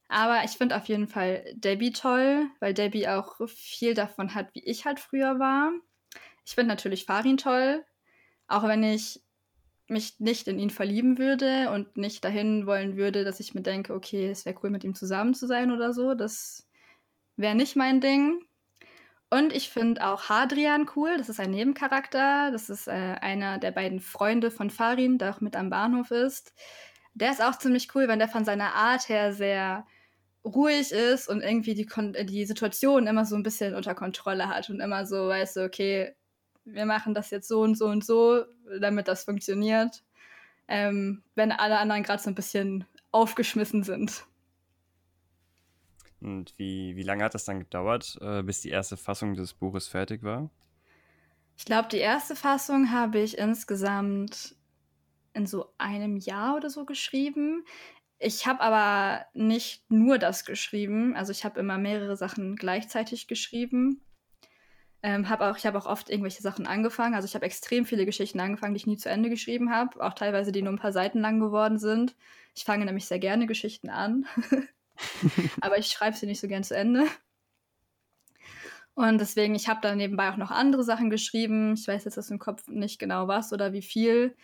Aber 0.08 0.44
ich 0.44 0.52
finde 0.52 0.76
auf 0.76 0.86
jeden 0.86 1.08
Fall 1.08 1.46
Debbie 1.56 1.92
toll, 1.92 2.50
weil 2.60 2.74
Debbie 2.74 3.08
auch 3.08 3.38
viel 3.48 3.94
davon 3.94 4.34
hat, 4.34 4.54
wie 4.56 4.64
ich 4.64 4.86
halt 4.86 5.00
früher 5.00 5.40
war. 5.40 5.72
Ich 6.46 6.56
finde 6.56 6.70
natürlich 6.70 7.06
Farin 7.06 7.38
toll, 7.38 7.86
Auch 8.48 8.64
wenn 8.64 8.84
ich 8.84 9.22
mich 9.88 10.20
nicht 10.20 10.48
in 10.48 10.60
ihn 10.60 10.70
verlieben 10.72 11.18
würde 11.18 11.72
und 11.72 11.98
nicht 11.98 12.24
dahin 12.26 12.66
wollen 12.68 12.98
würde, 12.98 13.24
dass 13.24 13.40
ich 13.40 13.54
mir 13.56 13.62
denke, 13.62 13.94
okay, 13.94 14.30
es 14.30 14.46
wäre 14.46 14.58
cool, 14.64 14.70
mit 14.72 14.84
ihm 14.84 14.96
zusammen 14.96 15.34
zu 15.34 15.48
sein 15.48 15.72
oder 15.72 15.94
so. 15.94 16.16
Das 16.16 16.68
wäre 17.38 17.56
nicht 17.56 17.76
mein 17.76 18.02
Ding. 18.02 18.46
Und 19.30 19.54
ich 19.54 19.70
finde 19.70 20.06
auch 20.08 20.30
Hadrian 20.30 20.90
cool. 20.96 21.18
Das 21.18 21.30
ist 21.30 21.40
ein 21.40 21.52
Nebencharakter. 21.52 22.52
Das 22.52 22.70
ist 22.70 22.88
äh, 22.88 22.92
einer 22.92 23.60
der 23.60 23.72
beiden 23.72 24.00
Freunde 24.00 24.50
von 24.50 24.70
Farin, 24.70 25.18
der 25.20 25.36
auch 25.36 25.42
mit 25.42 25.56
am 25.56 25.70
Bahnhof 25.70 26.12
ist. 26.12 26.54
Der 27.14 27.32
ist 27.32 27.44
auch 27.44 27.58
ziemlich 27.58 27.94
cool, 27.96 28.08
wenn 28.08 28.20
der 28.20 28.28
von 28.28 28.46
seiner 28.46 28.74
Art 28.74 29.10
her 29.10 29.34
sehr 29.34 29.86
ruhig 30.44 30.92
ist 30.92 31.28
und 31.28 31.42
irgendwie 31.42 31.76
die, 31.76 31.86
Kon 31.86 32.14
die 32.14 32.46
Situation 32.46 33.08
immer 33.08 33.26
so 33.26 33.36
ein 33.36 33.44
bisschen 33.44 33.76
unter 33.76 33.94
Kontrolle 33.94 34.48
hat 34.48 34.70
und 34.70 34.80
immer 34.80 35.06
so, 35.06 35.28
weißt 35.28 35.58
du, 35.58 35.66
okay, 35.66 36.16
wir 36.66 36.86
machen 36.86 37.14
das 37.14 37.30
jetzt 37.30 37.48
so 37.48 37.62
und 37.62 37.78
so 37.78 37.86
und 37.86 38.06
so, 38.06 38.46
damit 38.80 39.08
das 39.08 39.26
funktioniert. 39.26 40.04
Ähm, 40.68 41.24
wenn 41.36 41.52
alle 41.52 41.78
anderen 41.80 42.04
gerade 42.04 42.22
so 42.22 42.30
ein 42.30 42.36
bisschen 42.36 42.86
aufgeschmissen 43.12 43.84
sind. 43.84 44.26
Und 46.22 46.54
wie, 46.58 46.96
wie 46.96 47.04
lange 47.04 47.24
hat 47.24 47.34
das 47.34 47.46
dann 47.46 47.60
gedauert, 47.60 48.18
äh, 48.22 48.44
bis 48.44 48.62
die 48.62 48.70
erste 48.70 48.98
Fassung 48.98 49.36
des 49.36 49.54
Buches 49.54 49.88
fertig 49.88 50.24
war? 50.24 50.50
Ich 51.58 51.66
glaube, 51.66 51.90
die 51.90 51.98
erste 51.98 52.36
Fassung 52.36 52.92
habe 52.92 53.20
ich 53.20 53.38
insgesamt 53.38 54.56
in 55.34 55.46
so 55.46 55.74
einem 55.78 56.18
Jahr 56.18 56.56
oder 56.56 56.70
so 56.70 56.86
geschrieben. 56.86 57.66
Ich 58.18 58.48
habe 58.48 58.62
aber 58.62 59.26
nicht 59.34 59.90
nur 59.90 60.18
das 60.18 60.46
geschrieben. 60.46 61.16
Also 61.16 61.32
ich 61.32 61.46
habe 61.46 61.60
immer 61.60 61.78
mehrere 61.78 62.18
Sachen 62.18 62.56
gleichzeitig 62.56 63.28
geschrieben. 63.28 64.02
Ähm, 65.02 65.30
hab 65.30 65.40
auch, 65.40 65.58
ich 65.58 65.66
habe 65.66 65.78
auch 65.78 65.86
oft 65.86 66.10
irgendwelche 66.10 66.42
Sachen 66.42 66.68
angefangen. 66.68 67.16
Also 67.16 67.26
ich 67.26 67.36
habe 67.36 67.46
extrem 67.46 67.86
viele 67.86 68.06
Geschichten 68.06 68.42
angefangen, 68.42 68.74
die 68.74 68.80
ich 68.80 68.88
nie 68.88 68.98
zu 68.98 69.10
Ende 69.10 69.30
geschrieben 69.30 69.72
habe. 69.72 70.04
Auch 70.04 70.14
teilweise, 70.14 70.52
die 70.52 70.62
nur 70.62 70.74
ein 70.74 70.80
paar 70.80 70.92
Seiten 70.92 71.20
lang 71.20 71.40
geworden 71.40 71.80
sind. 71.80 72.16
Ich 72.56 72.66
fange 72.66 72.84
nämlich 72.84 73.06
sehr 73.06 73.20
gerne 73.20 73.48
Geschichten 73.48 73.90
an. 73.90 74.26
aber 75.62 75.78
ich 75.78 75.88
schreibe 75.88 76.18
sie 76.18 76.26
nicht 76.26 76.40
so 76.40 76.48
gern 76.48 76.64
zu 76.64 76.76
Ende. 76.76 77.08
Und 78.96 79.20
deswegen, 79.20 79.56
ich 79.56 79.70
habe 79.70 79.80
da 79.82 79.96
nebenbei 79.96 80.30
auch 80.30 80.38
noch 80.38 80.52
andere 80.52 80.84
Sachen 80.84 81.10
geschrieben. 81.10 81.74
Ich 81.74 81.88
weiß 81.88 82.04
jetzt 82.04 82.18
aus 82.18 82.28
dem 82.28 82.38
Kopf 82.38 82.68
nicht 82.68 83.00
genau 83.00 83.30
was 83.30 83.54
oder 83.54 83.72
wie 83.72 83.82
viel. 83.82 84.36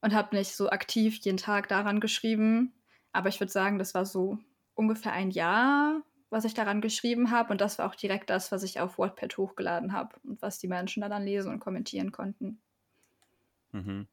Und 0.00 0.14
habe 0.14 0.36
nicht 0.36 0.54
so 0.54 0.70
aktiv 0.70 1.16
jeden 1.22 1.38
Tag 1.38 1.68
daran 1.68 1.98
geschrieben. 1.98 2.72
Aber 3.12 3.28
ich 3.28 3.40
würde 3.40 3.50
sagen, 3.50 3.78
das 3.78 3.92
war 3.94 4.06
so 4.06 4.38
ungefähr 4.74 5.12
ein 5.12 5.32
Jahr, 5.32 6.02
was 6.30 6.44
ich 6.44 6.54
daran 6.54 6.82
geschrieben 6.82 7.32
habe. 7.32 7.50
Und 7.50 7.60
das 7.60 7.78
war 7.78 7.88
auch 7.88 7.96
direkt 7.96 8.30
das, 8.30 8.52
was 8.52 8.62
ich 8.62 8.78
auf 8.78 8.96
WordPad 8.96 9.36
hochgeladen 9.38 9.92
habe 9.92 10.14
und 10.22 10.40
was 10.40 10.60
die 10.60 10.68
Menschen 10.68 11.00
dann 11.00 11.24
lesen 11.24 11.50
und 11.50 11.58
kommentieren 11.58 12.12
konnten. 12.12 12.60
Mhm. 13.72 14.06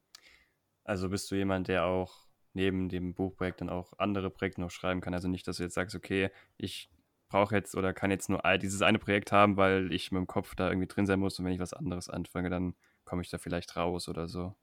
Also 0.84 1.10
bist 1.10 1.30
du 1.30 1.36
jemand, 1.36 1.68
der 1.68 1.86
auch 1.86 2.31
neben 2.54 2.90
dem 2.90 3.14
Buchprojekt 3.14 3.62
dann 3.62 3.70
auch 3.70 3.94
andere 3.98 4.30
Projekte 4.30 4.62
noch 4.62 4.72
schreiben 4.72 5.02
kann. 5.02 5.14
Also 5.14 5.28
nicht, 5.28 5.48
dass 5.48 5.58
du 5.58 5.64
jetzt 5.64 5.76
sagst, 5.76 5.96
okay, 5.96 6.30
ich 6.58 6.90
brauche 7.30 7.56
jetzt 7.56 7.76
oder 7.76 7.94
kann 7.94 8.12
jetzt 8.12 8.30
nur 8.30 8.42
dieses 8.62 8.82
eine 8.82 9.00
Projekt 9.00 9.32
haben, 9.32 9.58
weil 9.58 9.92
ich 9.94 10.12
mit 10.12 10.20
dem 10.20 10.28
Kopf 10.28 10.54
da 10.56 10.70
irgendwie 10.70 10.88
drin 10.88 11.06
sein 11.06 11.20
muss 11.20 11.40
und 11.40 11.46
wenn 11.46 11.54
ich 11.54 11.60
was 11.60 11.74
anderes 11.74 12.10
anfange, 12.10 12.50
dann 12.50 12.76
komme 13.06 13.22
ich 13.22 13.30
da 13.30 13.38
vielleicht 13.38 13.76
raus 13.78 14.10
oder 14.10 14.28
so. 14.28 14.54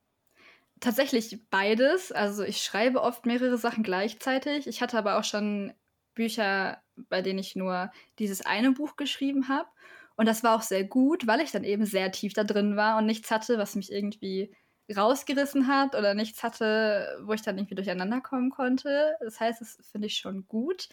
Tatsächlich 0.81 1.49
beides. 1.51 2.13
Also 2.13 2.45
ich 2.45 2.59
schreibe 2.59 3.03
oft 3.03 3.27
mehrere 3.27 3.59
Sachen 3.59 3.83
gleichzeitig. 3.83 4.67
Ich 4.67 4.81
hatte 4.81 4.99
aber 4.99 5.19
auch 5.19 5.25
schon 5.25 5.73
Bücher, 6.15 6.83
bei 7.09 7.23
denen 7.23 7.39
ich 7.39 7.57
nur 7.57 7.91
dieses 8.19 8.45
eine 8.45 8.73
Buch 8.73 8.97
geschrieben 8.97 9.49
habe. 9.49 9.69
Und 10.17 10.27
das 10.27 10.43
war 10.43 10.57
auch 10.57 10.63
sehr 10.63 10.85
gut, 10.85 11.27
weil 11.27 11.41
ich 11.41 11.53
dann 11.53 11.65
eben 11.65 11.87
sehr 11.87 12.13
tief 12.13 12.33
da 12.33 12.45
drin 12.45 12.77
war 12.77 12.99
und 12.99 13.07
nichts 13.07 13.31
hatte, 13.31 13.57
was 13.57 13.77
mich 13.77 13.91
irgendwie 13.91 14.55
rausgerissen 14.97 15.67
hat 15.67 15.95
oder 15.95 16.15
nichts 16.15 16.43
hatte, 16.43 17.19
wo 17.23 17.33
ich 17.33 17.43
dann 17.43 17.59
irgendwie 17.59 17.75
durcheinander 17.75 18.21
kommen 18.21 18.51
konnte. 18.51 19.17
Das 19.21 19.39
heißt, 19.41 19.61
das 19.61 19.79
finde 19.91 20.07
ich 20.07 20.17
schon 20.17 20.47
gut. 20.49 20.89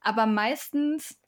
Aber 0.00 0.26
meistens 0.26 1.18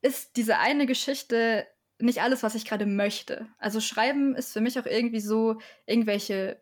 ist 0.00 0.36
diese 0.36 0.58
eine 0.58 0.86
Geschichte 0.86 1.66
nicht 1.98 2.20
alles, 2.22 2.42
was 2.42 2.54
ich 2.54 2.64
gerade 2.64 2.86
möchte. 2.86 3.46
Also 3.58 3.80
Schreiben 3.80 4.34
ist 4.34 4.52
für 4.52 4.60
mich 4.60 4.78
auch 4.78 4.86
irgendwie 4.86 5.20
so 5.20 5.60
irgendwelche 5.86 6.60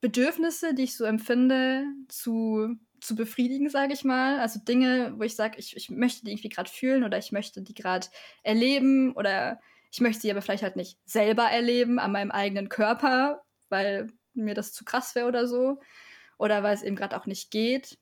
Bedürfnisse, 0.00 0.74
die 0.74 0.84
ich 0.84 0.96
so 0.96 1.04
empfinde, 1.04 1.84
zu, 2.08 2.76
zu 3.00 3.14
befriedigen, 3.14 3.68
sage 3.68 3.92
ich 3.92 4.04
mal. 4.04 4.40
Also 4.40 4.60
Dinge, 4.60 5.14
wo 5.16 5.24
ich 5.24 5.36
sage, 5.36 5.58
ich, 5.58 5.76
ich 5.76 5.90
möchte 5.90 6.24
die 6.24 6.30
irgendwie 6.30 6.48
gerade 6.48 6.70
fühlen 6.70 7.04
oder 7.04 7.18
ich 7.18 7.32
möchte 7.32 7.62
die 7.62 7.74
gerade 7.74 8.06
erleben 8.42 9.12
oder 9.12 9.60
ich 9.90 10.00
möchte 10.00 10.22
sie 10.22 10.30
aber 10.30 10.42
vielleicht 10.42 10.62
halt 10.62 10.76
nicht 10.76 10.98
selber 11.04 11.44
erleben 11.44 11.98
an 11.98 12.12
meinem 12.12 12.30
eigenen 12.30 12.68
Körper, 12.68 13.42
weil 13.68 14.08
mir 14.34 14.54
das 14.54 14.72
zu 14.72 14.84
krass 14.84 15.14
wäre 15.14 15.28
oder 15.28 15.46
so. 15.46 15.80
Oder 16.38 16.62
weil 16.62 16.74
es 16.74 16.82
eben 16.82 16.96
gerade 16.96 17.16
auch 17.16 17.26
nicht 17.26 17.50
geht. 17.50 17.98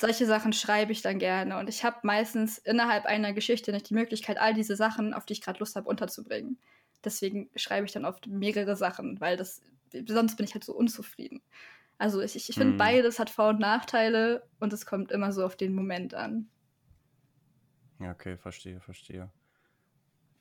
Solche 0.00 0.26
Sachen 0.26 0.52
schreibe 0.52 0.92
ich 0.92 1.02
dann 1.02 1.18
gerne. 1.18 1.58
Und 1.58 1.68
ich 1.68 1.84
habe 1.84 1.98
meistens 2.02 2.58
innerhalb 2.58 3.06
einer 3.06 3.32
Geschichte 3.32 3.72
nicht 3.72 3.88
die 3.88 3.94
Möglichkeit, 3.94 4.38
all 4.38 4.52
diese 4.52 4.76
Sachen, 4.76 5.14
auf 5.14 5.24
die 5.24 5.34
ich 5.34 5.40
gerade 5.40 5.58
Lust 5.58 5.76
habe, 5.76 5.88
unterzubringen. 5.88 6.58
Deswegen 7.04 7.48
schreibe 7.54 7.86
ich 7.86 7.92
dann 7.92 8.04
oft 8.04 8.26
mehrere 8.26 8.76
Sachen, 8.76 9.20
weil 9.20 9.36
das, 9.36 9.62
sonst 10.06 10.36
bin 10.36 10.44
ich 10.44 10.54
halt 10.54 10.64
so 10.64 10.74
unzufrieden. 10.74 11.40
Also 11.98 12.20
ich, 12.20 12.36
ich 12.36 12.54
finde, 12.54 12.72
hm. 12.72 12.76
beides 12.76 13.18
hat 13.18 13.30
Vor- 13.30 13.50
und 13.50 13.60
Nachteile 13.60 14.46
und 14.58 14.72
es 14.72 14.84
kommt 14.84 15.12
immer 15.12 15.32
so 15.32 15.44
auf 15.44 15.56
den 15.56 15.74
Moment 15.74 16.14
an. 16.14 16.48
Ja, 18.00 18.10
okay, 18.10 18.36
verstehe, 18.36 18.80
verstehe. 18.80 19.30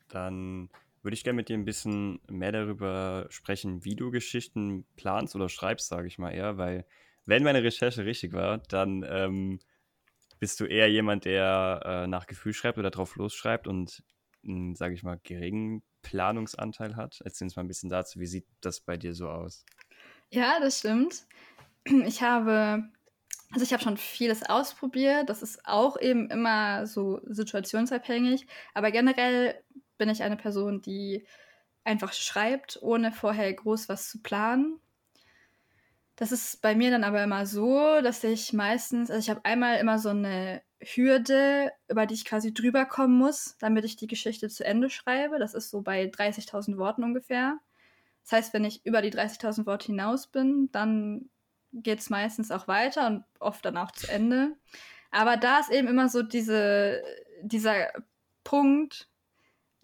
Dann 0.10 0.70
würde 1.06 1.14
ich 1.14 1.24
gerne 1.24 1.38
mit 1.38 1.50
dir 1.50 1.58
ein 1.58 1.66
bisschen 1.66 2.20
mehr 2.28 2.52
darüber 2.52 3.28
sprechen, 3.30 3.86
wie 3.86 3.96
du 3.96 4.12
Geschichten 4.12 4.86
planst 4.96 5.36
oder 5.36 5.50
schreibst, 5.50 5.88
sage 5.88 6.08
ich 6.08 6.18
mal 6.18 6.32
eher, 6.32 6.58
weil 6.58 6.86
wenn 7.26 7.44
meine 7.44 7.64
Recherche 7.64 8.06
richtig 8.06 8.34
war, 8.34 8.58
dann 8.58 9.06
ähm, 9.08 9.60
bist 10.40 10.60
du 10.60 10.66
eher 10.66 10.90
jemand, 10.90 11.26
der 11.26 11.82
äh, 11.86 12.08
nach 12.08 12.28
Gefühl 12.28 12.54
schreibt 12.54 12.78
oder 12.78 12.92
drauf 12.92 13.16
losschreibt 13.16 13.68
und, 13.68 14.04
sage 14.74 14.94
ich 14.94 15.04
mal, 15.04 15.20
geringen 15.24 15.84
Planungsanteil 16.02 16.96
hat. 16.96 17.22
Erzähl 17.24 17.46
uns 17.46 17.56
mal 17.56 17.64
ein 17.64 17.68
bisschen 17.68 17.90
dazu, 17.90 18.20
wie 18.20 18.28
sieht 18.28 18.48
das 18.62 18.82
bei 18.82 18.98
dir 18.98 19.14
so 19.14 19.30
aus? 19.30 19.64
Ja, 20.30 20.60
das 20.60 20.80
stimmt. 20.80 21.26
Ich 22.06 22.22
habe, 22.24 22.84
also 23.52 23.64
ich 23.64 23.74
habe 23.74 23.84
schon 23.84 23.98
vieles 23.98 24.44
ausprobiert. 24.44 25.30
Das 25.30 25.42
ist 25.42 25.66
auch 25.66 26.00
eben 26.00 26.30
immer 26.30 26.88
so 26.88 27.22
situationsabhängig. 27.26 28.48
Aber 28.74 28.92
generell 28.92 29.64
bin 29.98 30.10
ich 30.10 30.24
eine 30.24 30.38
Person, 30.38 30.82
die 30.82 31.26
einfach 31.84 32.14
schreibt, 32.14 32.80
ohne 32.82 33.12
vorher 33.12 33.54
groß 33.54 33.90
was 33.90 34.10
zu 34.10 34.22
planen. 34.22 34.80
Das 36.16 36.32
ist 36.32 36.62
bei 36.62 36.76
mir 36.76 36.92
dann 36.92 37.04
aber 37.04 37.24
immer 37.24 37.46
so, 37.46 38.02
dass 38.02 38.24
ich 38.24 38.54
meistens, 38.54 39.12
also 39.12 39.20
ich 39.20 39.30
habe 39.30 39.44
einmal 39.44 39.80
immer 39.80 40.00
so 40.00 40.10
eine 40.10 40.62
Hürde, 40.80 41.72
über 41.90 42.06
die 42.06 42.14
ich 42.14 42.26
quasi 42.26 42.54
drüber 42.54 42.86
kommen 42.86 43.18
muss, 43.18 43.58
damit 43.60 43.86
ich 43.86 43.96
die 43.98 44.08
Geschichte 44.08 44.50
zu 44.50 44.66
Ende 44.66 44.90
schreibe. 44.90 45.40
Das 45.40 45.54
ist 45.54 45.70
so 45.70 45.82
bei 45.82 46.06
30.000 46.06 46.78
Worten 46.78 47.04
ungefähr. 47.04 47.58
Das 48.24 48.32
heißt, 48.32 48.54
wenn 48.54 48.64
ich 48.64 48.86
über 48.86 49.02
die 49.02 49.12
30.000 49.12 49.66
Worte 49.66 49.88
hinaus 49.88 50.28
bin, 50.28 50.70
dann 50.72 51.30
geht 51.74 52.00
es 52.00 52.10
meistens 52.10 52.50
auch 52.50 52.68
weiter 52.68 53.08
und 53.08 53.24
oft 53.40 53.66
dann 53.66 53.78
auch 53.78 53.92
zu 53.92 54.10
Ende. 54.10 54.54
Aber 55.12 55.38
da 55.38 55.60
ist 55.60 55.72
eben 55.72 55.88
immer 55.88 56.10
so 56.10 56.24
diese, 56.24 57.04
dieser 57.42 57.90
Punkt, 58.44 59.10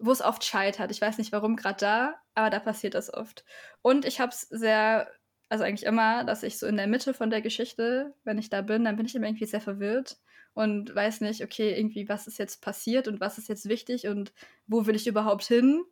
wo 0.02 0.10
es 0.10 0.20
oft 0.20 0.44
scheitert. 0.44 0.90
Ich 0.90 1.00
weiß 1.00 1.18
nicht 1.18 1.32
warum 1.32 1.56
gerade 1.56 1.78
da, 1.78 2.14
aber 2.34 2.50
da 2.50 2.58
passiert 2.58 2.94
das 2.94 3.12
oft. 3.12 3.44
Und 3.82 4.04
ich 4.04 4.20
habe 4.20 4.32
es 4.32 4.42
sehr, 4.42 5.08
also 5.48 5.64
eigentlich 5.64 5.86
immer, 5.86 6.24
dass 6.24 6.42
ich 6.42 6.58
so 6.58 6.66
in 6.66 6.76
der 6.76 6.88
Mitte 6.88 7.14
von 7.14 7.30
der 7.30 7.40
Geschichte, 7.40 8.14
wenn 8.24 8.38
ich 8.38 8.50
da 8.50 8.62
bin, 8.62 8.84
dann 8.84 8.96
bin 8.96 9.06
ich 9.06 9.14
immer 9.14 9.26
irgendwie 9.28 9.46
sehr 9.46 9.60
verwirrt 9.60 10.16
und 10.54 10.94
weiß 10.94 11.20
nicht, 11.20 11.42
okay, 11.42 11.78
irgendwie, 11.78 12.08
was 12.08 12.26
ist 12.26 12.38
jetzt 12.38 12.60
passiert 12.62 13.06
und 13.06 13.20
was 13.20 13.38
ist 13.38 13.48
jetzt 13.48 13.68
wichtig 13.68 14.08
und 14.08 14.32
wo 14.66 14.86
will 14.86 14.96
ich 14.96 15.06
überhaupt 15.06 15.44
hin? 15.44 15.84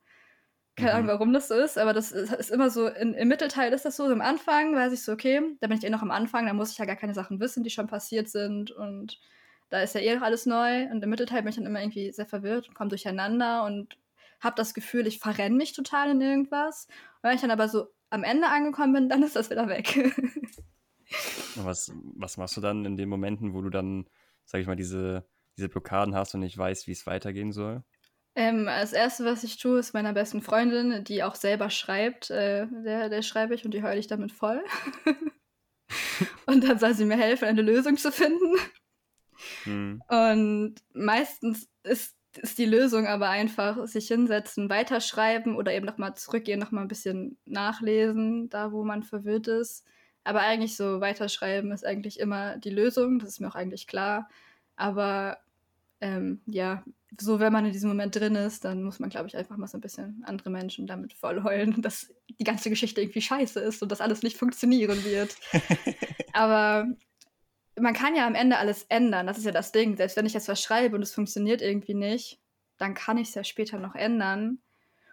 Keine 0.77 0.93
Ahnung, 0.93 1.07
mhm. 1.07 1.11
warum 1.11 1.33
das 1.33 1.49
so 1.49 1.55
ist, 1.55 1.79
aber 1.79 1.93
das 1.93 2.11
ist, 2.11 2.51
immer 2.51 2.71
so, 2.71 2.89
in, 2.89 3.15
im 3.15 3.29
Mittelteil 3.29 3.73
ist 3.73 3.85
das 3.85 3.97
so, 3.97 4.05
am 4.05 4.21
Anfang 4.21 4.75
weiß 4.75 4.93
ich 4.93 5.03
so, 5.03 5.13
okay, 5.13 5.41
da 5.61 5.69
bin 5.69 5.79
ich 5.79 5.85
eh 5.85 5.91
noch 5.91 6.03
am 6.03 6.11
Anfang, 6.11 6.47
da 6.47 6.53
muss 6.53 6.73
ich 6.73 6.79
ja 6.79 6.85
gar 6.85 6.97
keine 6.97 7.15
Sachen 7.15 7.39
wissen, 7.39 7.63
die 7.63 7.71
schon 7.71 7.87
passiert 7.87 8.29
sind 8.29 8.73
und 8.73 9.21
da 9.71 9.83
ist 9.83 9.95
ja 9.95 10.01
eh 10.01 10.15
noch 10.15 10.23
alles 10.23 10.47
neu 10.47 10.85
und 10.91 11.03
im 11.03 11.11
Mittelteil 11.11 11.43
bin 11.43 11.51
ich 11.51 11.57
dann 11.57 11.67
immer 11.67 11.81
irgendwie 11.81 12.13
sehr 12.13 12.27
verwirrt 12.27 12.69
und 12.69 12.75
komme 12.75 12.91
durcheinander 12.91 13.65
und 13.65 13.97
habe 14.41 14.57
das 14.57 14.75
Gefühl, 14.75 15.07
ich 15.07 15.19
verrenne 15.19 15.57
mich 15.57 15.73
total 15.73 16.11
in 16.11 16.21
irgendwas. 16.21 16.87
Und 16.87 17.29
wenn 17.29 17.35
ich 17.35 17.41
dann 17.41 17.51
aber 17.51 17.69
so 17.69 17.87
am 18.11 18.25
Ende 18.25 18.49
angekommen 18.49 18.93
bin, 18.93 19.09
dann 19.09 19.23
ist 19.23 19.37
das 19.37 19.51
wieder 19.51 19.69
weg. 19.69 19.97
was, 21.57 21.93
was 22.17 22.37
machst 22.37 22.57
du 22.57 22.61
dann 22.61 22.85
in 22.85 22.97
den 22.97 23.09
Momenten, 23.09 23.55
wo 23.55 23.63
du 23.63 23.71
dann, 23.71 24.09
sag 24.45 24.61
ich 24.61 24.67
mal, 24.67 24.77
diese, 24.77 25.27
diese 25.57 25.69
Blockaden 25.69 26.15
hast 26.15 26.35
und 26.35 26.41
nicht 26.41 26.59
weißt, 26.59 26.87
wie 26.87 26.93
es 26.93 27.07
weitergehen 27.07 27.53
soll? 27.53 27.85
Ähm, 28.35 28.69
als 28.69 28.93
erste, 28.93 29.25
was 29.25 29.45
ich 29.45 29.59
tue, 29.59 29.79
ist 29.79 29.93
meiner 29.93 30.13
besten 30.13 30.41
Freundin, 30.41 31.05
die 31.05 31.23
auch 31.23 31.35
selber 31.35 31.69
schreibt, 31.69 32.31
äh, 32.31 32.67
der, 32.85 33.09
der 33.09 33.23
schreibe 33.23 33.55
ich 33.55 33.65
und 33.65 33.73
die 33.73 33.83
heule 33.83 33.99
ich 33.99 34.07
damit 34.07 34.33
voll. 34.33 34.65
und 36.47 36.65
dann 36.67 36.79
soll 36.79 36.95
sie 36.95 37.05
mir 37.05 37.17
helfen, 37.17 37.47
eine 37.47 37.63
Lösung 37.63 37.97
zu 37.97 38.13
finden. 38.13 38.57
Hm. 39.65 40.03
Und 40.09 40.75
meistens 40.93 41.69
ist 41.83 42.15
ist 42.39 42.59
die 42.59 42.67
Lösung 42.67 43.07
aber 43.07 43.29
einfach 43.29 43.87
sich 43.87 44.09
hinsetzen, 44.09 44.71
weiterschreiben 44.71 45.57
oder 45.57 45.73
eben 45.73 45.87
nochmal 45.87 46.15
zurückgehen, 46.15 46.61
nochmal 46.61 46.85
ein 46.85 46.89
bisschen 46.89 47.39
nachlesen, 47.45 48.49
da 48.51 48.73
wo 48.73 48.85
man 48.85 49.03
verwirrt 49.03 49.49
ist. 49.49 49.85
Aber 50.23 50.41
eigentlich 50.41 50.77
so 50.77 51.01
weiterschreiben 51.01 51.73
ist 51.73 51.85
eigentlich 51.85 52.21
immer 52.21 52.59
die 52.59 52.71
Lösung, 52.71 53.19
das 53.19 53.31
ist 53.31 53.41
mir 53.41 53.49
auch 53.49 53.55
eigentlich 53.55 53.87
klar. 53.87 54.29
Aber 54.77 55.39
ähm, 56.01 56.41
ja, 56.47 56.85
so 57.19 57.41
wenn 57.41 57.53
man 57.53 57.67
in 57.67 57.73
diesem 57.73 57.89
Moment 57.89 58.15
drin 58.15 58.37
ist, 58.37 58.65
dann 58.65 58.83
muss 58.83 59.01
man, 59.01 59.11
glaube 59.11 59.27
ich, 59.27 59.37
einfach 59.37 59.57
mal 59.57 59.67
so 59.67 59.77
ein 59.77 59.81
bisschen 59.81 60.23
andere 60.25 60.51
Menschen 60.51 60.87
damit 60.87 61.13
vollheulen, 61.13 61.83
dass 61.83 62.13
die 62.39 62.45
ganze 62.45 62.71
Geschichte 62.71 63.01
irgendwie 63.01 63.23
scheiße 63.23 63.59
ist 63.61 63.83
und 63.83 63.91
dass 63.91 64.01
alles 64.01 64.23
nicht 64.23 64.37
funktionieren 64.37 65.05
wird. 65.05 65.37
Aber 66.33 66.87
man 67.83 67.95
kann 67.95 68.17
ja 68.17 68.27
am 68.27 68.35
Ende 68.35 68.59
alles 68.59 68.85
ändern, 68.89 69.27
das 69.27 69.39
ist 69.39 69.45
ja 69.45 69.53
das 69.53 69.73
Ding. 69.73 69.97
Selbst 69.97 70.17
wenn 70.17 70.27
ich 70.27 70.35
jetzt 70.35 70.49
was 70.49 70.63
schreibe 70.63 70.97
und 70.97 71.03
es 71.03 71.15
funktioniert 71.15 71.63
irgendwie 71.63 71.95
nicht, 71.95 72.41
dann 72.79 72.95
kann 72.95 73.19
ich 73.19 73.29
es 73.29 73.35
ja 73.35 73.45
später 73.45 73.79
noch 73.79 73.95
ändern. 73.95 74.61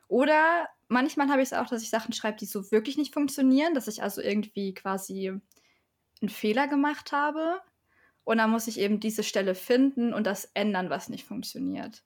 Oder 0.08 0.68
manchmal 0.88 1.30
habe 1.30 1.42
ich 1.42 1.50
es 1.50 1.54
auch, 1.54 1.68
dass 1.68 1.84
ich 1.84 1.90
Sachen 1.90 2.14
schreibe, 2.14 2.38
die 2.38 2.46
so 2.46 2.72
wirklich 2.72 2.98
nicht 2.98 3.14
funktionieren, 3.14 3.74
dass 3.74 3.88
ich 3.88 4.04
also 4.04 4.22
irgendwie 4.22 4.74
quasi 4.74 5.34
einen 6.22 6.30
Fehler 6.30 6.68
gemacht 6.68 7.12
habe. 7.12 7.62
Und 8.24 8.38
dann 8.38 8.50
muss 8.50 8.68
ich 8.68 8.80
eben 8.80 9.00
diese 9.00 9.24
Stelle 9.24 9.56
finden 9.56 10.14
und 10.14 10.28
das 10.28 10.52
ändern, 10.54 10.90
was 10.90 11.10
nicht 11.10 11.26
funktioniert. 11.26 12.04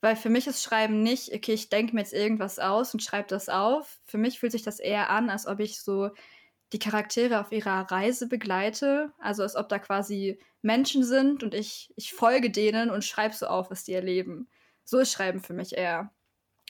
Weil 0.00 0.16
für 0.16 0.28
mich 0.28 0.46
ist 0.46 0.62
Schreiben 0.62 1.02
nicht, 1.02 1.32
okay, 1.32 1.54
ich 1.54 1.70
denke 1.70 1.94
mir 1.94 2.02
jetzt 2.02 2.12
irgendwas 2.12 2.58
aus 2.58 2.92
und 2.92 3.02
schreibe 3.02 3.28
das 3.28 3.48
auf. 3.48 3.98
Für 4.04 4.18
mich 4.18 4.38
fühlt 4.38 4.52
sich 4.52 4.62
das 4.62 4.78
eher 4.78 5.08
an, 5.08 5.30
als 5.30 5.46
ob 5.46 5.60
ich 5.60 5.80
so 5.80 6.10
die 6.74 6.80
Charaktere 6.80 7.40
auf 7.40 7.52
ihrer 7.52 7.88
Reise 7.88 8.28
begleite. 8.28 9.12
Also 9.20 9.44
als 9.44 9.54
ob 9.54 9.68
da 9.68 9.78
quasi 9.78 10.40
Menschen 10.60 11.04
sind 11.04 11.44
und 11.44 11.54
ich, 11.54 11.92
ich 11.94 12.12
folge 12.12 12.50
denen 12.50 12.90
und 12.90 13.04
schreibe 13.04 13.32
so 13.32 13.46
auf, 13.46 13.70
was 13.70 13.84
die 13.84 13.92
erleben. 13.92 14.48
So 14.84 14.98
ist 14.98 15.12
Schreiben 15.12 15.40
für 15.40 15.54
mich 15.54 15.76
eher. 15.76 16.12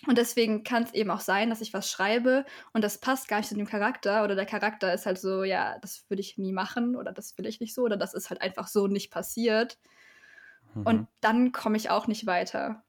Und 0.07 0.18
deswegen 0.18 0.62
kann 0.62 0.82
es 0.82 0.92
eben 0.92 1.11
auch 1.11 1.20
sein, 1.20 1.48
dass 1.48 1.62
ich 1.62 1.72
was 1.72 1.90
schreibe 1.90 2.44
und 2.74 2.84
das 2.84 2.98
passt 2.98 3.28
gar 3.28 3.38
nicht 3.38 3.48
zu 3.48 3.55
dem 3.55 3.66
Charakter 3.66 4.24
oder 4.24 4.34
der 4.34 4.44
Charakter 4.44 4.92
ist 4.92 5.07
halt 5.07 5.18
so, 5.18 5.42
ja, 5.42 5.78
das 5.78 6.05
würde 6.11 6.20
ich 6.20 6.36
nie 6.36 6.52
machen 6.52 6.96
oder 6.96 7.11
das 7.11 7.38
will 7.38 7.46
ich 7.46 7.61
nicht 7.61 7.74
so 7.74 7.84
oder 7.84 7.96
das 7.96 8.12
ist 8.12 8.28
halt 8.28 8.42
einfach 8.42 8.68
so 8.68 8.86
nicht 8.86 9.11
passiert. 9.11 9.78
Mhm. 10.74 10.82
Und 10.86 11.09
dann 11.22 11.52
komme 11.52 11.78
ich 11.78 11.88
auch 11.88 12.09
nicht 12.09 12.26
weiter, 12.26 12.84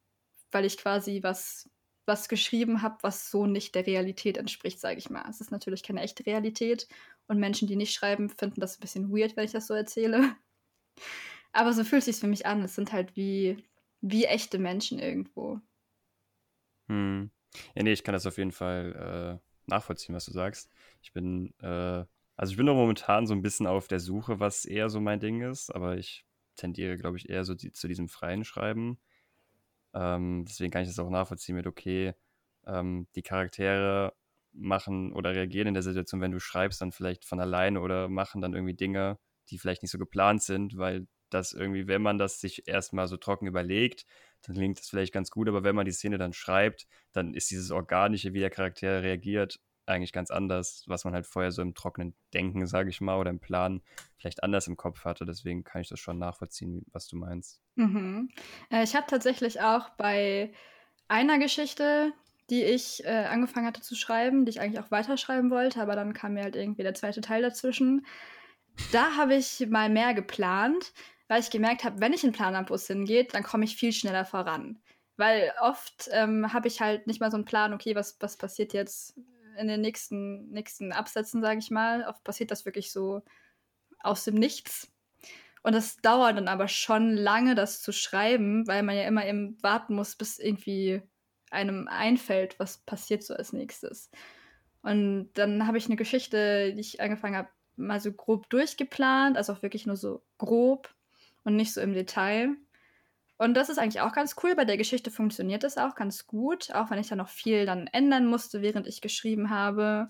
weil 0.52 0.66
ich 0.66 0.78
quasi 0.78 1.24
was 1.24 1.70
was 2.06 2.30
geschrieben 2.30 2.82
habe, 2.82 2.98
was 3.02 3.32
so 3.32 3.46
nicht 3.46 3.76
der 3.76 3.86
Realität 3.88 4.38
entspricht, 4.38 4.80
sage 4.80 4.98
ich 4.98 5.10
mal. 5.10 5.26
Es 5.30 5.42
ist 5.42 5.52
natürlich 5.52 5.84
keine 5.84 6.02
echte 6.02 6.26
Realität 6.26 6.88
und 7.28 7.40
Menschen, 7.40 7.68
die 7.68 7.76
nicht 7.76 7.94
schreiben, 7.94 8.30
finden 8.30 8.62
das 8.62 8.78
ein 8.78 8.82
bisschen 8.82 9.12
weird, 9.12 9.36
wenn 9.36 9.46
ich 9.46 9.52
das 9.52 9.68
so 9.68 9.74
erzähle. 9.74 10.36
Aber 11.52 11.74
so 11.74 11.84
fühlt 11.84 12.04
sich 12.04 12.18
für 12.18 12.28
mich 12.28 12.46
an. 12.46 12.62
Es 12.64 12.76
sind 12.76 12.92
halt 12.92 13.16
wie, 13.16 13.64
wie 14.02 14.26
echte 14.26 14.60
Menschen 14.60 15.00
irgendwo. 15.00 15.60
Hm. 16.88 17.32
Ja, 17.76 17.84
nee, 17.84 17.94
ich 17.94 18.04
kann 18.04 18.14
das 18.14 18.28
auf 18.28 18.38
jeden 18.38 18.52
Fall 18.52 19.40
äh, 19.42 19.72
nachvollziehen, 19.72 20.14
was 20.14 20.26
du 20.26 20.32
sagst. 20.32 20.70
Ich 21.02 21.14
bin, 21.14 21.54
äh, 21.62 22.06
also 22.36 22.52
ich 22.52 22.58
bin 22.58 22.66
doch 22.66 22.76
momentan 22.76 23.26
so 23.26 23.34
ein 23.34 23.42
bisschen 23.42 23.68
auf 23.68 23.88
der 23.88 24.00
Suche, 24.00 24.40
was 24.40 24.66
eher 24.66 24.90
so 24.90 25.00
mein 25.00 25.20
Ding 25.20 25.42
ist, 25.42 25.74
aber 25.74 25.98
ich 25.98 26.26
tendiere, 26.56 26.98
glaube 26.98 27.18
ich, 27.18 27.30
eher 27.30 27.46
so 27.46 27.54
die, 27.54 27.72
zu 27.72 27.88
diesem 27.88 28.10
freien 28.10 28.44
Schreiben. 28.44 29.00
Ähm, 29.96 30.46
deswegen 30.48 30.72
kann 30.72 30.84
ich 30.84 30.90
das 30.90 31.00
auch 31.00 31.10
nachvollziehen 31.10 31.56
mit, 31.56 31.68
okay, 31.68 32.14
ähm, 32.68 33.08
die 33.16 33.24
Charaktere 33.24 34.14
machen 34.54 35.14
oder 35.14 35.34
reagieren 35.34 35.68
in 35.68 35.74
der 35.74 35.84
Situation, 35.84 36.22
wenn 36.22 36.32
du 36.32 36.40
schreibst, 36.40 36.82
dann 36.82 36.92
vielleicht 36.92 37.26
von 37.26 37.40
alleine 37.40 37.82
oder 37.82 38.10
machen 38.10 38.42
dann 38.42 38.54
irgendwie 38.54 38.76
Dinge, 38.76 39.18
die 39.50 39.58
vielleicht 39.58 39.82
nicht 39.82 39.92
so 39.92 39.98
geplant 39.98 40.44
sind, 40.44 40.78
weil 40.78 41.08
das 41.30 41.54
irgendwie, 41.54 41.88
wenn 41.88 42.02
man 42.02 42.18
das 42.18 42.40
sich 42.40 42.68
erstmal 42.68 43.08
so 43.08 43.18
trocken 43.18 43.48
überlegt, 43.48 44.06
dann 44.44 44.56
klingt 44.56 44.80
das 44.80 44.90
vielleicht 44.90 45.14
ganz 45.14 45.32
gut, 45.32 45.48
aber 45.48 45.64
wenn 45.64 45.76
man 45.76 45.86
die 45.86 45.92
Szene 45.92 46.18
dann 46.18 46.34
schreibt, 46.34 46.88
dann 47.14 47.34
ist 47.34 47.50
dieses 47.52 47.72
Organische, 47.72 48.34
wie 48.34 48.40
der 48.40 48.50
Charakter 48.50 49.02
reagiert, 49.02 49.60
eigentlich 49.88 50.14
ganz 50.14 50.32
anders, 50.32 50.84
was 50.88 51.06
man 51.06 51.14
halt 51.14 51.26
vorher 51.26 51.52
so 51.52 51.62
im 51.62 51.74
trockenen 51.74 52.16
Denken, 52.34 52.66
sage 52.68 52.90
ich 52.90 53.02
mal, 53.02 53.18
oder 53.18 53.30
im 53.30 53.40
Plan 53.40 53.82
vielleicht 54.18 54.44
anders 54.44 54.68
im 54.68 54.78
Kopf 54.78 55.06
hatte. 55.06 55.26
Deswegen 55.26 55.64
kann 55.64 55.82
ich 55.82 55.90
das 55.90 56.00
schon 56.00 56.18
nachvollziehen, 56.18 56.86
was 56.92 57.08
du 57.08 57.18
meinst. 57.18 57.62
Mhm. 57.76 58.30
Äh, 58.72 58.84
ich 58.84 58.96
habe 58.96 59.08
tatsächlich 59.08 59.62
auch 59.62 59.90
bei 59.92 60.54
einer 61.08 61.40
Geschichte, 61.40 62.14
die 62.50 62.64
ich 62.64 63.04
äh, 63.06 63.26
angefangen 63.26 63.68
hatte 63.68 63.82
zu 63.82 63.96
schreiben, 63.96 64.46
die 64.46 64.52
ich 64.52 64.62
eigentlich 64.62 64.84
auch 64.84 64.92
weiterschreiben 64.92 65.50
wollte, 65.50 65.82
aber 65.82 65.96
dann 65.96 66.14
kam 66.14 66.34
mir 66.34 66.44
halt 66.44 66.56
irgendwie 66.56 66.84
der 66.84 66.94
zweite 66.94 67.22
Teil 67.22 67.42
dazwischen. 67.42 68.06
Da 68.92 69.16
habe 69.16 69.36
ich 69.36 69.66
mal 69.70 69.90
mehr 69.90 70.14
geplant, 70.14 70.94
weil 71.28 71.40
ich 71.40 71.50
gemerkt 71.50 71.84
habe, 71.84 72.00
wenn 72.02 72.14
ich 72.14 72.24
in 72.24 72.34
Planabus 72.34 72.88
hingeht, 72.88 73.34
dann 73.34 73.44
komme 73.44 73.66
ich 73.66 73.76
viel 73.76 73.94
schneller 73.94 74.26
voran. 74.26 74.80
Weil 75.18 75.54
oft 75.62 76.10
ähm, 76.12 76.54
habe 76.54 76.68
ich 76.68 76.82
halt 76.82 77.08
nicht 77.08 77.22
mal 77.22 77.32
so 77.32 77.38
einen 77.38 77.46
Plan, 77.46 77.74
okay, 77.74 77.96
was, 77.96 78.18
was 78.20 78.38
passiert 78.38 78.74
jetzt 78.74 79.18
in 79.58 79.68
den 79.68 79.82
nächsten, 79.82 80.50
nächsten 80.50 80.92
Absätzen, 80.92 81.42
sage 81.42 81.60
ich 81.60 81.72
mal. 81.72 82.06
Oft 82.08 82.24
passiert 82.24 82.52
das 82.52 82.66
wirklich 82.66 82.92
so 82.92 83.22
aus 84.00 84.24
dem 84.24 84.36
Nichts. 84.36 84.92
Und 85.64 85.74
es 85.74 85.98
dauert 85.98 86.38
dann 86.38 86.48
aber 86.48 86.68
schon 86.68 87.16
lange, 87.16 87.56
das 87.56 87.82
zu 87.82 87.92
schreiben, 87.92 88.68
weil 88.68 88.84
man 88.84 88.96
ja 88.96 89.04
immer 89.04 89.26
eben 89.26 89.58
warten 89.64 89.96
muss, 89.96 90.16
bis 90.16 90.38
irgendwie 90.38 91.02
einem 91.50 91.88
einfällt, 91.88 92.60
was 92.60 92.78
passiert 92.80 93.24
so 93.24 93.34
als 93.34 93.52
nächstes. 93.52 94.12
Und 94.84 95.32
dann 95.34 95.66
habe 95.66 95.80
ich 95.80 95.88
eine 95.88 95.96
Geschichte, 95.96 96.74
die 96.74 96.82
ich 96.82 97.02
angefangen 97.02 97.36
habe, 97.36 97.50
mal 97.76 98.00
so 98.00 98.14
grob 98.14 98.48
durchgeplant, 98.50 99.38
also 99.38 99.54
auch 99.54 99.64
wirklich 99.64 99.88
nur 99.88 99.96
so 99.96 100.24
grob 100.38 100.94
und 101.44 101.56
nicht 101.56 101.74
so 101.74 101.82
im 101.82 101.94
Detail. 101.94 102.56
Und 103.38 103.54
das 103.56 103.70
ist 103.70 103.78
eigentlich 103.80 104.02
auch 104.02 104.14
ganz 104.14 104.36
cool. 104.44 104.56
Bei 104.56 104.66
der 104.66 104.78
Geschichte 104.78 105.12
funktioniert 105.12 105.64
das 105.64 105.78
auch 105.78 105.96
ganz 105.96 106.26
gut, 106.26 106.74
auch 106.74 106.90
wenn 106.90 107.00
ich 107.00 107.10
da 107.10 107.16
noch 107.16 107.30
viel 107.30 107.66
dann 107.66 107.88
ändern 107.88 108.28
musste, 108.28 108.62
während 108.62 108.88
ich 108.88 109.02
geschrieben 109.02 109.50
habe 109.50 110.10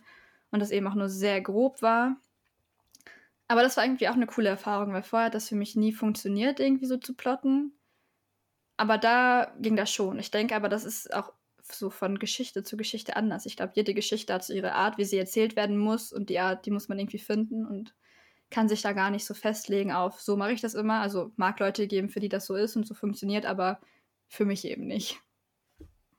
und 0.52 0.60
das 0.60 0.72
eben 0.72 0.88
auch 0.88 0.96
nur 0.96 1.10
sehr 1.10 1.42
grob 1.42 1.82
war. 1.82 2.18
Aber 3.48 3.62
das 3.62 3.78
war 3.78 3.86
irgendwie 3.86 4.10
auch 4.10 4.16
eine 4.16 4.28
coole 4.28 4.50
Erfahrung, 4.50 4.94
weil 4.94 5.04
vorher 5.04 5.28
hat 5.28 5.36
das 5.36 5.50
für 5.50 5.56
mich 5.56 5.76
nie 5.76 5.92
funktioniert, 5.92 6.60
irgendwie 6.60 6.86
so 6.86 6.98
zu 6.98 7.16
plotten. 7.16 7.74
Aber 8.78 8.98
da 8.98 9.54
ging 9.60 9.76
das 9.76 9.92
schon. 9.92 10.20
Ich 10.20 10.32
denke 10.32 10.56
aber, 10.56 10.70
das 10.70 10.84
ist 10.86 11.14
auch 11.14 11.34
so 11.62 11.90
von 11.90 12.20
Geschichte 12.20 12.64
zu 12.64 12.78
Geschichte 12.78 13.16
anders. 13.16 13.46
Ich 13.46 13.58
glaube, 13.58 13.74
jede 13.76 13.94
Geschichte 13.94 14.34
hat 14.34 14.44
so 14.44 14.54
ihre 14.54 14.74
Art, 14.74 14.98
wie 14.98 15.06
sie 15.06 15.18
erzählt 15.18 15.56
werden 15.56 15.78
muss 15.78 16.14
und 16.14 16.30
die 16.30 16.40
Art, 16.40 16.66
die 16.66 16.72
muss 16.72 16.90
man 16.90 17.00
irgendwie 17.00 17.20
finden 17.20 17.66
und 17.66 17.96
kann 18.50 18.70
sich 18.70 18.82
da 18.82 18.94
gar 18.94 19.12
nicht 19.12 19.26
so 19.26 19.34
festlegen 19.34 19.92
auf, 19.92 20.22
so 20.22 20.38
mache 20.38 20.54
ich 20.54 20.62
das 20.62 20.76
immer. 20.76 21.02
Also 21.02 21.32
mag 21.36 21.60
Leute 21.60 21.88
geben, 21.88 22.10
für 22.10 22.20
die 22.20 22.30
das 22.30 22.46
so 22.46 22.56
ist 22.56 22.76
und 22.76 22.88
so 22.88 22.94
funktioniert, 22.94 23.46
aber 23.46 23.80
für 24.28 24.46
mich 24.46 24.66
eben 24.66 24.88
nicht. 24.88 25.20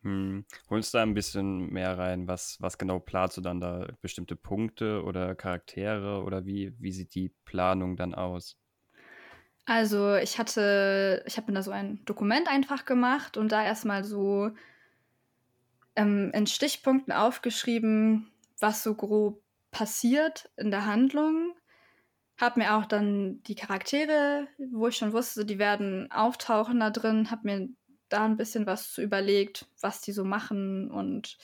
Hm. 0.02 0.44
Holst 0.70 0.94
du 0.94 0.98
da 0.98 1.02
ein 1.02 1.14
bisschen 1.14 1.70
mehr 1.72 1.98
rein? 1.98 2.28
Was, 2.28 2.60
was 2.60 2.78
genau 2.78 3.00
planst 3.00 3.36
du 3.36 3.40
dann 3.40 3.60
da? 3.60 3.88
Bestimmte 4.02 4.36
Punkte 4.36 5.02
oder 5.02 5.34
Charaktere 5.34 6.22
oder 6.22 6.46
wie, 6.46 6.72
wie 6.78 6.92
sieht 6.92 7.14
die 7.14 7.32
Planung 7.44 7.96
dann 7.96 8.14
aus? 8.14 8.56
Also 9.64 10.14
ich 10.14 10.38
hatte, 10.38 11.24
ich 11.26 11.36
habe 11.36 11.50
mir 11.50 11.56
da 11.56 11.62
so 11.64 11.72
ein 11.72 12.04
Dokument 12.04 12.48
einfach 12.48 12.84
gemacht 12.84 13.36
und 13.36 13.50
da 13.50 13.64
erstmal 13.64 14.04
so 14.04 14.52
ähm, 15.96 16.30
in 16.32 16.46
Stichpunkten 16.46 17.12
aufgeschrieben, 17.12 18.30
was 18.60 18.84
so 18.84 18.94
grob 18.94 19.42
passiert 19.72 20.50
in 20.56 20.70
der 20.70 20.86
Handlung 20.86 21.56
hab 22.38 22.56
mir 22.56 22.76
auch 22.76 22.86
dann 22.86 23.42
die 23.44 23.54
Charaktere, 23.54 24.46
wo 24.58 24.88
ich 24.88 24.96
schon 24.96 25.12
wusste, 25.12 25.44
die 25.44 25.58
werden 25.58 26.10
auftauchen 26.10 26.80
da 26.80 26.90
drin, 26.90 27.30
hab 27.30 27.44
mir 27.44 27.68
da 28.08 28.24
ein 28.24 28.36
bisschen 28.36 28.66
was 28.66 28.92
zu 28.92 29.02
überlegt, 29.02 29.66
was 29.80 30.00
die 30.00 30.12
so 30.12 30.24
machen 30.24 30.90
und 30.90 31.38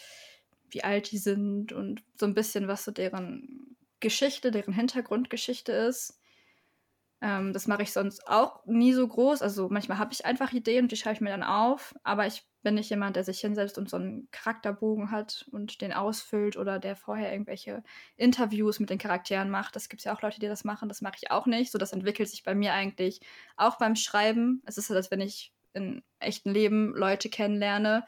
wie 0.70 0.84
alt 0.84 1.10
die 1.10 1.18
sind 1.18 1.72
und 1.72 2.02
so 2.16 2.26
ein 2.26 2.34
bisschen, 2.34 2.68
was 2.68 2.84
so 2.84 2.92
deren 2.92 3.76
Geschichte, 4.00 4.50
deren 4.50 4.74
Hintergrundgeschichte 4.74 5.72
ist. 5.72 6.18
Ähm, 7.22 7.52
das 7.52 7.68
mache 7.68 7.82
ich 7.82 7.92
sonst 7.92 8.26
auch 8.26 8.66
nie 8.66 8.92
so 8.92 9.06
groß. 9.06 9.42
Also 9.42 9.68
manchmal 9.70 9.98
habe 9.98 10.12
ich 10.12 10.26
einfach 10.26 10.52
Ideen 10.52 10.86
und 10.86 10.92
die 10.92 10.96
schreibe 10.96 11.14
ich 11.14 11.20
mir 11.20 11.30
dann 11.30 11.44
auf, 11.44 11.94
aber 12.02 12.26
ich 12.26 12.42
bin 12.64 12.74
nicht 12.74 12.90
jemand, 12.90 13.14
der 13.14 13.22
sich 13.22 13.40
hinsetzt 13.40 13.78
und 13.78 13.88
so 13.88 13.96
einen 13.96 14.28
Charakterbogen 14.32 15.12
hat 15.12 15.46
und 15.52 15.80
den 15.80 15.92
ausfüllt 15.92 16.56
oder 16.56 16.80
der 16.80 16.96
vorher 16.96 17.32
irgendwelche 17.32 17.84
Interviews 18.16 18.80
mit 18.80 18.90
den 18.90 18.98
Charakteren 18.98 19.50
macht. 19.50 19.76
Das 19.76 19.88
gibt 19.88 20.00
es 20.00 20.04
ja 20.04 20.14
auch 20.14 20.22
Leute, 20.22 20.40
die 20.40 20.48
das 20.48 20.64
machen. 20.64 20.88
Das 20.88 21.00
mache 21.00 21.16
ich 21.22 21.30
auch 21.30 21.46
nicht. 21.46 21.70
So, 21.70 21.78
das 21.78 21.92
entwickelt 21.92 22.28
sich 22.28 22.42
bei 22.42 22.56
mir 22.56 22.72
eigentlich 22.72 23.20
auch 23.56 23.78
beim 23.78 23.94
Schreiben. 23.94 24.60
Es 24.66 24.76
ist 24.76 24.88
so, 24.88 24.94
als 24.94 25.12
wenn 25.12 25.20
ich 25.20 25.52
in 25.74 26.02
echten 26.18 26.50
Leben 26.50 26.92
Leute 26.94 27.28
kennenlerne, 27.28 28.04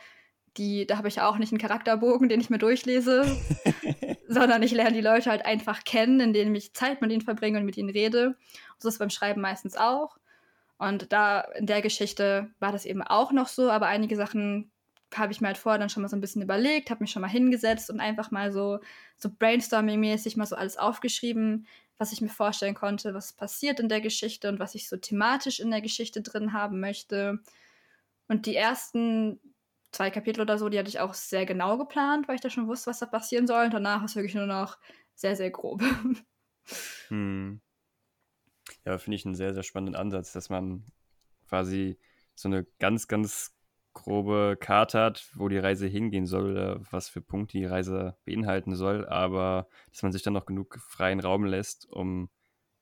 die, 0.56 0.86
da 0.86 0.98
habe 0.98 1.08
ich 1.08 1.20
auch 1.20 1.38
nicht 1.38 1.52
einen 1.52 1.60
Charakterbogen, 1.60 2.28
den 2.28 2.40
ich 2.40 2.50
mir 2.50 2.58
durchlese, 2.58 3.24
sondern 4.28 4.62
ich 4.62 4.72
lerne 4.72 4.92
die 4.92 5.00
Leute 5.00 5.30
halt 5.30 5.44
einfach 5.44 5.84
kennen, 5.84 6.20
indem 6.20 6.54
ich 6.54 6.74
Zeit 6.74 7.00
mit 7.00 7.12
ihnen 7.12 7.20
verbringe 7.20 7.58
und 7.58 7.64
mit 7.64 7.76
ihnen 7.76 7.90
rede. 7.90 8.28
Und 8.28 8.36
so 8.78 8.88
ist 8.88 8.98
beim 8.98 9.10
Schreiben 9.10 9.40
meistens 9.40 9.76
auch. 9.76 10.16
Und 10.78 11.12
da 11.12 11.40
in 11.40 11.66
der 11.66 11.82
Geschichte 11.82 12.50
war 12.58 12.72
das 12.72 12.84
eben 12.84 13.02
auch 13.02 13.32
noch 13.32 13.48
so, 13.48 13.70
aber 13.70 13.86
einige 13.86 14.16
Sachen 14.16 14.70
habe 15.14 15.32
ich 15.32 15.40
mir 15.40 15.48
halt 15.48 15.58
vorher 15.58 15.78
dann 15.78 15.90
schon 15.90 16.02
mal 16.02 16.08
so 16.08 16.16
ein 16.16 16.20
bisschen 16.20 16.42
überlegt, 16.42 16.90
habe 16.90 17.04
mich 17.04 17.12
schon 17.12 17.22
mal 17.22 17.28
hingesetzt 17.28 17.88
und 17.90 18.00
einfach 18.00 18.30
mal 18.30 18.50
so, 18.50 18.80
so 19.16 19.28
brainstorming-mäßig 19.28 20.36
mal 20.36 20.46
so 20.46 20.56
alles 20.56 20.76
aufgeschrieben, 20.76 21.66
was 21.98 22.12
ich 22.12 22.20
mir 22.20 22.28
vorstellen 22.28 22.74
konnte, 22.74 23.14
was 23.14 23.32
passiert 23.32 23.78
in 23.78 23.88
der 23.88 24.00
Geschichte 24.00 24.48
und 24.48 24.58
was 24.58 24.74
ich 24.74 24.88
so 24.88 24.96
thematisch 24.96 25.60
in 25.60 25.70
der 25.70 25.80
Geschichte 25.80 26.22
drin 26.22 26.52
haben 26.52 26.80
möchte. 26.80 27.38
Und 28.26 28.46
die 28.46 28.56
ersten 28.56 29.38
zwei 29.94 30.10
Kapitel 30.10 30.42
oder 30.42 30.58
so, 30.58 30.68
die 30.68 30.78
hatte 30.78 30.88
ich 30.88 31.00
auch 31.00 31.14
sehr 31.14 31.46
genau 31.46 31.78
geplant, 31.78 32.28
weil 32.28 32.34
ich 32.36 32.40
da 32.40 32.50
schon 32.50 32.68
wusste, 32.68 32.90
was 32.90 32.98
da 32.98 33.06
passieren 33.06 33.46
soll. 33.46 33.66
Und 33.66 33.74
danach 33.74 34.04
ist 34.04 34.16
wirklich 34.16 34.34
nur 34.34 34.46
noch 34.46 34.78
sehr, 35.14 35.36
sehr 35.36 35.50
grob. 35.50 35.82
Hm. 37.08 37.60
Ja, 38.86 38.96
finde 38.96 39.16
ich 39.16 39.26
einen 39.26 39.34
sehr, 39.34 39.52
sehr 39.52 39.62
spannenden 39.62 39.94
Ansatz, 39.94 40.32
dass 40.32 40.48
man 40.48 40.86
quasi 41.46 41.98
so 42.34 42.48
eine 42.48 42.64
ganz, 42.78 43.06
ganz 43.06 43.54
grobe 43.92 44.56
Karte 44.58 45.00
hat, 45.00 45.28
wo 45.34 45.48
die 45.48 45.58
Reise 45.58 45.86
hingehen 45.86 46.26
soll 46.26 46.80
was 46.90 47.08
für 47.08 47.20
Punkte 47.20 47.58
die 47.58 47.66
Reise 47.66 48.16
beinhalten 48.24 48.74
soll, 48.74 49.06
aber 49.06 49.68
dass 49.90 50.02
man 50.02 50.12
sich 50.12 50.22
dann 50.22 50.32
noch 50.32 50.46
genug 50.46 50.78
freien 50.88 51.20
Raum 51.20 51.44
lässt, 51.44 51.86
um 51.90 52.28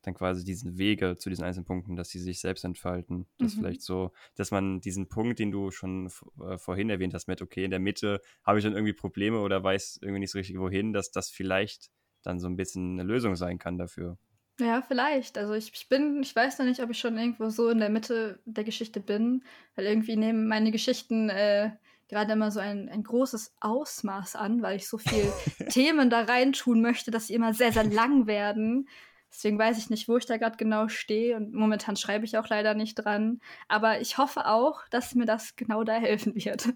dann 0.02 0.14
quasi 0.14 0.44
diesen 0.44 0.78
Wege 0.78 1.16
zu 1.16 1.30
diesen 1.30 1.44
einzelnen 1.44 1.64
Punkten, 1.64 1.96
dass 1.96 2.10
sie 2.10 2.18
sich 2.18 2.40
selbst 2.40 2.64
entfalten. 2.64 3.26
Das 3.38 3.54
mhm. 3.54 3.60
vielleicht 3.60 3.82
so, 3.82 4.12
dass 4.34 4.50
man 4.50 4.80
diesen 4.80 5.08
Punkt, 5.08 5.38
den 5.38 5.50
du 5.50 5.70
schon 5.70 6.10
äh, 6.40 6.58
vorhin 6.58 6.90
erwähnt 6.90 7.14
hast, 7.14 7.28
mit, 7.28 7.40
okay, 7.40 7.64
in 7.64 7.70
der 7.70 7.80
Mitte 7.80 8.20
habe 8.44 8.58
ich 8.58 8.64
dann 8.64 8.74
irgendwie 8.74 8.92
Probleme 8.92 9.40
oder 9.40 9.62
weiß 9.62 10.00
irgendwie 10.02 10.20
nicht 10.20 10.30
so 10.30 10.38
richtig 10.38 10.58
wohin, 10.58 10.92
dass 10.92 11.10
das 11.10 11.30
vielleicht 11.30 11.90
dann 12.22 12.40
so 12.40 12.48
ein 12.48 12.56
bisschen 12.56 12.98
eine 12.98 13.08
Lösung 13.08 13.36
sein 13.36 13.58
kann 13.58 13.78
dafür. 13.78 14.18
Ja, 14.60 14.82
vielleicht. 14.82 15.38
Also 15.38 15.54
ich, 15.54 15.72
ich 15.74 15.88
bin, 15.88 16.22
ich 16.22 16.34
weiß 16.36 16.58
noch 16.58 16.66
nicht, 16.66 16.82
ob 16.82 16.90
ich 16.90 16.98
schon 16.98 17.16
irgendwo 17.16 17.48
so 17.48 17.70
in 17.70 17.78
der 17.78 17.88
Mitte 17.88 18.38
der 18.44 18.64
Geschichte 18.64 19.00
bin, 19.00 19.42
weil 19.74 19.86
irgendwie 19.86 20.16
nehmen 20.16 20.46
meine 20.46 20.70
Geschichten 20.70 21.30
äh, 21.30 21.70
gerade 22.08 22.34
immer 22.34 22.50
so 22.50 22.60
ein, 22.60 22.88
ein 22.90 23.02
großes 23.02 23.56
Ausmaß 23.60 24.36
an, 24.36 24.62
weil 24.62 24.76
ich 24.76 24.88
so 24.88 24.98
viel 24.98 25.32
Themen 25.70 26.10
da 26.10 26.22
reintun 26.22 26.82
möchte, 26.82 27.10
dass 27.10 27.28
sie 27.28 27.34
immer 27.34 27.54
sehr, 27.54 27.72
sehr 27.72 27.84
lang 27.84 28.26
werden. 28.26 28.88
Deswegen 29.32 29.58
weiß 29.58 29.78
ich 29.78 29.88
nicht, 29.88 30.08
wo 30.08 30.18
ich 30.18 30.26
da 30.26 30.36
gerade 30.36 30.58
genau 30.58 30.88
stehe 30.88 31.36
und 31.36 31.54
momentan 31.54 31.96
schreibe 31.96 32.26
ich 32.26 32.36
auch 32.36 32.48
leider 32.48 32.74
nicht 32.74 32.96
dran. 32.96 33.40
Aber 33.66 34.00
ich 34.00 34.18
hoffe 34.18 34.46
auch, 34.46 34.86
dass 34.90 35.14
mir 35.14 35.24
das 35.24 35.56
genau 35.56 35.84
da 35.84 35.94
helfen 35.94 36.34
wird. 36.34 36.68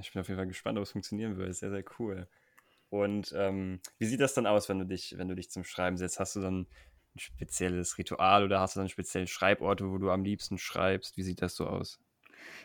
Ich 0.00 0.12
bin 0.12 0.20
auf 0.20 0.28
jeden 0.28 0.38
Fall 0.38 0.48
gespannt, 0.48 0.78
ob 0.78 0.82
es 0.82 0.92
funktionieren 0.92 1.36
wird. 1.36 1.54
Sehr, 1.54 1.70
sehr 1.70 1.84
cool. 1.98 2.28
Und 2.90 3.32
ähm, 3.36 3.80
wie 3.98 4.06
sieht 4.06 4.20
das 4.20 4.34
dann 4.34 4.46
aus, 4.46 4.68
wenn 4.68 4.80
du 4.80 4.84
dich, 4.84 5.16
wenn 5.16 5.28
du 5.28 5.36
dich 5.36 5.50
zum 5.50 5.62
Schreiben 5.62 5.96
setzt? 5.96 6.18
Hast 6.18 6.36
du 6.36 6.40
dann 6.40 6.66
ein 7.14 7.18
spezielles 7.18 7.98
Ritual 7.98 8.44
oder 8.44 8.60
hast 8.60 8.76
du 8.76 8.80
dann 8.80 8.88
spezielle 8.88 9.26
Schreiborte, 9.26 9.90
wo 9.90 9.98
du 9.98 10.10
am 10.10 10.24
liebsten 10.24 10.58
schreibst? 10.58 11.16
Wie 11.16 11.22
sieht 11.22 11.40
das 11.40 11.54
so 11.54 11.66
aus? 11.66 12.00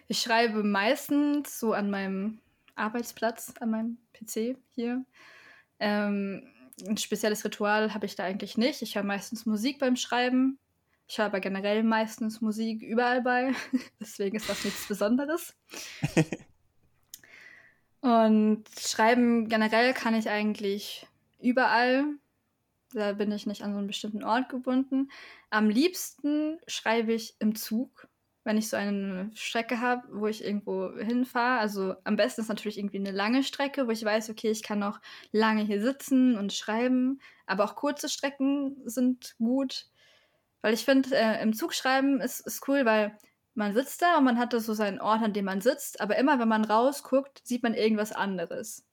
Ich 0.08 0.20
schreibe 0.20 0.64
meistens 0.64 1.60
so 1.60 1.74
an 1.74 1.90
meinem 1.90 2.40
Arbeitsplatz, 2.76 3.54
an 3.60 3.70
meinem 3.70 3.98
PC 4.14 4.58
hier. 4.74 5.06
Ähm, 5.80 6.50
ein 6.88 6.98
spezielles 6.98 7.46
Ritual 7.46 7.94
habe 7.94 8.06
ich 8.06 8.16
da 8.16 8.24
eigentlich 8.24 8.58
nicht. 8.58 8.82
Ich 8.82 8.96
höre 8.96 9.04
meistens 9.04 9.46
Musik 9.46 9.80
beim 9.80 9.96
Schreiben. 9.96 10.58
Ich 11.08 11.18
höre 11.18 11.26
aber 11.26 11.40
generell 11.40 11.84
meistens 11.84 12.42
Musik 12.42 12.82
überall 12.82 13.22
bei. 13.22 13.54
Deswegen 14.00 14.36
ist 14.36 14.50
das 14.50 14.64
nichts 14.66 14.88
Besonderes. 14.88 15.56
Und 18.02 18.66
schreiben 18.78 19.48
generell 19.48 19.94
kann 19.94 20.14
ich 20.16 20.30
eigentlich 20.30 21.08
überall. 21.40 22.06
Da 22.94 23.14
bin 23.14 23.32
ich 23.32 23.46
nicht 23.48 23.64
an 23.64 23.72
so 23.72 23.78
einen 23.78 23.88
bestimmten 23.88 24.24
Ort 24.24 24.50
gebunden. 24.50 25.10
Am 25.50 25.70
liebsten 25.70 26.60
schreibe 26.68 27.14
ich 27.14 27.36
im 27.40 27.56
Zug 27.56 28.08
wenn 28.44 28.58
ich 28.58 28.70
so 28.70 28.76
eine 28.78 29.32
Strecke 29.36 29.80
habe, 29.80 30.04
wo 30.12 30.28
ich 30.28 30.44
irgendwo 30.44 30.92
hinfahre. 30.98 31.60
Also 31.60 31.96
am 32.04 32.16
besten 32.16 32.42
ist 32.42 32.50
natürlich 32.50 32.78
irgendwie 32.78 32.98
eine 32.98 33.12
lange 33.12 33.44
Strecke, 33.44 33.88
wo 33.88 33.92
ich 33.92 34.04
weiß, 34.04 34.30
okay, 34.30 34.52
ich 34.52 34.64
kann 34.64 34.80
noch 34.80 35.00
lange 35.32 35.64
hier 35.64 35.82
sitzen 35.82 36.38
und 36.38 36.54
schreiben. 36.54 37.20
Aber 37.46 37.64
auch 37.64 37.76
kurze 37.76 38.10
Strecken 38.10 38.78
sind 38.86 39.36
gut. 39.38 39.88
Weil 40.62 40.74
ich 40.74 40.86
finde, 40.86 41.16
äh, 41.16 41.42
im 41.42 41.54
Zug 41.54 41.74
schreiben 41.74 42.22
ist, 42.22 42.42
ist 42.42 42.68
cool, 42.68 42.86
weil 42.86 43.18
man 43.56 43.74
sitzt 43.74 44.02
da 44.02 44.18
und 44.18 44.24
man 44.26 44.40
hat 44.40 44.54
da 44.54 44.60
so 44.60 44.74
seinen 44.74 45.00
Ort, 45.00 45.22
an 45.22 45.34
dem 45.34 45.46
man 45.46 45.62
sitzt. 45.62 46.02
Aber 46.02 46.18
immer, 46.18 46.40
wenn 46.40 46.48
man 46.48 46.66
rausguckt, 46.66 47.42
sieht 47.46 47.64
man 47.64 47.74
irgendwas 47.74 48.12
anderes. 48.12 48.86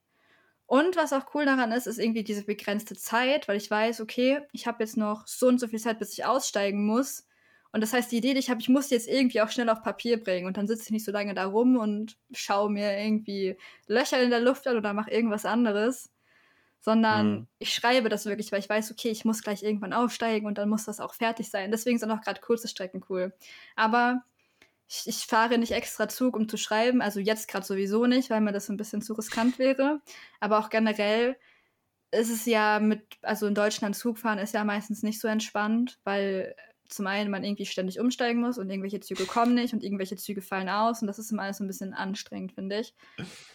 Und 0.67 0.95
was 0.95 1.13
auch 1.13 1.35
cool 1.35 1.45
daran 1.47 1.73
ist, 1.73 1.89
ist 1.89 1.99
irgendwie 1.99 2.23
diese 2.23 2.45
begrenzte 2.45 2.95
Zeit, 2.95 3.49
weil 3.49 3.57
ich 3.57 3.69
weiß, 3.69 4.01
okay, 4.01 4.43
ich 4.53 4.69
habe 4.69 4.85
jetzt 4.85 4.97
noch 4.97 5.27
so 5.27 5.49
und 5.49 5.59
so 5.59 5.67
viel 5.67 5.81
Zeit, 5.81 5.99
bis 5.99 6.13
ich 6.13 6.25
aussteigen 6.25 6.87
muss. 6.87 7.27
Und 7.73 7.83
das 7.83 7.93
heißt, 7.93 8.11
die 8.11 8.17
Idee, 8.17 8.35
die 8.35 8.41
ich 8.41 8.51
habe, 8.51 8.61
ich 8.61 8.69
muss 8.69 8.91
jetzt 8.91 9.09
irgendwie 9.09 9.41
auch 9.41 9.51
schnell 9.51 9.69
auf 9.69 9.83
Papier 9.83 10.23
bringen. 10.23 10.47
Und 10.47 10.57
dann 10.57 10.67
sitze 10.67 10.85
ich 10.85 10.91
nicht 10.91 11.05
so 11.05 11.13
lange 11.13 11.35
da 11.35 11.47
rum 11.47 11.77
und 11.77 12.17
schaue 12.33 12.71
mir 12.71 12.99
irgendwie 12.99 13.57
Löcher 13.87 14.21
in 14.21 14.31
der 14.31 14.41
Luft 14.41 14.67
an 14.67 14.77
oder 14.77 14.93
mache 14.93 15.11
irgendwas 15.11 15.45
anderes. 15.45 16.11
Sondern 16.81 17.33
mhm. 17.33 17.47
ich 17.59 17.75
schreibe 17.75 18.09
das 18.09 18.27
wirklich, 18.27 18.51
weil 18.51 18.61
ich 18.61 18.69
weiß, 18.69 18.91
okay, 18.91 19.11
ich 19.11 19.25
muss 19.25 19.43
gleich 19.43 19.63
irgendwann 19.63 19.93
aufsteigen 19.93 20.47
und 20.47 20.59
dann 20.59 20.69
muss 20.69 20.87
das 20.87 20.99
auch 20.99 21.15
fertig 21.15 21.51
sein. 21.51 21.71
Deswegen 21.71 21.99
sind 21.99 22.11
auch 22.11 22.23
gerade 22.23 22.41
kurze 22.41 22.69
Strecken 22.69 23.05
cool. 23.09 23.33
Aber 23.77 24.25
ich, 24.89 25.07
ich, 25.07 25.27
fahre 25.27 25.59
nicht 25.59 25.73
extra 25.73 26.09
Zug, 26.09 26.37
um 26.37 26.49
zu 26.49 26.57
schreiben. 26.57 27.03
Also 27.03 27.21
jetzt 27.21 27.49
gerade 27.49 27.67
sowieso 27.67 28.07
nicht, 28.07 28.31
weil 28.31 28.41
mir 28.41 28.53
das 28.53 28.69
ein 28.69 28.77
bisschen 28.77 29.03
zu 29.03 29.13
riskant 29.13 29.59
wäre. 29.59 30.01
Aber 30.41 30.59
auch 30.59 30.71
generell 30.71 31.37
ist 32.11 32.31
es 32.31 32.47
ja 32.47 32.81
mit, 32.81 33.19
also 33.23 33.47
in 33.47 33.55
Deutschland 33.55 33.95
Zug 33.95 34.19
fahren 34.19 34.39
ist 34.39 34.55
ja 34.55 34.65
meistens 34.65 35.03
nicht 35.03 35.21
so 35.21 35.29
entspannt, 35.29 36.01
weil 36.03 36.57
zum 36.91 37.07
einen 37.07 37.31
man 37.31 37.45
irgendwie 37.45 37.67
ständig 37.67 38.01
umsteigen 38.01 38.41
muss 38.41 38.59
und 38.59 38.69
irgendwelche 38.69 39.01
Züge 39.01 39.25
kommen 39.25 39.55
nicht 39.55 39.73
und 39.73 39.83
irgendwelche 39.83 40.17
Züge 40.17 40.43
fallen 40.43 40.69
aus 40.69 41.01
und 41.01 41.07
das 41.07 41.19
ist 41.19 41.31
immer 41.31 41.43
alles 41.43 41.61
ein 41.61 41.67
bisschen 41.67 41.95
anstrengend, 41.95 42.53
finde 42.53 42.81
ich. 42.81 42.95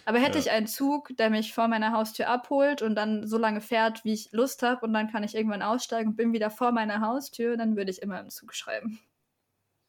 Aber 0.06 0.20
hätte 0.20 0.38
ja. 0.38 0.46
ich 0.46 0.52
einen 0.52 0.68
Zug, 0.68 1.16
der 1.18 1.30
mich 1.30 1.54
vor 1.54 1.68
meiner 1.68 1.92
Haustür 1.92 2.30
abholt 2.30 2.82
und 2.82 2.96
dann 2.96 3.28
so 3.28 3.38
lange 3.38 3.62
fährt, 3.62 4.06
wie 4.06 4.14
ich 4.14 4.32
Lust 4.32 4.64
habe 4.64 4.86
und 4.86 4.94
dann 4.94 5.12
kann 5.12 5.24
ich 5.24 5.36
irgendwann 5.36 5.62
aussteigen 5.62 6.10
und 6.10 6.16
bin 6.16 6.34
wieder 6.34 6.50
vor 6.50 6.72
meiner 6.72 7.02
Haustür, 7.02 7.58
dann 7.58 7.76
würde 7.76 7.92
ich 7.92 8.02
immer 8.02 8.20
im 8.20 8.30
Zug 8.30 8.54
schreiben. 8.54 9.00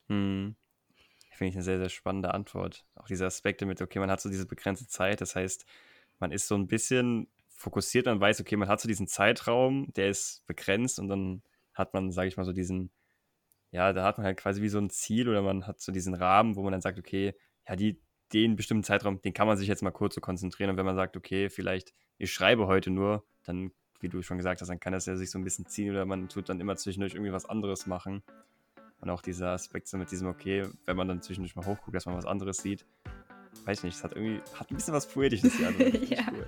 Hm. 0.09 0.57
Finde 1.30 1.51
ich 1.51 1.57
eine 1.57 1.64
sehr, 1.64 1.78
sehr 1.78 1.90
spannende 1.90 2.32
Antwort. 2.32 2.84
Auch 2.94 3.07
diese 3.07 3.26
Aspekte 3.26 3.66
mit, 3.66 3.82
okay, 3.82 3.99
man 3.99 4.11
hat 4.11 4.20
so 4.20 4.30
diese 4.30 4.47
begrenzte 4.47 4.86
Zeit, 4.86 5.20
das 5.20 5.36
heißt, 5.36 5.66
man 6.18 6.32
ist 6.32 6.49
so 6.49 6.55
ein 6.55 6.66
bisschen 6.66 7.28
fokussiert 7.51 8.07
und 8.07 8.20
weiß, 8.20 8.40
okay, 8.40 8.57
man 8.57 8.68
hat 8.68 8.80
so 8.80 8.88
diesen 8.88 9.07
Zeitraum, 9.07 9.92
der 9.94 10.09
ist 10.09 10.47
begrenzt 10.47 10.99
und 10.99 11.09
dann 11.09 11.42
hat 11.74 11.94
man, 11.94 12.11
sage 12.11 12.28
ich 12.28 12.36
mal, 12.36 12.44
so 12.44 12.53
diesen 12.53 12.90
ja, 13.76 13.92
da 13.92 14.04
hat 14.04 14.16
man 14.16 14.24
halt 14.24 14.38
quasi 14.38 14.62
wie 14.62 14.70
so 14.70 14.78
ein 14.78 14.88
Ziel 14.88 15.28
oder 15.28 15.42
man 15.42 15.66
hat 15.66 15.80
so 15.80 15.92
diesen 15.92 16.14
Rahmen, 16.14 16.56
wo 16.56 16.62
man 16.62 16.72
dann 16.72 16.80
sagt, 16.80 16.98
okay, 16.98 17.34
ja, 17.68 17.76
die, 17.76 18.00
den 18.32 18.56
bestimmten 18.56 18.84
Zeitraum, 18.84 19.20
den 19.20 19.34
kann 19.34 19.46
man 19.46 19.58
sich 19.58 19.68
jetzt 19.68 19.82
mal 19.82 19.90
kurz 19.90 20.14
so 20.14 20.22
konzentrieren. 20.22 20.70
Und 20.70 20.78
wenn 20.78 20.86
man 20.86 20.96
sagt, 20.96 21.14
okay, 21.14 21.50
vielleicht 21.50 21.92
ich 22.16 22.32
schreibe 22.32 22.66
heute 22.66 22.90
nur, 22.90 23.22
dann, 23.44 23.72
wie 24.00 24.08
du 24.08 24.22
schon 24.22 24.38
gesagt 24.38 24.62
hast, 24.62 24.68
dann 24.68 24.80
kann 24.80 24.94
das 24.94 25.04
ja 25.04 25.14
sich 25.16 25.30
so 25.30 25.38
ein 25.38 25.44
bisschen 25.44 25.66
ziehen 25.66 25.90
oder 25.90 26.06
man 26.06 26.30
tut 26.30 26.48
dann 26.48 26.58
immer 26.58 26.76
zwischendurch 26.76 27.12
irgendwie 27.12 27.32
was 27.32 27.44
anderes 27.44 27.86
machen. 27.86 28.22
Und 29.02 29.10
auch 29.10 29.20
dieser 29.20 29.50
Aspekt 29.50 29.88
so 29.88 29.98
mit 29.98 30.10
diesem, 30.10 30.28
okay, 30.28 30.66
wenn 30.86 30.96
man 30.96 31.08
dann 31.08 31.20
zwischendurch 31.20 31.54
mal 31.54 31.66
hochguckt, 31.66 31.94
dass 31.94 32.06
man 32.06 32.16
was 32.16 32.24
anderes 32.24 32.56
sieht. 32.56 32.86
Weiß 33.66 33.78
ich 33.78 33.84
nicht, 33.84 33.96
es 33.96 34.04
hat 34.04 34.12
irgendwie, 34.12 34.40
hat 34.54 34.70
ein 34.70 34.76
bisschen 34.76 34.94
was 34.94 35.06
Poetisches 35.06 35.54
hier. 35.54 35.66
Also, 35.66 35.82
ja. 36.14 36.24
Cool. 36.32 36.46